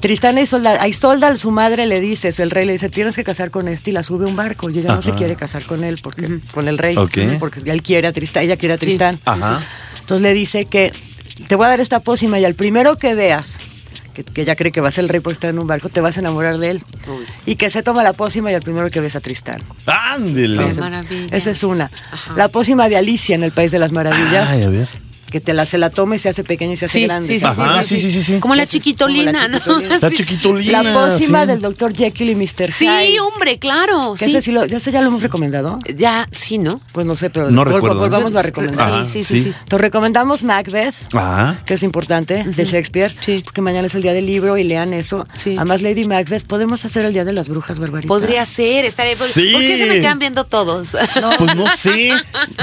Tristana 0.00 0.40
y 0.40 0.44
Isolda, 0.44 0.80
a 0.82 0.88
Isolda 0.88 1.36
su 1.36 1.50
madre 1.50 1.84
le 1.84 2.00
dice, 2.00 2.28
eso, 2.28 2.42
el 2.42 2.50
rey 2.50 2.64
le 2.64 2.72
dice, 2.72 2.88
tienes 2.88 3.16
que 3.16 3.22
casar 3.24 3.50
con 3.50 3.68
este 3.68 3.90
y 3.90 3.92
la 3.92 4.02
sube 4.02 4.24
a 4.24 4.28
un 4.28 4.36
barco. 4.36 4.70
Y 4.70 4.78
ella 4.78 4.94
no 4.94 5.02
se 5.02 5.12
quiere 5.12 5.36
casar 5.36 5.64
con 5.66 5.84
él, 5.84 6.00
porque 6.02 6.40
con 6.54 6.68
el 6.68 6.78
rey, 6.78 6.96
porque 7.38 7.60
él 7.66 7.82
quiere 7.82 8.08
a 8.08 8.12
Tristán, 8.12 8.44
ella 8.44 8.56
quiere 8.56 8.74
a 8.74 8.78
Tristán. 8.78 9.20
Ajá. 9.26 9.62
Entonces 10.00 10.22
le 10.22 10.32
dice 10.32 10.64
que 10.64 10.92
te 11.48 11.54
voy 11.54 11.66
a 11.66 11.68
dar 11.68 11.80
esta 11.82 12.00
pócima 12.00 12.40
y 12.40 12.46
al 12.46 12.54
primero 12.54 12.96
que 12.96 13.14
veas, 13.14 13.60
que, 14.24 14.32
que 14.32 14.42
ella 14.42 14.56
cree 14.56 14.72
que 14.72 14.80
va 14.80 14.88
a 14.88 14.90
ser 14.90 15.04
el 15.04 15.08
rey 15.08 15.20
porque 15.20 15.34
está 15.34 15.48
en 15.48 15.58
un 15.58 15.66
barco, 15.66 15.88
te 15.88 16.00
vas 16.00 16.16
a 16.16 16.20
enamorar 16.20 16.58
de 16.58 16.70
él. 16.70 16.82
Y 17.46 17.56
que 17.56 17.70
se 17.70 17.82
toma 17.82 18.02
la 18.02 18.12
pócima 18.12 18.50
y 18.50 18.54
al 18.54 18.62
primero 18.62 18.90
que 18.90 19.00
ves 19.00 19.16
a 19.16 19.20
Tristán. 19.20 19.62
Ándele. 19.86 20.68
Esa 21.30 21.50
es 21.50 21.62
una. 21.62 21.90
La 22.36 22.48
pócima 22.48 22.88
de 22.88 22.96
Alicia 22.96 23.34
en 23.34 23.42
el 23.42 23.52
País 23.52 23.72
de 23.72 23.78
las 23.78 23.92
Maravillas. 23.92 24.50
Ay, 24.50 24.62
a 24.62 24.68
ver. 24.68 25.09
Que 25.30 25.40
te 25.40 25.52
la, 25.52 25.64
se 25.66 25.78
la 25.78 25.90
toma 25.90 26.16
y 26.16 26.18
se 26.18 26.28
hace 26.28 26.42
pequeña 26.44 26.72
y 26.72 26.76
se 26.76 26.86
hace 26.86 26.98
Sí, 27.00 27.04
grande. 27.06 27.28
sí, 27.28 27.38
sí, 27.38 27.44
Ajá, 27.46 27.82
sí, 27.82 28.00
sí, 28.00 28.10
sí, 28.12 28.22
sí. 28.22 28.38
Como 28.40 28.54
la 28.54 28.66
chiquitolina, 28.66 29.48
¿no? 29.48 29.58
La 29.80 30.10
Sí. 30.10 30.16
chiquitolina. 30.16 30.82
La 30.82 30.92
pócima 30.94 31.42
sí. 31.42 31.46
del 31.48 31.60
doctor 31.60 31.94
Jekyll 31.94 32.30
y 32.30 32.34
Mr. 32.34 32.72
Sí, 32.72 32.86
Hyde. 32.86 33.20
hombre, 33.20 33.58
claro. 33.58 34.14
Que 34.18 34.24
Sí. 34.24 34.30
ese 34.30 34.42
sí 34.42 34.52
lo, 34.52 34.66
ya, 34.66 34.78
ese 34.78 34.90
ya 34.90 35.00
lo 35.00 35.08
hemos 35.08 35.22
recomendado. 35.22 35.78
Ya, 35.96 36.28
sí, 36.32 36.58
¿no? 36.58 36.80
Pues 36.92 37.06
no 37.06 37.14
sé, 37.16 37.30
pero 37.30 37.50
No 37.50 37.62
vol- 37.62 37.72
recuerdo. 37.74 38.00
volvamos 38.00 38.34
a 38.34 38.42
recomendar. 38.42 38.88
Ajá, 38.88 39.06
sí, 39.08 39.22
sí, 39.22 39.24
sí, 39.24 39.42
sí. 39.44 39.48
Entonces 39.62 39.80
recomendamos 39.80 40.42
Macbeth, 40.42 40.94
Ajá. 41.14 41.62
que 41.64 41.74
es 41.74 41.82
importante, 41.82 42.42
de 42.44 42.64
Shakespeare, 42.64 43.14
Sí. 43.20 43.42
porque 43.44 43.60
mañana 43.60 43.86
es 43.86 43.94
el 43.94 44.02
día 44.02 44.12
del 44.12 44.26
libro 44.26 44.56
y 44.58 44.64
lean 44.64 44.92
eso. 44.94 45.26
Sí. 45.36 45.54
Además, 45.56 45.82
Lady 45.82 46.06
Macbeth, 46.06 46.44
podemos 46.44 46.84
hacer 46.84 47.04
el 47.04 47.12
día 47.12 47.24
de 47.24 47.32
las 47.32 47.48
brujas, 47.48 47.78
Barbarita. 47.78 48.08
Podría 48.08 48.44
ser, 48.46 48.84
estaría. 48.84 49.14
¿Por 49.16 49.28
Sí. 49.28 49.50
¿por 49.52 49.60
qué 49.60 49.78
se 49.78 49.86
me 49.86 49.94
quedan 50.00 50.18
viendo 50.18 50.44
todos? 50.44 50.96
Pues 51.38 51.54
no 51.56 51.66
sé. 51.76 52.12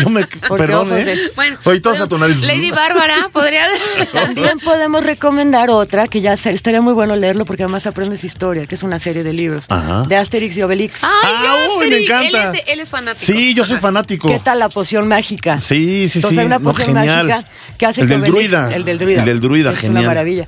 Yo 0.01 0.10
me. 0.10 0.25
Perdón, 0.58 0.89
¿eh? 0.97 1.15
Bueno, 1.36 1.58
Soy 1.63 1.80
todos 1.82 1.99
a 2.01 2.08
tu 2.08 2.17
nariz. 2.17 2.38
Lady 2.57 2.71
Bárbara 2.71 3.29
podría. 3.31 3.61
También 4.11 4.59
podemos 4.59 5.03
recomendar 5.03 5.69
otra 5.69 6.07
que 6.07 6.21
ya 6.21 6.35
se- 6.37 6.51
estaría 6.51 6.81
muy 6.81 6.93
bueno 6.93 7.15
leerlo 7.15 7.45
porque 7.45 7.63
además 7.63 7.87
aprendes 7.87 8.23
historia, 8.23 8.65
que 8.65 8.75
es 8.75 8.83
una 8.83 8.99
serie 8.99 9.23
de 9.23 9.33
libros 9.33 9.65
Ajá. 9.69 10.03
de 10.07 10.15
Asterix 10.17 10.57
y 10.57 10.61
Obelix. 10.63 11.03
Ay, 11.03 11.09
Ah, 11.23 11.55
uy, 11.77 11.89
me 11.89 11.97
encanta. 12.03 12.27
Él 12.27 12.55
es, 12.55 12.63
él 12.67 12.79
es 12.79 12.89
fanático. 12.89 13.25
Sí, 13.25 13.53
yo 13.53 13.63
soy 13.65 13.77
fanático. 13.77 14.27
¿Qué 14.27 14.39
tal 14.39 14.59
la 14.59 14.69
poción 14.69 15.07
mágica? 15.07 15.59
Sí, 15.59 16.09
sí, 16.09 16.19
Entonces 16.19 16.31
sí. 16.35 16.39
hay 16.39 16.45
una 16.45 16.59
No, 16.59 16.69
poción 16.71 16.95
genial. 16.95 17.27
mágica 17.27 17.49
que 17.77 17.85
hace 17.85 18.01
El 18.01 18.07
que 18.07 18.13
del 18.17 18.23
Obelix- 18.23 18.31
druida. 18.33 18.75
El 18.75 18.85
del 18.85 18.97
druida. 18.97 19.19
El 19.19 19.25
del 19.25 19.39
druida, 19.41 19.71
es 19.71 19.79
genial. 19.79 19.99
una 20.03 20.07
maravilla. 20.09 20.47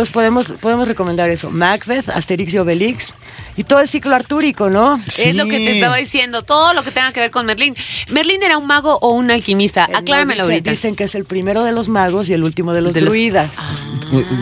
Entonces 0.00 0.14
podemos, 0.14 0.52
podemos 0.62 0.88
recomendar 0.88 1.28
eso. 1.28 1.50
Macbeth, 1.50 2.08
Asterix 2.08 2.54
y 2.54 2.58
Obelix. 2.58 3.12
Y 3.58 3.64
todo 3.64 3.80
el 3.80 3.88
ciclo 3.88 4.14
artúrico, 4.14 4.70
¿no? 4.70 4.98
Es 5.06 5.36
lo 5.36 5.44
que 5.44 5.58
te 5.58 5.72
Sí. 5.72 5.78
estaba 5.78 5.96
diciendo, 5.96 6.42
todo 6.42 6.72
lo 6.72 6.82
que 6.82 6.90
tenga 6.90 7.12
que 7.12 7.20
ver 7.20 7.30
con 7.30 7.44
Merlín. 7.44 7.76
¿Merlín 8.08 8.42
era 8.42 8.56
un 8.56 8.66
mago 8.66 8.98
o 9.02 9.10
un 9.10 9.30
alquimista? 9.30 9.84
Eh, 9.90 9.96
Acláramelo 9.96 10.44
dice- 10.44 10.52
ahorita. 10.52 10.70
Dicen 10.70 10.96
que 10.96 11.04
es 11.04 11.14
el 11.14 11.26
primero 11.26 11.62
de 11.64 11.72
los 11.72 11.88
magos 11.90 12.30
y 12.30 12.32
el 12.32 12.42
último 12.44 12.72
de 12.72 12.80
los 12.80 12.94
De 12.94 13.02
los- 13.02 13.10
druidas. 13.12 13.88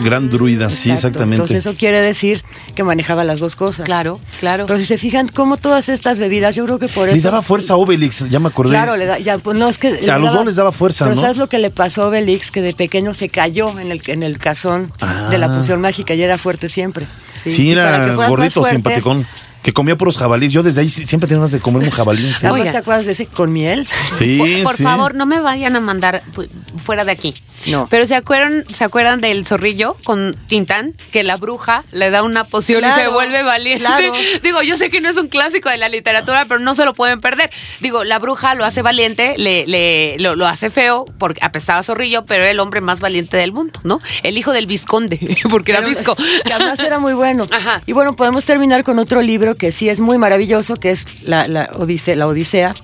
Gran 0.05 0.29
druida, 0.29 0.69
sí, 0.69 0.91
Exacto. 0.91 1.07
exactamente. 1.09 1.35
Entonces 1.35 1.57
eso 1.57 1.75
quiere 1.77 1.99
decir 2.01 2.43
que 2.75 2.83
manejaba 2.83 3.25
las 3.25 3.41
dos 3.41 3.57
cosas. 3.57 3.83
Claro, 3.85 4.21
claro. 4.39 4.65
Pero 4.67 4.79
si 4.79 4.85
se 4.85 4.97
fijan 4.97 5.27
cómo 5.27 5.57
todas 5.57 5.89
estas 5.89 6.17
bebidas, 6.19 6.55
yo 6.55 6.63
creo 6.65 6.79
que 6.79 6.87
por 6.87 7.09
eso... 7.09 7.17
Le 7.17 7.21
daba 7.21 7.41
fuerza 7.41 7.73
a 7.73 7.77
Obelix, 7.77 8.29
ya 8.29 8.39
me 8.39 8.47
acordé. 8.47 8.69
Claro, 8.71 8.95
le 8.95 9.05
da, 9.05 9.19
ya, 9.19 9.37
pues 9.39 9.57
no, 9.57 9.67
es 9.67 9.77
que 9.77 10.09
A 10.09 10.17
los 10.17 10.31
dos 10.31 10.45
les 10.45 10.55
daba 10.55 10.71
fuerza, 10.71 11.03
Pero 11.05 11.15
¿no? 11.15 11.21
¿sabes 11.21 11.35
lo 11.35 11.49
que 11.49 11.57
le 11.57 11.71
pasó 11.71 12.03
a 12.03 12.07
Obelix? 12.07 12.51
Que 12.51 12.61
de 12.61 12.73
pequeño 12.73 13.13
se 13.13 13.27
cayó 13.27 13.77
en 13.79 13.91
el, 13.91 14.01
en 14.07 14.23
el 14.23 14.37
cazón 14.37 14.93
Ah. 15.01 15.27
de 15.29 15.37
la 15.37 15.48
poción 15.57 15.81
mágica 15.81 16.13
y 16.13 16.21
era 16.21 16.37
fuerte 16.37 16.69
siempre. 16.69 17.05
Sí, 17.35 17.73
para 17.75 18.05
era 18.05 18.15
gordito, 18.15 18.61
fuerte, 18.61 18.75
simpaticón. 18.75 19.27
Que 19.61 19.73
comía 19.73 19.97
puros 19.97 20.17
jabalíes. 20.17 20.53
Yo 20.53 20.63
desde 20.63 20.81
ahí 20.81 20.87
siempre 20.89 21.27
tenía 21.27 21.39
ganas 21.39 21.51
de 21.51 21.59
comer 21.59 21.83
un 21.83 21.89
jabalí. 21.89 22.23
¿sí? 22.23 22.43
¿Nada 22.43 22.51
más 22.51 22.59
Oiga. 22.61 22.71
te 22.71 22.77
acuerdas 22.77 23.05
de 23.05 23.11
ese 23.11 23.25
con 23.25 23.51
miel? 23.51 23.87
Sí, 24.17 24.37
por 24.37 24.63
por 24.63 24.75
sí. 24.77 24.83
favor, 24.83 25.15
no 25.15 25.25
me 25.25 25.39
vayan 25.41 25.75
a 25.75 25.79
mandar 25.81 26.23
fu- 26.33 26.47
fuera 26.77 27.03
de 27.03 27.11
aquí. 27.11 27.35
No. 27.67 27.87
Pero 27.89 28.07
¿se 28.07 28.15
acuerdan, 28.15 28.63
¿se 28.69 28.85
acuerdan 28.85 29.19
del 29.19 29.45
zorrillo 29.45 29.97
con 30.05 30.37
Tintán? 30.47 30.95
Que 31.11 31.23
la 31.23 31.35
bruja 31.35 31.83
le 31.91 32.09
da 32.09 32.23
una 32.23 32.45
poción 32.45 32.85
y 32.85 32.91
se 32.91 33.09
vuelve 33.09 33.43
valiente. 33.43 33.81
claro. 33.81 34.13
Digo, 34.43 34.61
yo 34.61 34.77
sé 34.77 34.89
que 34.89 35.01
no 35.01 35.09
es 35.09 35.17
un 35.17 35.27
clásico 35.27 35.69
de 35.69 35.75
la 35.77 35.89
literatura, 35.89 36.45
pero 36.47 36.61
no 36.61 36.73
se 36.73 36.85
lo 36.85 36.93
pueden 36.93 37.19
perder. 37.19 37.49
Digo, 37.81 38.05
la 38.05 38.17
bruja 38.17 38.53
lo 38.55 38.63
hace 38.63 38.81
valiente, 38.81 39.35
le, 39.37 39.67
le, 39.67 40.17
lo, 40.19 40.37
lo 40.37 40.47
hace 40.47 40.69
feo, 40.69 41.03
porque 41.17 41.41
apestaba 41.43 41.79
a 41.79 41.83
zorrillo, 41.83 42.23
pero 42.25 42.43
era 42.43 42.51
el 42.51 42.59
hombre 42.61 42.79
más 42.79 43.01
valiente 43.01 43.35
del 43.35 43.51
mundo, 43.51 43.77
¿no? 43.83 43.99
El 44.23 44.37
hijo 44.37 44.53
del 44.53 44.65
visconde, 44.67 45.37
porque 45.49 45.73
era 45.73 45.81
visco. 45.81 46.15
Que 46.45 46.53
además 46.53 46.79
era 46.79 46.99
muy 46.99 47.13
bueno. 47.13 47.45
Ajá. 47.51 47.81
Y 47.85 47.91
bueno, 47.91 48.13
podemos 48.13 48.45
terminar 48.45 48.85
con 48.85 48.99
otro 48.99 49.21
libro 49.21 49.48
que 49.55 49.71
sí 49.71 49.89
es 49.89 49.99
muy 49.99 50.17
maravilloso, 50.17 50.75
que 50.77 50.91
es 50.91 51.07
la, 51.23 51.47
la, 51.47 51.69
Odisea, 51.75 52.15
la 52.15 52.27
Odisea. 52.27 52.75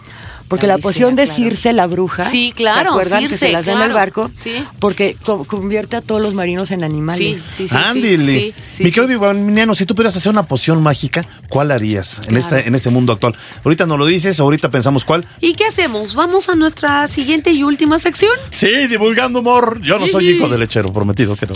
Porque 0.47 0.67
La 0.67 0.75
la, 0.77 0.83
poción 0.83 1.15
de 1.15 1.23
claro. 1.23 1.35
Circe, 1.37 1.73
la 1.73 1.87
bruja, 1.87 2.29
Sí, 2.29 2.53
claro, 2.55 2.81
¿se 2.83 2.87
acuerdan 2.89 3.27
que 3.27 3.35
se 3.35 3.51
las 3.51 3.65
da 3.65 3.71
en 3.71 3.77
el 3.79 3.83
claro, 3.85 3.95
barco? 3.95 4.31
sí. 4.35 4.63
Porque 4.77 5.17
co- 5.25 5.43
convierte 5.43 5.95
a 5.95 6.01
todos 6.01 6.21
los 6.21 6.35
marinos 6.35 6.69
en 6.69 6.83
animales. 6.83 7.41
sí, 7.41 7.67
sí. 7.67 7.67
Sí, 7.67 8.53
sí, 8.71 8.83
Mi 8.83 8.89
sí. 8.89 8.91
querido 8.91 9.07
Vivianiano, 9.07 9.73
si 9.73 9.87
tú 9.87 9.95
pudieras 9.95 10.15
hacer 10.15 10.31
una 10.31 10.47
poción 10.47 10.83
mágica, 10.83 11.25
¿cuál 11.49 11.71
harías 11.71 12.21
en, 12.27 12.37
esta, 12.37 12.59
en 12.59 12.75
este 12.75 12.91
mundo 12.91 13.11
actual? 13.13 13.35
Ahorita 13.63 13.87
no 13.87 13.97
lo 13.97 14.05
dices, 14.05 14.39
ahorita 14.39 14.69
pensamos 14.69 15.03
cuál. 15.03 15.25
¿Y 15.41 15.55
qué 15.55 15.65
hacemos? 15.65 16.13
¿Vamos 16.13 16.47
a 16.47 16.55
nuestra 16.55 17.07
siguiente 17.07 17.51
y 17.51 17.63
última 17.63 17.97
sección? 17.97 18.33
Sí, 18.53 18.85
divulgando 18.87 19.39
humor. 19.39 19.81
Yo 19.81 19.97
no 19.97 20.05
soy 20.05 20.29
hijo 20.29 20.47
de 20.47 20.59
lechero, 20.59 20.93
prometido 20.93 21.35
que 21.35 21.47
no. 21.47 21.55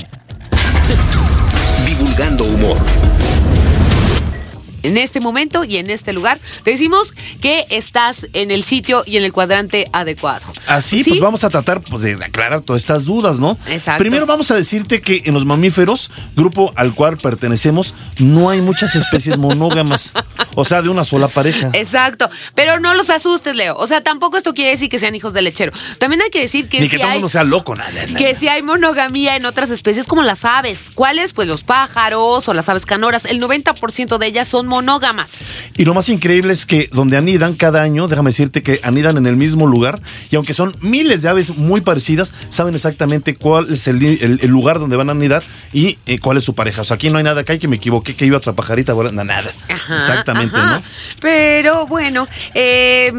Divulgando 1.85 2.43
humor. 2.43 2.77
En 4.83 4.97
este 4.97 5.19
momento 5.19 5.63
y 5.63 5.77
en 5.77 5.89
este 5.89 6.13
lugar, 6.13 6.39
te 6.63 6.71
decimos 6.71 7.13
que 7.41 7.65
estás 7.69 8.27
en 8.33 8.51
el 8.51 8.63
sitio 8.63 9.03
y 9.05 9.17
en 9.17 9.23
el 9.23 9.33
cuadrante 9.33 9.89
adecuado. 9.93 10.45
Así, 10.67 11.03
¿Sí? 11.03 11.11
pues 11.11 11.21
vamos 11.21 11.43
a 11.43 11.49
tratar 11.49 11.81
pues, 11.81 12.03
de 12.03 12.13
aclarar 12.13 12.61
todas 12.61 12.81
estas 12.81 13.05
dudas, 13.05 13.39
¿no? 13.39 13.57
Exacto. 13.67 13.99
Primero 13.99 14.25
vamos 14.25 14.51
a 14.51 14.55
decirte 14.55 15.01
que 15.01 15.23
en 15.25 15.33
los 15.33 15.45
mamíferos, 15.45 16.11
grupo 16.35 16.71
al 16.75 16.93
cual 16.93 17.17
pertenecemos, 17.17 17.93
no 18.17 18.49
hay 18.49 18.61
muchas 18.61 18.95
especies 18.95 19.37
monógamas. 19.37 20.13
O 20.55 20.65
sea, 20.65 20.81
de 20.81 20.89
una 20.89 21.05
sola 21.05 21.27
pareja. 21.27 21.69
Exacto, 21.73 22.29
pero 22.55 22.79
no 22.79 22.93
los 22.93 23.09
asustes, 23.09 23.55
Leo. 23.55 23.75
O 23.77 23.87
sea, 23.87 24.01
tampoco 24.01 24.37
esto 24.37 24.53
quiere 24.53 24.71
decir 24.71 24.89
que 24.89 24.99
sean 24.99 25.15
hijos 25.15 25.31
de 25.33 25.41
lechero. 25.41 25.71
También 25.99 26.21
hay 26.21 26.29
que 26.29 26.41
decir 26.41 26.67
que 26.67 26.79
Ni 26.81 26.89
si 26.89 26.91
que 26.91 26.97
todo 26.97 27.07
el 27.07 27.13
mundo 27.13 27.29
sea 27.29 27.43
loco, 27.43 27.75
nada, 27.75 27.91
nada. 27.91 28.17
que 28.17 28.35
si 28.35 28.47
hay 28.47 28.61
monogamía 28.61 29.35
en 29.35 29.45
otras 29.45 29.69
especies 29.69 30.05
como 30.05 30.21
las 30.23 30.45
aves. 30.45 30.87
¿Cuáles? 30.93 31.33
Pues 31.33 31.47
los 31.47 31.63
pájaros 31.63 32.47
o 32.47 32.53
las 32.53 32.67
aves 32.67 32.85
canoras. 32.85 33.25
El 33.25 33.41
90% 33.41 34.17
de 34.17 34.25
ellas 34.25 34.47
son 34.47 34.67
monógamas. 34.69 35.31
Y 35.75 35.83
lo 35.85 35.93
más 35.93 36.07
increíble 36.09 36.53
es 36.53 36.65
que 36.65 36.87
donde 36.93 37.17
anidan 37.17 37.55
cada 37.55 37.81
año, 37.81 38.07
déjame 38.07 38.29
decirte 38.29 38.63
que 38.63 38.79
anidan 38.83 39.17
en 39.17 39.25
el 39.27 39.35
mismo 39.35 39.67
lugar 39.67 40.01
y 40.31 40.35
aunque 40.37 40.53
son 40.53 40.75
miles 40.81 41.21
de 41.23 41.29
aves 41.29 41.57
muy 41.57 41.81
parecidas, 41.81 42.33
saben 42.49 42.75
exactamente 42.75 43.35
cuál 43.35 43.73
es 43.73 43.87
el, 43.87 44.01
el- 44.03 44.39
el 44.41 44.49
lugar 44.49 44.79
donde 44.79 44.95
van 44.95 45.09
a 45.09 45.11
anidar 45.11 45.43
y 45.73 45.97
eh, 46.05 46.19
cuál 46.19 46.37
es 46.37 46.43
su 46.45 46.55
pareja. 46.55 46.81
O 46.81 46.85
sea, 46.85 46.95
aquí 46.95 47.09
no 47.09 47.17
hay 47.17 47.23
nada 47.23 47.41
acá 47.41 47.53
y 47.53 47.59
que 47.59 47.67
me 47.67 47.75
equivoqué, 47.75 48.15
que 48.15 48.25
iba 48.25 48.37
otra 48.37 48.53
pajarita, 48.53 48.93
no, 48.93 49.11
nada. 49.23 49.51
Ajá, 49.69 49.97
exactamente, 49.97 50.55
ajá. 50.57 50.75
¿no? 50.77 50.83
Pero 51.19 51.87
bueno, 51.87 52.27
eh, 52.53 53.11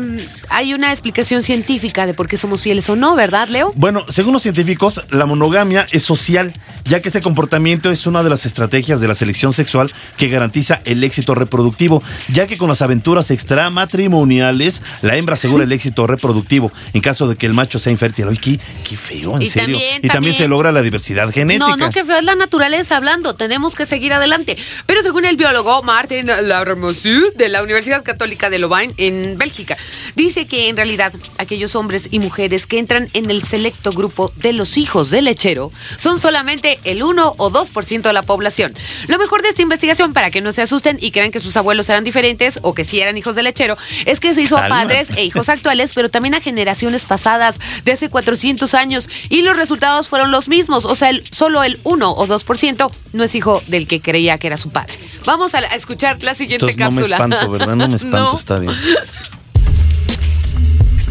hay 0.48 0.72
una 0.74 0.90
explicación 0.92 1.42
científica 1.42 2.06
de 2.06 2.14
por 2.14 2.28
qué 2.28 2.36
somos 2.36 2.62
fieles 2.62 2.88
o 2.88 2.96
no, 2.96 3.14
¿verdad, 3.16 3.48
Leo? 3.48 3.72
Bueno, 3.76 4.04
según 4.08 4.32
los 4.32 4.42
científicos, 4.42 5.02
la 5.10 5.26
monogamia 5.26 5.86
es 5.90 6.02
social, 6.04 6.54
ya 6.84 7.00
que 7.00 7.08
este 7.08 7.20
comportamiento 7.20 7.90
es 7.90 8.06
una 8.06 8.22
de 8.22 8.30
las 8.30 8.46
estrategias 8.46 9.00
de 9.00 9.08
la 9.08 9.14
selección 9.14 9.52
sexual 9.52 9.92
que 10.16 10.28
garantiza 10.28 10.80
el 10.84 11.02
éxito 11.04 11.34
reproductivo, 11.40 12.02
ya 12.32 12.46
que 12.46 12.56
con 12.56 12.68
las 12.68 12.80
aventuras 12.82 13.30
extramatrimoniales, 13.30 14.82
la 15.02 15.16
hembra 15.16 15.34
asegura 15.34 15.64
el 15.64 15.72
éxito 15.80 16.06
reproductivo 16.06 16.72
en 16.94 17.00
caso 17.00 17.28
de 17.28 17.36
que 17.36 17.46
el 17.46 17.52
macho 17.54 17.78
sea 17.78 17.92
infértil. 17.92 18.26
Oye, 18.28 18.38
qué, 18.40 18.58
qué 18.88 18.96
feo, 18.96 19.36
en 19.36 19.42
Y 19.42 19.48
serio. 19.50 19.76
también- 19.76 19.80
y 19.88 19.92
también, 20.08 20.12
también- 20.12 20.34
se 20.34 20.48
logra 20.48 20.72
la 20.72 20.82
diversidad 20.82 21.30
genética. 21.32 21.66
No, 21.68 21.76
no, 21.76 21.90
que 21.90 22.04
feo 22.04 22.18
es 22.18 22.24
la 22.24 22.34
naturaleza 22.34 22.96
hablando. 22.96 23.34
Tenemos 23.34 23.74
que 23.74 23.86
seguir 23.86 24.12
adelante. 24.12 24.56
Pero 24.86 25.02
según 25.02 25.24
el 25.24 25.36
biólogo 25.36 25.82
Martin 25.82 26.26
Larmosí, 26.26 27.10
Institute 27.10 27.42
de 27.44 27.48
la 27.48 27.62
Universidad 27.62 28.02
Católica 28.04 28.50
de 28.50 28.58
Louvain 28.58 28.92
en 28.96 29.36
Bélgica. 29.38 29.76
Dice 30.16 30.46
que 30.46 30.68
en 30.68 30.76
realidad 30.76 31.12
aquellos 31.38 31.74
hombres 31.74 32.08
y 32.10 32.18
mujeres 32.18 32.66
que 32.66 32.78
entran 32.78 33.08
en 33.14 33.30
el 33.30 33.42
selecto 33.42 33.92
grupo 33.92 34.32
de 34.36 34.52
los 34.52 34.76
hijos 34.76 35.10
del 35.10 35.24
lechero 35.24 35.72
son 35.96 36.20
solamente 36.20 36.78
el 36.84 37.02
1 37.02 37.34
o 37.38 37.50
2% 37.50 38.02
de 38.02 38.12
la 38.12 38.22
población. 38.22 38.74
Lo 39.08 39.18
mejor 39.18 39.42
de 39.42 39.48
esta 39.48 39.62
investigación, 39.62 40.12
para 40.12 40.30
que 40.30 40.40
no 40.40 40.52
se 40.52 40.62
asusten 40.62 40.98
y 41.00 41.10
crean 41.10 41.29
que 41.30 41.40
sus 41.40 41.56
abuelos 41.56 41.88
eran 41.88 42.04
diferentes 42.04 42.58
o 42.62 42.74
que 42.74 42.84
sí 42.84 43.00
eran 43.00 43.16
hijos 43.16 43.34
de 43.34 43.42
lechero, 43.42 43.76
es 44.06 44.20
que 44.20 44.34
se 44.34 44.42
hizo 44.42 44.56
a 44.56 44.68
padres 44.68 45.08
e 45.16 45.24
hijos 45.24 45.48
actuales, 45.48 45.92
pero 45.94 46.08
también 46.10 46.34
a 46.34 46.40
generaciones 46.40 47.04
pasadas 47.06 47.56
de 47.84 47.92
hace 47.92 48.08
400 48.10 48.72
años 48.74 49.08
y 49.28 49.42
los 49.42 49.56
resultados 49.56 50.08
fueron 50.08 50.30
los 50.30 50.48
mismos, 50.48 50.84
o 50.84 50.94
sea, 50.94 51.10
el- 51.10 51.24
solo 51.30 51.62
el 51.62 51.80
1 51.84 52.12
o 52.12 52.26
2% 52.26 52.90
no 53.12 53.24
es 53.24 53.34
hijo 53.34 53.62
del 53.66 53.86
que 53.86 54.00
creía 54.00 54.38
que 54.38 54.46
era 54.48 54.56
su 54.56 54.70
padre. 54.70 54.94
Vamos 55.24 55.54
a, 55.54 55.58
a 55.58 55.74
escuchar 55.74 56.22
la 56.22 56.34
siguiente 56.34 56.70
Entonces 56.72 56.78
no 56.78 56.90
me 56.90 56.96
cápsula. 57.08 57.16
espanto, 57.16 57.50
¿verdad? 57.50 57.76
No 57.76 57.88
me 57.88 57.96
espanto, 57.96 58.32
No. 58.32 58.38
está 58.38 58.58
bien. 58.58 58.74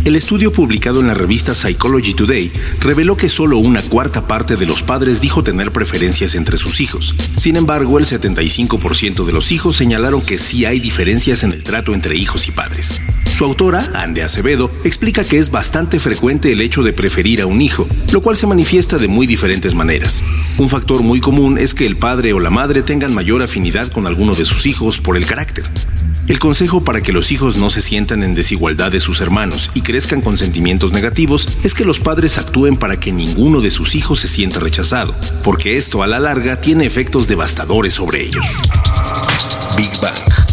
El 0.09 0.15
estudio 0.15 0.51
publicado 0.51 1.01
en 1.01 1.05
la 1.05 1.13
revista 1.13 1.53
Psychology 1.53 2.15
Today 2.15 2.51
reveló 2.79 3.15
que 3.15 3.29
solo 3.29 3.59
una 3.59 3.83
cuarta 3.83 4.25
parte 4.25 4.55
de 4.55 4.65
los 4.65 4.81
padres 4.81 5.21
dijo 5.21 5.43
tener 5.43 5.71
preferencias 5.71 6.33
entre 6.33 6.57
sus 6.57 6.81
hijos. 6.81 7.13
Sin 7.37 7.55
embargo, 7.55 7.99
el 7.99 8.05
75% 8.05 9.23
de 9.23 9.31
los 9.31 9.51
hijos 9.51 9.75
señalaron 9.75 10.23
que 10.23 10.39
sí 10.39 10.65
hay 10.65 10.79
diferencias 10.79 11.43
en 11.43 11.51
el 11.51 11.61
trato 11.61 11.93
entre 11.93 12.15
hijos 12.15 12.47
y 12.47 12.51
padres. 12.51 12.99
Su 13.31 13.45
autora, 13.45 13.87
Ande 13.93 14.23
Acevedo, 14.23 14.71
explica 14.83 15.23
que 15.23 15.37
es 15.37 15.51
bastante 15.51 15.99
frecuente 15.99 16.51
el 16.51 16.61
hecho 16.61 16.81
de 16.81 16.91
preferir 16.91 17.41
a 17.41 17.45
un 17.45 17.61
hijo, 17.61 17.87
lo 18.11 18.23
cual 18.23 18.35
se 18.35 18.47
manifiesta 18.47 18.97
de 18.97 19.07
muy 19.07 19.27
diferentes 19.27 19.75
maneras. 19.75 20.23
Un 20.57 20.69
factor 20.69 21.03
muy 21.03 21.21
común 21.21 21.59
es 21.59 21.75
que 21.75 21.85
el 21.85 21.97
padre 21.97 22.33
o 22.33 22.39
la 22.39 22.49
madre 22.49 22.81
tengan 22.81 23.13
mayor 23.13 23.43
afinidad 23.43 23.91
con 23.91 24.07
alguno 24.07 24.33
de 24.33 24.45
sus 24.45 24.65
hijos 24.65 24.99
por 24.99 25.17
el 25.17 25.27
carácter. 25.27 25.65
El 26.29 26.37
consejo 26.37 26.83
para 26.83 27.01
que 27.01 27.11
los 27.11 27.31
hijos 27.31 27.57
no 27.57 27.71
se 27.71 27.81
sientan 27.81 28.21
en 28.21 28.35
desigualdad 28.35 28.91
de 28.91 28.99
sus 28.99 29.19
hermanos 29.19 29.71
y 29.73 29.81
crezcan 29.81 30.21
con 30.21 30.37
sentimientos 30.37 30.93
negativos 30.93 31.57
es 31.63 31.73
que 31.73 31.85
los 31.85 31.99
padres 31.99 32.37
actúen 32.37 32.77
para 32.77 32.99
que 32.99 33.11
ninguno 33.11 33.61
de 33.61 33.71
sus 33.71 33.95
hijos 33.95 34.19
se 34.19 34.27
sienta 34.27 34.59
rechazado, 34.59 35.15
porque 35.43 35.75
esto 35.75 36.03
a 36.03 36.07
la 36.07 36.19
larga 36.19 36.61
tiene 36.61 36.85
efectos 36.85 37.27
devastadores 37.27 37.95
sobre 37.95 38.21
ellos. 38.21 38.45
Big 39.75 39.89
Bang. 39.99 40.48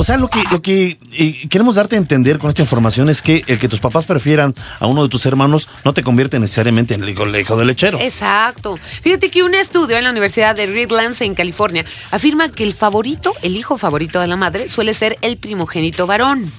O 0.00 0.02
sea, 0.02 0.16
lo 0.16 0.28
que, 0.28 0.42
lo 0.50 0.62
que 0.62 0.96
eh, 1.12 1.46
queremos 1.50 1.74
darte 1.74 1.94
a 1.94 1.98
entender 1.98 2.38
con 2.38 2.48
esta 2.48 2.62
información 2.62 3.10
es 3.10 3.20
que 3.20 3.44
el 3.48 3.58
que 3.58 3.68
tus 3.68 3.80
papás 3.80 4.06
prefieran 4.06 4.54
a 4.78 4.86
uno 4.86 5.02
de 5.02 5.10
tus 5.10 5.26
hermanos 5.26 5.68
no 5.84 5.92
te 5.92 6.02
convierte 6.02 6.38
necesariamente 6.38 6.94
en 6.94 7.02
el 7.02 7.10
hijo, 7.10 7.24
el 7.24 7.36
hijo 7.36 7.54
del 7.58 7.66
lechero. 7.66 8.00
Exacto. 8.00 8.78
Fíjate 9.02 9.28
que 9.28 9.42
un 9.42 9.54
estudio 9.54 9.98
en 9.98 10.04
la 10.04 10.10
Universidad 10.10 10.56
de 10.56 10.64
Redlands 10.64 11.20
en 11.20 11.34
California 11.34 11.84
afirma 12.10 12.50
que 12.50 12.64
el 12.64 12.72
favorito, 12.72 13.34
el 13.42 13.58
hijo 13.58 13.76
favorito 13.76 14.20
de 14.20 14.26
la 14.26 14.36
madre, 14.36 14.70
suele 14.70 14.94
ser 14.94 15.18
el 15.20 15.36
primogénito 15.36 16.06
varón. 16.06 16.50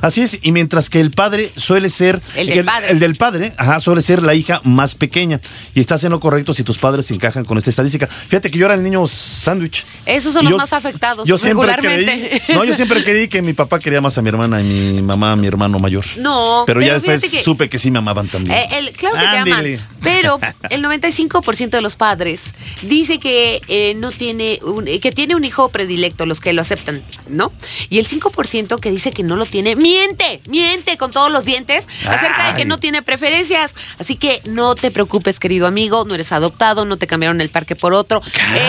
Así 0.00 0.20
es, 0.22 0.38
y 0.42 0.52
mientras 0.52 0.90
que 0.90 1.00
el 1.00 1.10
padre 1.10 1.52
suele 1.56 1.88
ser. 1.90 2.20
El 2.36 2.48
del 2.48 2.64
padre. 2.64 2.90
el 2.90 2.98
del 3.00 3.16
padre, 3.16 3.52
ajá, 3.56 3.80
suele 3.80 4.02
ser 4.02 4.22
la 4.22 4.34
hija 4.34 4.60
más 4.64 4.94
pequeña. 4.94 5.40
Y 5.74 5.80
estás 5.80 6.04
en 6.04 6.10
lo 6.10 6.20
correcto 6.20 6.54
si 6.54 6.62
tus 6.64 6.78
padres 6.78 7.10
encajan 7.10 7.44
con 7.44 7.58
esta 7.58 7.70
estadística. 7.70 8.06
Fíjate 8.06 8.50
que 8.50 8.58
yo 8.58 8.66
era 8.66 8.74
el 8.74 8.82
niño 8.82 9.06
sándwich. 9.06 9.84
Esos 10.06 10.32
son 10.34 10.44
los 10.44 10.52
yo- 10.52 10.56
más 10.58 10.72
afectados, 10.72 11.26
yo 11.26 11.38
siempre 11.38 11.66
regularmente. 11.74 12.42
creí- 12.46 12.54
no, 12.56 12.64
yo 12.64 12.74
siempre 12.74 13.02
creí 13.04 13.28
que 13.28 13.42
mi 13.42 13.52
papá 13.52 13.78
quería 13.80 14.00
más 14.00 14.16
a 14.18 14.22
mi 14.22 14.28
hermana 14.28 14.60
y 14.60 14.64
mi 14.64 15.02
mamá 15.02 15.32
a 15.32 15.36
mi 15.36 15.46
hermano 15.46 15.78
mayor. 15.78 16.04
No, 16.16 16.64
Pero, 16.66 16.80
ya 16.80 16.86
pero 16.86 16.94
después 17.00 17.20
fíjate 17.22 17.38
que- 17.38 17.44
supe 17.44 17.68
que 17.68 17.78
sí 17.78 17.90
me 17.90 17.98
amaban 17.98 18.28
también. 18.28 18.56
Eh, 18.56 18.68
el- 18.78 18.92
claro 18.92 19.16
que 19.16 19.20
te 19.22 19.26
Ándele. 19.26 19.74
aman, 19.76 19.88
pero 20.02 20.38
el 20.70 20.82
95% 20.82 21.70
de 21.76 21.82
los 21.82 21.96
padres 21.96 22.42
dice 22.82 23.18
que 23.18 23.60
eh, 23.68 23.94
no 23.96 24.10
tiene 24.12 24.58
un, 24.62 24.86
eh, 24.88 25.00
que 25.00 25.12
tiene 25.12 25.34
un 25.34 25.44
hijo 25.44 25.68
predilecto, 25.70 26.26
los 26.26 26.40
que 26.40 26.52
lo 26.52 26.60
aceptan, 26.62 27.02
¿no? 27.28 27.52
Y 27.90 27.98
el 27.98 28.06
5% 28.06 28.78
que 28.78 28.90
dice 28.90 29.12
que 29.12 29.22
no 29.22 29.36
lo 29.36 29.46
tiene, 29.46 29.63
miente, 29.76 30.40
miente 30.46 30.96
con 30.96 31.10
todos 31.10 31.30
los 31.30 31.44
dientes 31.44 31.86
acerca 32.06 32.52
de 32.52 32.56
que 32.58 32.64
no 32.64 32.78
tiene 32.78 33.02
preferencias. 33.02 33.74
Así 33.98 34.16
que 34.16 34.42
no 34.44 34.74
te 34.74 34.90
preocupes, 34.90 35.40
querido 35.40 35.66
amigo, 35.66 36.04
no 36.04 36.14
eres 36.14 36.32
adoptado, 36.32 36.84
no 36.84 36.96
te 36.96 37.06
cambiaron 37.06 37.40
el 37.40 37.50
parque 37.50 37.76
por 37.76 37.94
otro. 37.94 38.20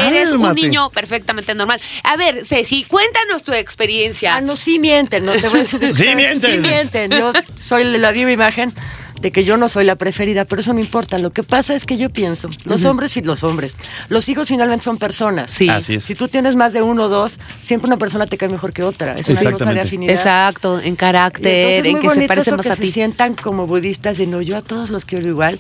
Eres 0.06 0.32
un 0.32 0.54
niño 0.56 0.90
perfectamente 0.92 1.54
normal. 1.56 1.82
A 2.04 2.16
ver, 2.16 2.46
Ceci, 2.46 2.84
cuéntanos 2.86 3.44
tu 3.44 3.52
experiencia. 3.54 4.36
Ah, 4.36 4.42
no, 4.42 4.56
sí 4.56 4.80
mienten, 4.80 5.26
no 5.26 5.34
te 5.34 5.48
voy 5.50 5.60
a 5.60 5.64
decir. 5.64 5.82
Sí 5.96 6.16
mienten. 6.16 6.52
Sí 6.52 6.60
mienten. 6.60 7.12
Yo 7.12 7.32
soy 7.56 7.84
la 7.84 8.12
viva 8.12 8.32
imagen 8.32 8.74
de 9.22 9.32
que 9.32 9.44
yo 9.44 9.58
no 9.58 9.70
soy 9.70 9.86
la 9.86 9.96
preferida, 9.96 10.46
pero 10.46 10.62
eso 10.62 10.74
no 10.74 10.80
importa. 10.80 11.18
Lo 11.18 11.32
que 11.32 11.44
pasa 11.44 11.74
es 11.76 11.86
que 11.86 11.98
yo 11.98 12.10
pienso, 12.10 12.50
los 12.66 12.86
hombres, 12.86 13.14
fi- 13.14 13.22
los 13.22 13.44
hombres, 13.44 13.78
los 14.10 14.30
hijos 14.30 14.48
finalmente 14.50 14.84
son 14.86 14.98
personas. 14.98 15.52
Sí. 15.52 15.70
Así 15.70 15.96
es. 15.96 16.04
Si 16.04 16.16
tú 16.16 16.28
tienes 16.28 16.56
más 16.56 16.74
de 16.74 16.82
uno 16.82 17.04
o 17.06 17.10
dos, 17.10 17.40
siempre 17.60 17.88
una 17.88 17.98
persona 17.98 18.28
te 18.28 18.38
cae 18.38 18.50
mejor 18.50 18.74
que 18.74 18.84
otra. 18.84 19.18
Es 19.18 19.30
una 19.30 19.52
cosa 19.52 19.74
de 19.74 19.82
afinidad. 19.82 20.14
Exacto, 20.16 20.80
en 20.80 20.94
Y 20.94 20.96
carácter, 20.96 21.48
entonces 21.48 21.80
es 21.80 21.86
en 21.86 21.92
muy 21.94 22.02
que 22.02 22.36
se 22.36 22.42
eso 22.42 22.58
más 22.58 22.66
que 22.66 22.72
a 22.72 22.76
se 22.76 22.82
ti. 22.84 22.90
sientan 22.92 23.34
como 23.36 23.68
budistas 23.68 24.18
de 24.18 24.28
no, 24.28 24.42
yo 24.42 24.58
a 24.58 24.62
todos 24.62 24.90
los 24.90 25.06
quiero 25.06 25.28
igual. 25.28 25.60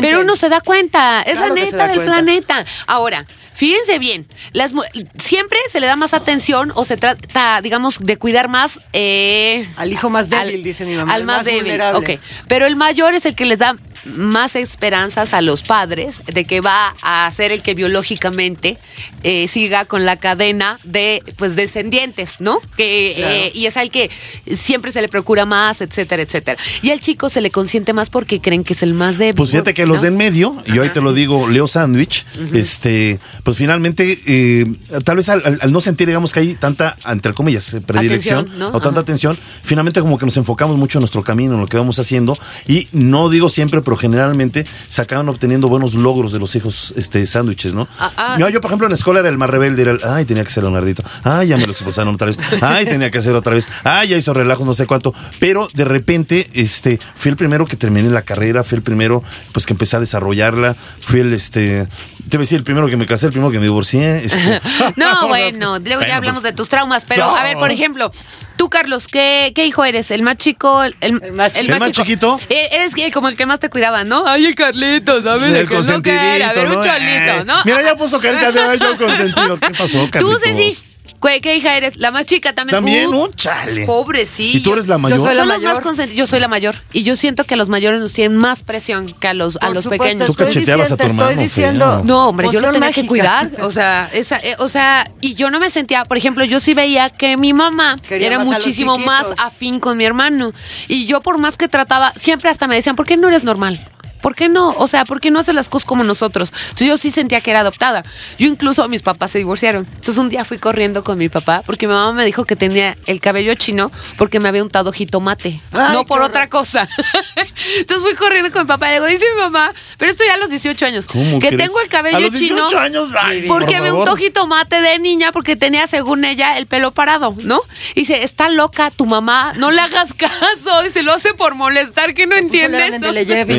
Pero 0.00 0.20
uno 0.20 0.36
se 0.36 0.48
da 0.48 0.60
cuenta, 0.60 1.22
es 1.22 1.32
Claro 1.34 1.54
la 1.54 1.60
se 1.64 1.72
neta 1.72 1.86
del 1.88 1.96
cuenta. 1.96 2.12
planeta. 2.12 2.64
Ahora, 2.86 3.24
fíjense 3.54 3.98
bien, 3.98 4.26
las 4.52 4.72
siempre 5.18 5.58
se 5.72 5.80
le 5.80 5.86
da 5.86 5.96
más 5.96 6.14
atención 6.14 6.72
o 6.74 6.84
se 6.84 6.96
trata, 6.96 7.60
digamos, 7.62 7.98
de 8.00 8.16
cuidar 8.16 8.48
más 8.48 8.78
eh, 8.92 9.66
Al 9.76 9.92
hijo 9.92 10.10
más 10.10 10.30
débil, 10.30 10.62
dice 10.62 10.84
mi 10.84 10.94
mamá, 10.94 11.12
Al 11.12 11.24
más 11.24 11.44
débil, 11.44 11.62
vulnerable. 11.62 12.14
ok. 12.14 12.20
Pero 12.48 12.66
el 12.66 12.76
mayor 12.76 12.97
es 13.06 13.26
el 13.26 13.34
que 13.34 13.44
les 13.44 13.58
da 13.58 13.76
más 14.08 14.56
esperanzas 14.56 15.32
a 15.32 15.40
los 15.42 15.62
padres 15.62 16.16
de 16.26 16.44
que 16.44 16.60
va 16.60 16.94
a 17.02 17.30
ser 17.32 17.52
el 17.52 17.62
que 17.62 17.74
biológicamente 17.74 18.78
eh, 19.22 19.48
siga 19.48 19.84
con 19.84 20.04
la 20.04 20.16
cadena 20.16 20.78
de 20.84 21.22
pues 21.36 21.56
descendientes, 21.56 22.40
¿no? 22.40 22.60
Que 22.76 23.14
eh, 23.46 23.52
y 23.54 23.66
es 23.66 23.76
al 23.76 23.90
que 23.90 24.10
siempre 24.54 24.90
se 24.90 25.00
le 25.02 25.08
procura 25.08 25.46
más, 25.46 25.80
etcétera, 25.80 26.22
etcétera. 26.22 26.60
Y 26.82 26.90
al 26.90 27.00
chico 27.00 27.28
se 27.30 27.40
le 27.40 27.50
consiente 27.50 27.92
más 27.92 28.10
porque 28.10 28.40
creen 28.40 28.64
que 28.64 28.72
es 28.72 28.82
el 28.82 28.94
más 28.94 29.18
débil. 29.18 29.34
Pues 29.34 29.50
fíjate 29.50 29.74
que 29.74 29.82
¿no? 29.86 29.92
los 29.94 30.02
de 30.02 30.08
en 30.08 30.16
medio, 30.16 30.56
y 30.66 30.78
hoy 30.78 30.88
te 30.88 31.00
lo 31.02 31.12
digo, 31.12 31.48
Leo 31.48 31.66
Sandwich, 31.66 32.24
este, 32.54 33.18
pues 33.44 33.56
finalmente, 33.58 34.18
eh, 34.26 34.64
tal 35.04 35.16
vez 35.16 35.28
al, 35.28 35.42
al- 35.44 35.58
al 35.60 35.70
no 35.72 35.80
sentir, 35.82 36.06
digamos, 36.06 36.32
que 36.32 36.40
hay 36.40 36.54
tanta, 36.54 36.96
entre 37.06 37.34
comillas, 37.34 37.76
predilección 37.86 38.38
Atención, 38.46 38.58
¿no? 38.58 38.68
o 38.68 38.80
tanta 38.80 38.88
Ajá. 38.88 39.00
atención, 39.00 39.38
finalmente 39.62 40.00
como 40.00 40.16
que 40.18 40.24
nos 40.24 40.36
enfocamos 40.38 40.78
mucho 40.78 40.98
en 40.98 41.02
nuestro 41.02 41.22
camino, 41.22 41.54
en 41.54 41.60
lo 41.60 41.66
que 41.66 41.76
vamos 41.76 41.98
haciendo, 41.98 42.38
y 42.66 42.88
no 42.92 43.28
digo 43.28 43.50
siempre, 43.50 43.82
pero 43.82 43.97
generalmente 43.98 44.66
se 44.88 45.02
acaban 45.02 45.28
obteniendo 45.28 45.68
buenos 45.68 45.94
logros 45.94 46.32
de 46.32 46.38
los 46.38 46.54
hijos 46.56 46.94
este 46.96 47.24
sándwiches, 47.26 47.74
¿no? 47.74 47.88
Ah, 47.98 48.12
ah. 48.16 48.36
Yo, 48.50 48.60
por 48.60 48.70
ejemplo, 48.70 48.86
en 48.86 48.92
la 48.92 48.96
escuela 48.96 49.20
era 49.20 49.28
el 49.28 49.38
más 49.38 49.50
rebelde, 49.50 49.82
era 49.82 49.90
el, 49.92 50.00
ay, 50.04 50.24
tenía 50.24 50.44
que 50.44 50.50
ser 50.50 50.62
Leonardito, 50.62 51.02
ay, 51.24 51.48
ya 51.48 51.56
me 51.56 51.66
lo 51.66 51.72
expulsaron 51.72 52.14
otra 52.14 52.28
vez, 52.28 52.38
ay, 52.60 52.84
tenía 52.86 53.10
que 53.10 53.18
hacer 53.18 53.34
otra 53.34 53.54
vez, 53.54 53.68
ay, 53.84 54.08
ya 54.08 54.16
hizo 54.16 54.32
relajos, 54.34 54.66
no 54.66 54.74
sé 54.74 54.86
cuánto, 54.86 55.14
pero 55.38 55.68
de 55.74 55.84
repente, 55.84 56.48
este, 56.54 56.98
fui 57.14 57.30
el 57.30 57.36
primero 57.36 57.66
que 57.66 57.76
terminé 57.76 58.08
la 58.08 58.22
carrera, 58.22 58.64
fui 58.64 58.76
el 58.76 58.82
primero, 58.82 59.22
pues, 59.52 59.66
que 59.66 59.72
empecé 59.74 59.96
a 59.96 60.00
desarrollarla, 60.00 60.76
fui 61.00 61.20
el, 61.20 61.32
este, 61.32 61.86
te 62.28 62.36
voy 62.36 62.42
a 62.42 62.44
decir, 62.44 62.58
el 62.58 62.64
primero 62.64 62.88
que 62.88 62.96
me 62.96 63.06
casé, 63.06 63.26
el 63.26 63.32
primero 63.32 63.50
que 63.50 63.58
me 63.58 63.64
divorcié, 63.64 64.24
este. 64.24 64.60
No, 64.96 65.28
bueno, 65.28 65.78
luego 65.78 66.02
ya 66.02 66.16
hablamos 66.16 66.42
de 66.42 66.52
tus 66.52 66.68
traumas, 66.68 67.04
pero 67.06 67.24
No. 67.26 67.36
a 67.36 67.42
ver, 67.42 67.56
por 67.56 67.70
ejemplo, 67.70 68.10
tú, 68.58 68.68
Carlos, 68.68 69.08
¿qué, 69.08 69.52
qué 69.54 69.64
hijo 69.64 69.82
eres? 69.84 70.10
¿El 70.10 70.22
más 70.22 70.36
chico? 70.36 70.82
¿El, 70.84 70.94
El 71.00 71.32
más 71.32 71.54
chico. 71.54 71.72
¿El 71.72 71.78
más 71.80 71.92
chiquito? 71.92 72.38
Eh, 72.50 72.68
eres 72.72 72.94
que- 72.94 73.10
como 73.10 73.28
el 73.28 73.36
que 73.38 73.46
más 73.46 73.58
te 73.60 73.70
cuidaba, 73.70 74.04
¿no? 74.04 74.24
Ay, 74.26 74.44
el 74.44 74.54
Carlito, 74.54 75.22
¿sabes? 75.22 75.52
El 75.54 75.66
que 75.68 75.74
no 75.76 75.80
a 75.80 76.52
ver, 76.52 76.66
un 76.68 76.74
¿no? 76.74 76.82
cholito, 76.82 77.40
Eh, 77.40 77.42
¿no? 77.46 77.54
Mira, 77.64 77.82
ya 77.82 77.96
puso 77.96 78.20
carita 78.20 78.52
de 78.52 78.60
ay, 78.60 78.78
yo 78.78 78.96
consentido. 78.98 79.58
¿Qué 79.58 79.70
pasó, 79.70 79.98
Tú, 80.04 80.10
Carlitos? 80.10 80.42
Ceci, 80.42 80.84
¿qué, 81.22 81.40
qué 81.40 81.56
hija 81.56 81.76
eres? 81.76 81.96
La 81.96 82.10
más 82.10 82.24
chica 82.26 82.54
también. 82.54 82.76
También, 82.76 83.06
Uh, 83.08 83.24
un 83.24 83.32
chale. 83.34 83.86
Pobrecillo. 83.86 84.58
¿Y 84.58 84.62
tú 84.62 84.72
eres 84.72 84.86
la 84.88 84.98
mayor? 84.98 85.18
Yo 85.18 85.24
soy 85.24 85.34
la 85.34 85.40
Son 85.40 85.48
los 85.48 85.58
mayor. 85.62 85.84
más. 85.84 86.08
Yo 86.14 86.26
soy 86.26 86.40
la 86.40 86.48
mayor. 86.48 86.82
Y 86.92 87.02
yo 87.02 87.16
siento 87.16 87.44
que 87.44 87.54
a 87.54 87.56
los 87.56 87.68
mayores 87.68 88.00
nos 88.00 88.12
tienen 88.12 88.36
más 88.38 88.62
presión 88.62 89.14
que 89.18 89.28
a 89.28 89.34
los, 89.34 89.56
a 89.60 89.70
los 89.70 89.84
supuesto, 89.84 90.04
pequeños. 90.04 90.26
Tú 90.26 90.32
estoy 90.32 90.46
cacheteabas 90.46 90.92
a 90.92 90.96
tu 90.96 91.02
diciendo- 91.04 91.24
hermano, 91.24 91.42
Estoy 91.42 91.44
diciendo. 91.62 92.02
No, 92.04 92.28
hombre, 92.28 92.48
yo 92.52 92.60
lo 92.60 92.70
tenía 92.72 92.92
que 92.92 93.06
cuidar. 93.06 93.50
O 93.62 93.70
sea, 93.70 94.10
esa, 94.12 94.38
eh, 94.38 94.54
o 94.58 94.68
sea, 94.68 95.10
y 95.20 95.34
yo 95.34 95.50
no 95.50 95.58
me 95.60 95.70
sentía, 95.70 96.04
por 96.04 96.16
ejemplo, 96.16 96.44
yo 96.44 96.60
sí 96.60 96.74
veía 96.74 97.10
que 97.10 97.36
mi 97.36 97.52
mamá 97.52 97.96
Quería 98.08 98.26
era 98.28 98.38
más 98.38 98.46
muchísimo 98.48 98.98
más 98.98 99.26
afín 99.38 99.80
con 99.80 99.96
mi 99.96 100.04
hermano. 100.04 100.52
Y 100.88 101.06
yo 101.06 101.20
por 101.22 101.38
más 101.38 101.56
que 101.56 101.68
trataba, 101.68 102.12
siempre 102.18 102.50
hasta 102.50 102.66
me 102.66 102.74
decían, 102.76 102.96
¿por 102.96 103.06
qué 103.06 103.16
no 103.16 103.28
eres 103.28 103.44
normal? 103.44 103.88
¿Por 104.20 104.34
qué 104.34 104.48
no? 104.48 104.70
O 104.78 104.88
sea, 104.88 105.04
¿por 105.04 105.20
qué 105.20 105.30
no 105.30 105.38
haces 105.40 105.54
las 105.54 105.68
cosas 105.68 105.86
como 105.86 106.04
nosotros? 106.04 106.52
Entonces 106.52 106.86
yo 106.86 106.96
sí 106.96 107.10
sentía 107.10 107.40
que 107.40 107.50
era 107.50 107.60
adoptada. 107.60 108.04
Yo 108.38 108.46
incluso 108.48 108.86
mis 108.88 109.02
papás 109.02 109.30
se 109.32 109.38
divorciaron. 109.38 109.86
Entonces 109.90 110.18
un 110.18 110.28
día 110.28 110.44
fui 110.44 110.58
corriendo 110.58 111.04
con 111.04 111.18
mi 111.18 111.28
papá 111.28 111.62
porque 111.64 111.86
mi 111.86 111.94
mamá 111.94 112.12
me 112.12 112.24
dijo 112.24 112.44
que 112.44 112.56
tenía 112.56 112.96
el 113.06 113.20
cabello 113.20 113.54
chino 113.54 113.90
porque 114.16 114.40
me 114.40 114.48
había 114.48 114.62
untado 114.62 114.92
jitomate. 114.92 115.60
Ay, 115.72 115.92
no 115.92 116.04
por 116.06 116.22
otra 116.22 116.48
cosa. 116.48 116.88
Entonces 117.78 118.06
fui 118.06 118.14
corriendo 118.16 118.50
con 118.52 118.62
mi 118.62 118.68
papá 118.68 118.88
y 118.88 118.90
le 118.90 118.94
digo, 118.96 119.06
dice 119.06 119.24
mi 119.34 119.40
mamá, 119.40 119.72
pero 119.96 120.10
esto 120.10 120.24
ya 120.26 120.34
a 120.34 120.36
los 120.38 120.50
18 120.50 120.86
años. 120.86 121.06
¿Cómo 121.06 121.38
que 121.38 121.48
crees? 121.48 121.62
tengo 121.62 121.80
el 121.80 121.88
cabello 121.88 122.16
A 122.16 122.20
los 122.20 122.34
chino. 122.34 122.56
18 122.56 122.78
años, 122.78 123.08
ay, 123.18 123.44
porque 123.46 123.74
por 123.74 123.82
me 123.82 123.92
untó 123.92 124.16
jitomate 124.16 124.80
de 124.80 124.98
niña 124.98 125.32
porque 125.32 125.56
tenía, 125.56 125.86
según 125.86 126.24
ella, 126.24 126.58
el 126.58 126.66
pelo 126.66 126.92
parado, 126.92 127.34
¿no? 127.38 127.60
Y 127.94 128.00
dice, 128.00 128.22
está 128.24 128.48
loca 128.48 128.90
tu 128.90 129.06
mamá, 129.06 129.52
no 129.56 129.70
le 129.70 129.80
hagas 129.80 130.14
caso. 130.14 130.82
Dice, 130.84 131.02
lo 131.02 131.12
hace 131.12 131.34
por 131.34 131.54
molestar, 131.54 132.14
que 132.14 132.26
no 132.26 132.30
Puso 132.36 132.44
entiendes. 132.44 132.80
León 132.90 132.94
en 132.94 133.00
Deleyev 133.00 133.50
Eh, 133.50 133.54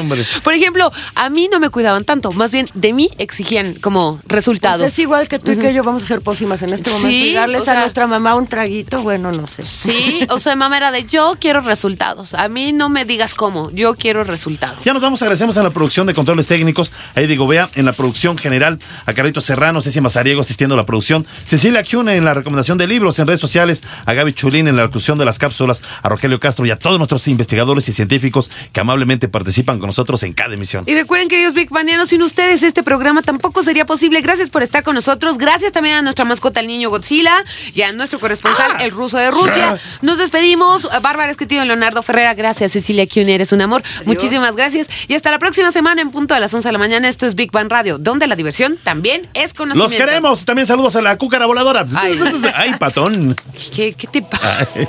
hombre. 0.00 0.24
Por 0.42 0.54
ejemplo, 0.54 0.90
a 1.14 1.30
mí 1.30 1.48
no 1.50 1.60
me 1.60 1.70
cuidaban 1.70 2.04
tanto, 2.04 2.32
más 2.32 2.50
bien 2.50 2.68
de 2.74 2.92
mí 2.92 3.10
exigían 3.18 3.74
como 3.74 4.20
resultados. 4.26 4.80
Pues 4.80 4.92
es 4.92 4.98
igual 4.98 5.28
que 5.28 5.38
tú 5.38 5.52
y 5.52 5.56
que 5.58 5.72
yo 5.74 5.82
vamos 5.82 6.02
a 6.02 6.06
ser 6.06 6.20
pócimas 6.20 6.62
en 6.62 6.72
este 6.72 6.90
momento 6.90 7.08
Sí, 7.08 7.30
y 7.30 7.34
darles 7.34 7.62
o 7.62 7.64
sea- 7.64 7.78
a 7.78 7.80
nuestra 7.80 8.06
mamá 8.06 8.34
un 8.34 8.46
traguito, 8.46 9.02
bueno, 9.02 9.32
no 9.32 9.46
sé. 9.46 9.62
Sí, 9.62 10.26
o 10.30 10.38
sea, 10.38 10.56
mamá 10.56 10.76
era 10.76 10.90
de 10.90 11.04
yo 11.04 11.34
quiero 11.40 11.60
resultados. 11.60 12.34
A 12.34 12.48
mí 12.48 12.72
no 12.72 12.88
me 12.88 13.04
digas 13.04 13.34
cómo, 13.34 13.70
yo 13.72 13.94
quiero 13.94 14.24
resultados. 14.24 14.78
Ya 14.84 14.92
nos 14.92 15.02
vamos, 15.02 15.22
agradecemos 15.22 15.56
a 15.56 15.62
la 15.62 15.70
producción 15.70 16.06
de 16.06 16.14
controles 16.14 16.46
técnicos, 16.46 16.92
a 17.14 17.20
Eddie 17.20 17.36
Gobea 17.36 17.70
en 17.74 17.84
la 17.84 17.92
producción 17.92 18.38
general, 18.38 18.78
a 19.06 19.12
Carlito 19.12 19.40
Serrano, 19.40 19.82
Ceci 19.82 20.00
Mazariego 20.00 20.40
asistiendo 20.40 20.74
a 20.74 20.76
la 20.76 20.86
producción, 20.86 21.26
Cecilia 21.46 21.84
Cune 21.84 22.16
en 22.16 22.24
la 22.24 22.34
recomendación 22.34 22.78
de 22.78 22.86
libros 22.86 23.18
en 23.18 23.26
redes 23.26 23.40
sociales, 23.40 23.82
a 24.04 24.12
Gaby 24.14 24.32
Chulín 24.32 24.68
en 24.68 24.76
la 24.76 24.82
locución 24.84 25.18
de 25.18 25.24
las 25.24 25.38
cápsulas, 25.38 25.82
a 26.02 26.08
Rogelio 26.08 26.38
Castro 26.40 26.66
y 26.66 26.70
a 26.70 26.76
todos 26.76 26.98
nuestros 26.98 27.26
investigadores 27.28 27.88
y 27.88 27.92
científicos 27.92 28.50
que 28.72 28.80
amablemente 28.80 29.28
participan 29.28 29.55
con 29.64 29.80
nosotros 29.80 30.22
en 30.22 30.32
cada 30.32 30.54
emisión. 30.54 30.84
Y 30.86 30.94
recuerden, 30.94 31.28
queridos 31.28 31.54
Big 31.54 31.70
Banianos, 31.70 32.10
sin 32.10 32.22
ustedes 32.22 32.62
este 32.62 32.82
programa 32.82 33.22
tampoco 33.22 33.62
sería 33.62 33.86
posible. 33.86 34.20
Gracias 34.20 34.50
por 34.50 34.62
estar 34.62 34.82
con 34.82 34.94
nosotros. 34.94 35.38
Gracias 35.38 35.72
también 35.72 35.96
a 35.96 36.02
nuestra 36.02 36.24
mascota, 36.24 36.60
el 36.60 36.66
niño 36.66 36.90
Godzilla, 36.90 37.44
y 37.72 37.82
a 37.82 37.92
nuestro 37.92 38.18
corresponsal, 38.18 38.72
el 38.80 38.90
ruso 38.90 39.18
de 39.18 39.30
Rusia. 39.30 39.78
Nos 40.02 40.18
despedimos. 40.18 40.88
Bárbara 41.02 41.30
Esquetino 41.30 41.64
y 41.64 41.66
Leonardo 41.66 42.02
Ferrera. 42.02 42.34
Gracias, 42.34 42.72
Cecilia 42.72 43.06
Kuhn, 43.06 43.28
eres 43.28 43.52
un 43.52 43.60
amor. 43.62 43.82
Muchísimas 44.04 44.56
gracias. 44.56 44.88
Y 45.08 45.14
hasta 45.14 45.30
la 45.30 45.38
próxima 45.38 45.72
semana 45.72 46.02
en 46.02 46.10
punto 46.10 46.34
a 46.34 46.40
las 46.40 46.52
11 46.52 46.68
de 46.68 46.72
la 46.72 46.78
mañana. 46.78 47.08
Esto 47.08 47.26
es 47.26 47.34
Big 47.34 47.50
Bang 47.50 47.70
Radio, 47.70 47.98
donde 47.98 48.26
la 48.26 48.36
diversión 48.36 48.76
también 48.82 49.28
es 49.34 49.54
conocimiento. 49.54 49.92
Los 49.92 49.94
queremos. 49.94 50.44
También 50.44 50.66
saludos 50.66 50.96
a 50.96 51.02
la 51.02 51.16
cúcara 51.18 51.46
voladora. 51.46 51.86
Ay. 51.96 52.18
Ay, 52.54 52.74
patón. 52.78 53.36
¿Qué, 53.74 53.94
qué 53.94 54.06
te 54.06 54.22
pasa? 54.22 54.66
Ay. 54.74 54.88